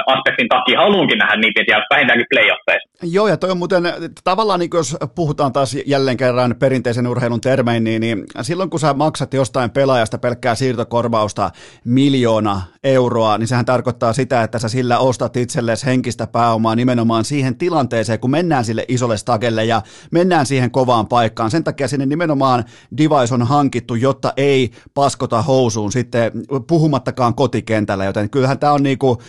[0.07, 2.89] aspektin takia haluankin nähdä niitä ja vähintäänkin playoffeissa.
[3.03, 3.83] Joo, ja toi on muuten
[4.23, 8.93] tavallaan, niin jos puhutaan taas jälleen kerran perinteisen urheilun termein, niin, niin silloin kun sä
[8.93, 11.51] maksat jostain pelaajasta pelkkää siirtokorvausta
[11.85, 17.57] miljoona euroa, niin sehän tarkoittaa sitä, että sä sillä ostat itsellesi henkistä pääomaa nimenomaan siihen
[17.57, 19.81] tilanteeseen, kun mennään sille isolle stagelle ja
[20.11, 21.51] mennään siihen kovaan paikkaan.
[21.51, 22.63] Sen takia sinne nimenomaan
[22.97, 26.31] device on hankittu, jotta ei paskota housuun sitten
[26.67, 29.21] puhumattakaan kotikentällä, joten kyllähän tämä on niinku,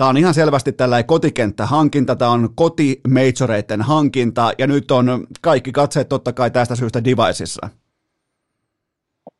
[0.00, 5.06] Tämä on ihan selvästi tällainen kotikenttähankinta, tämä on kotimeijoreiden hankinta, ja nyt on
[5.48, 7.64] kaikki katseet totta kai tästä syystä deviceissa.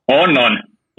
[0.09, 0.53] On, on.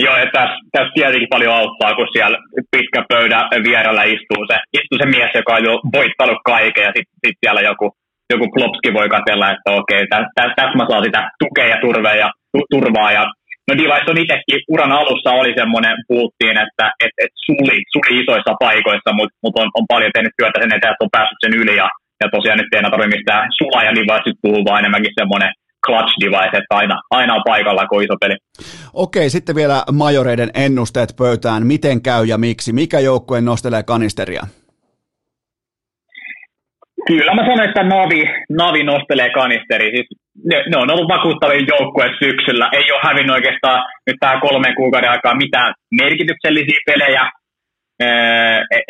[0.06, 2.38] Joo, ja tässä, tässä tietenkin paljon auttaa, kun siellä
[2.72, 7.18] pitkä pöydä vierellä istuu se, istuu se mies, joka on jo voittanut kaiken, ja sitten
[7.24, 7.86] sit siellä joku,
[8.34, 12.16] joku klopski voi katsella, että okei, tässä täs, täs mä saan sitä tukea ja turvaa
[12.24, 12.30] ja,
[12.74, 13.24] turvaa, ja
[13.68, 18.54] No Device on itsekin uran alussa oli semmoinen, puhuttiin, että et, et suli, suli isoissa
[18.66, 21.76] paikoissa, mutta mut on, on, paljon tehnyt työtä sen eteen, että on päässyt sen yli
[21.82, 21.88] ja,
[22.22, 25.52] ja tosiaan nyt ei enää tarvitse mistään sula ja Device puhuu, vaan enemmänkin semmoinen
[25.86, 28.36] clutch device, että aina, aina on paikalla, kun iso peli.
[28.94, 31.68] Okei, sitten vielä majoreiden ennusteet pöytään.
[31.68, 32.74] Miten käy ja miksi?
[32.74, 34.44] Mikä joukkue nostelee kanisteria?
[37.12, 38.22] Kyllä mä sanon, että Navi,
[38.62, 39.88] Navi nostelee kanisteri.
[39.96, 40.08] Siis
[40.50, 42.66] ne, ne, on ollut vakuuttavia joukkue syksyllä.
[42.78, 47.24] Ei ole hävinnyt oikeastaan nyt tähän kolmen kuukauden aikaa mitään merkityksellisiä pelejä.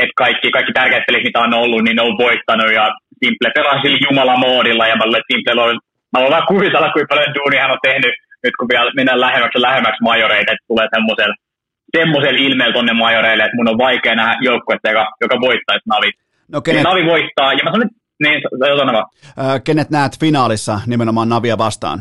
[0.04, 2.72] Et kaikki, kaikki tärkeät pelit, mitä on ollut, niin ne on voittanut.
[2.80, 2.86] Ja
[3.20, 4.88] Simple pelaa sillä Jumala moodilla.
[4.88, 5.80] Ja mä että Simple on,
[6.14, 9.58] mä voin vaan kuvitella, kuinka paljon duunia hän on tehnyt nyt kun vielä mennään lähemmäksi
[9.58, 11.36] ja lähemmäksi majoreita, että tulee semmoisella
[11.98, 16.10] semmoisella ilmeellä tonne majoreille, että mun on vaikea nähdä joukkuetta, joka, joka voittaisi Navi.
[16.52, 16.84] No, kenet...
[16.84, 17.90] Navi voittaa, ja mä sanon,
[18.24, 18.42] niin,
[18.78, 19.10] sano vaan.
[19.40, 22.00] Äh, kenet näet finaalissa nimenomaan Navia vastaan?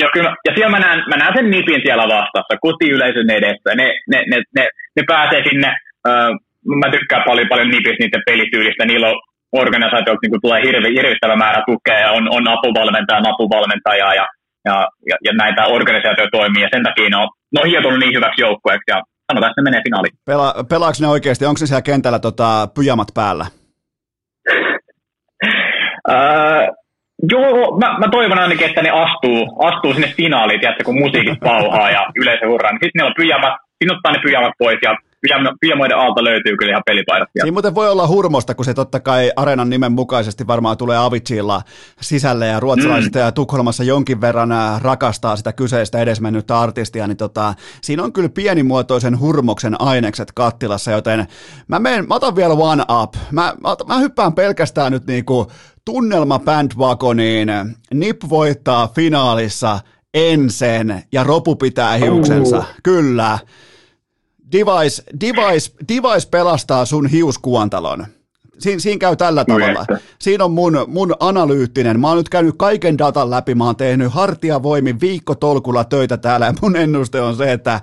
[0.00, 3.70] Joo, kyllä, ja siellä mä näen, mä näen sen nipin siellä vastassa, kotiyleisön edessä.
[3.80, 4.64] Ne, ne, ne, ne,
[4.96, 5.68] ne pääsee sinne,
[6.08, 6.30] äh,
[6.82, 9.18] mä tykkään paljon, paljon nipistä niiden pelityylistä, niillä on
[9.52, 14.26] organisaatiolta niin tulee hirvi, hirvittävä määrä tukea ja on, on apuvalmentaja, apuvalmentaja ja,
[14.68, 14.76] ja,
[15.10, 18.40] ja, ja näitä organisaatioita toimii ja sen takia ne on, ne on hietonut niin hyväksi
[18.42, 18.98] joukkueeksi ja
[19.32, 20.14] sanotaan, että ne menee finaaliin.
[20.26, 23.46] Pela, pelaako ne oikeasti, onko se siellä kentällä tota, pyjamat päällä?
[26.08, 26.76] Uh,
[27.32, 31.90] joo, mä, mä, toivon ainakin, että ne astuu, astuu sinne finaaliin, tiedätkö, kun musiikit pauhaa
[31.90, 32.72] ja yleisö hurraa.
[32.72, 34.96] Niin sitten ne on pyjamat, sinne ottaa ne pyjamat pois ja
[35.60, 37.28] pyjamoiden alta löytyy kyllä ihan pelipaidat.
[37.32, 41.62] Siinä muuten voi olla hurmosta, kun se totta kai areenan nimen mukaisesti varmaan tulee Avicilla
[42.00, 43.20] sisälle ja ruotsalaiset mm.
[43.20, 44.50] ja Tukholmassa jonkin verran
[44.82, 51.26] rakastaa sitä kyseistä edesmennyttä artistia, niin tota, siinä on kyllä pienimuotoisen hurmoksen ainekset kattilassa, joten
[51.68, 53.14] mä, menen, mä otan vielä one up.
[53.30, 55.46] Mä, mä, mä hyppään pelkästään nyt niinku
[55.84, 57.48] tunnelma bandwagoniin.
[57.94, 59.80] Nip voittaa finaalissa
[60.14, 62.58] ensin ja Ropu pitää hiuksensa.
[62.58, 62.64] Uh.
[62.82, 63.38] Kyllä.
[64.52, 68.06] Device, device, device pelastaa sun hiuskuontalon.
[68.58, 69.86] Siin, siinä käy tällä tavalla.
[70.18, 72.00] Siinä on mun, mun analyyttinen.
[72.00, 73.54] Mä oon nyt käynyt kaiken datan läpi.
[73.54, 76.46] Mä oon tehnyt hartiavoimin viikkotolkulla töitä täällä.
[76.46, 77.80] Ja mun ennuste on se, että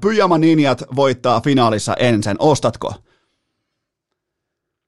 [0.00, 2.36] Pyjama Ninjat voittaa finaalissa ensin.
[2.38, 2.94] Ostatko?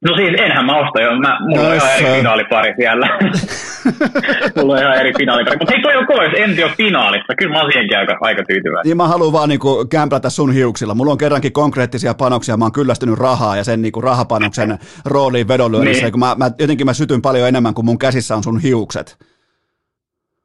[0.04, 1.18] No siis enhän mä osta jo.
[1.18, 3.06] Mä, mulla no, on ihan eri finaalipari siellä.
[4.56, 5.56] mulla on ihan eri finaalipari.
[5.56, 7.34] Mutta hei toi on kova, jos Enti on finaalissa.
[7.38, 8.84] Kyllä mä oon siihenkin aika, aika tyytyväinen.
[8.84, 10.94] Niin mä haluan vaan niinku kämplätä sun hiuksilla.
[10.94, 12.56] Mulla on kerrankin konkreettisia panoksia.
[12.56, 16.06] Mä oon kyllästynyt rahaa ja sen niinku rahapanoksen rooliin vedonlyönnissä.
[16.06, 16.18] Niin.
[16.18, 19.16] Mä, mä, jotenkin mä sytyn paljon enemmän kuin mun käsissä on sun hiukset.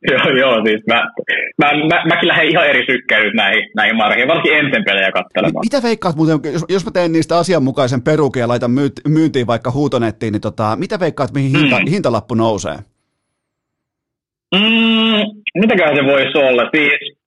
[0.11, 1.01] Joo, joo, siis mä,
[1.57, 5.65] mä, mä, mäkin lähden ihan eri sykkään nyt näihin, näihin markeihin, varsinkin ensin pelejä katselemaan.
[5.65, 8.71] Mitä veikkaat muuten, jos, jos mä teen niistä asianmukaisen perukin ja laitan
[9.07, 11.87] myyntiin vaikka huutonettiin, niin tota, mitä veikkaat, mihin hinta, mm.
[11.87, 12.77] hintalappu nousee?
[14.55, 15.21] Mm,
[15.55, 16.69] mitäköhän se voisi olla?
[16.75, 17.17] Siis,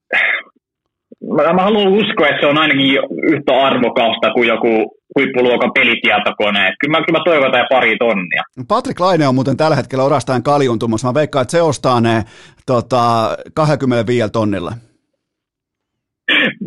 [1.37, 6.75] mä, mä haluan uskoa, että se on ainakin yhtä arvokasta kuin joku huippuluokan pelitietokone.
[6.81, 8.43] Kyllä mä, kyllä mä toivon jotain pari tonnia.
[8.69, 11.09] Patrick Laine on muuten tällä hetkellä orastaan kaljuntumassa.
[11.09, 12.25] Mä veikkaan, että se ostaa ne
[12.67, 14.73] tota, 25 tonnilla.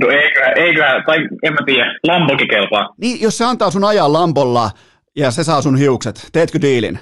[0.01, 2.89] No eikö, eikö, tai en mä tiedä, Lambokin kelpaa.
[3.01, 4.69] Niin, jos se antaa sun ajaa Lambolla
[5.15, 6.99] ja se saa sun hiukset, teetkö diilin?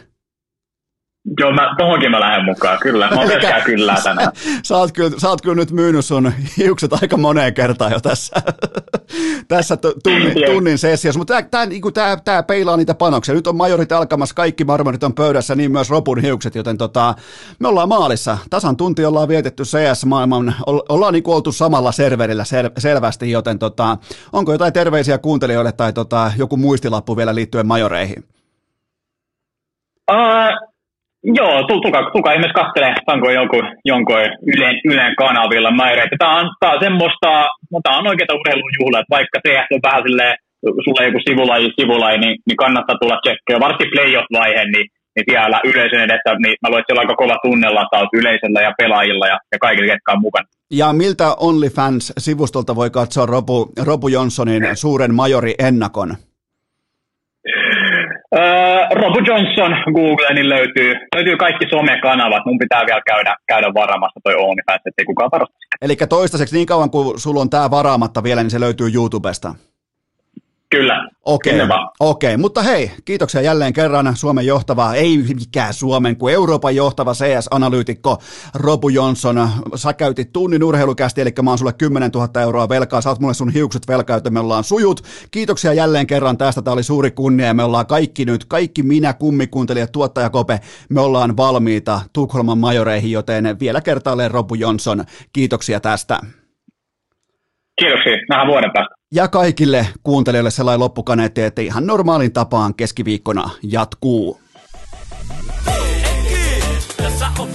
[1.40, 3.10] Joo, mä, tohonkin mä lähden mukaan, kyllä.
[3.10, 3.30] Mä oon
[3.66, 4.32] kyllä tänään.
[4.68, 8.36] sä, oot kyllä, sä oot kyllä nyt myynyt sun hiukset aika moneen kertaan jo tässä,
[9.48, 11.20] tässä tunnin, tunnin sessiossa.
[11.20, 13.36] Mutta tämä tää, niinku, tää, tää peilaa niitä panoksia.
[13.36, 17.16] Nyt on majorit alkamassa, kaikki marmorit on pöydässä, niin myös Ropun hiukset, joten tota,
[17.60, 18.38] me ollaan maalissa.
[18.50, 23.98] Tasan tunti ollaan vietetty CS-maailman, ollaan niinku oltu samalla serverillä sel, selvästi, joten tota,
[24.34, 28.24] onko jotain terveisiä kuuntelijoille tai tota, joku muistilappu vielä liittyen majoreihin?
[30.12, 30.75] Uh,
[31.40, 34.16] Joo, tulkaa, tulkaa ihmeessä katselemaan, saanko jonkun, jonkun
[34.56, 36.16] Ylen, Ylen kanavilla mäireitä.
[36.20, 37.30] Tämä on, tämä on semmoista,
[37.72, 40.36] no tämä on oikeita urheilujuhla, että vaikka se on vähän silleen,
[40.84, 43.64] sulla joku sivulaji, sivulaji, niin, niin kannattaa tulla tsekkiä.
[43.66, 47.38] Varsinkin playoff-vaihe, niin, niin siellä yleisön edessä, niin mä luulen, että siellä on aika kova
[47.46, 50.48] tunnelataus yleisöllä ja pelaajilla ja, ja kaikilla, ketkä on mukana.
[50.72, 56.10] Ja miltä OnlyFans-sivustolta voi katsoa Robu, Robu Johnsonin suuren majori ennakon?
[58.92, 62.46] Robu Johnson Googleen niin löytyy, löytyy kaikki somekanavat.
[62.46, 66.90] Mun pitää vielä käydä, käydä varaamassa toi OnlyFans, ettei kukaan varasta Eli toistaiseksi niin kauan
[66.90, 69.56] kuin sulla on tämä varaamatta vielä, niin se löytyy YouTubesta.
[70.70, 71.10] Kyllä.
[71.26, 71.78] Okei, okay.
[72.00, 72.38] okay.
[72.38, 78.18] mutta hei, kiitoksia jälleen kerran Suomen johtava, ei mikään Suomen, kuin Euroopan johtava CS-analyytikko
[78.56, 79.50] Robu Johnson.
[79.76, 83.54] Sä käytit tunnin urheilukästi, eli mä oon sulle 10 000 euroa velkaa, saat mulle sun
[83.54, 85.02] hiukset velkaa, joten me ollaan sujut.
[85.32, 89.14] Kiitoksia jälleen kerran tästä, tämä oli suuri kunnia ja me ollaan kaikki nyt, kaikki minä,
[89.14, 90.60] kummikuuntelijat, tuottaja Kope,
[90.90, 96.20] me ollaan valmiita Tukholman majoreihin, joten vielä kertaalleen Robu Johnson, kiitoksia tästä.
[97.80, 98.96] Kiitoksia, nähdään vuoden päästä.
[99.16, 104.42] Ja kaikille kuuntelijoille sellainen loppukaneetti, että ihan normaalin tapaan keskiviikkona jatkuu.
[106.98, 107.55] Tässä on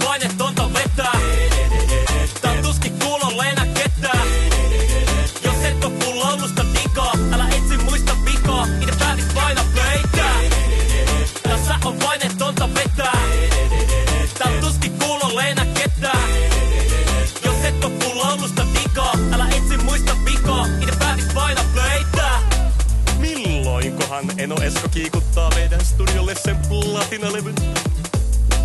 [24.21, 27.55] En Eno Esko kiikuttaa meidän studiolle sen platinalevyn.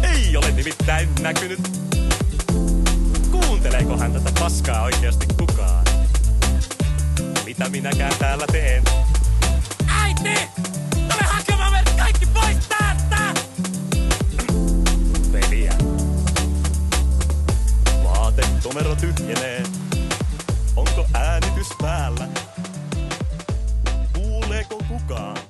[0.03, 1.61] Ei ole nimittäin näkynyt.
[3.31, 5.85] Kuunteleekohan tätä paskaa oikeasti kukaan?
[7.45, 8.83] Mitä minäkään täällä teen?
[9.89, 10.41] Äiti!
[10.95, 13.41] Tule hakemaan meidät kaikki pois täältä!
[15.33, 15.73] Veliä.
[18.05, 19.62] Vaate komero tyhjenee.
[20.77, 22.28] Onko äänitys päällä?
[24.89, 25.45] kukaan.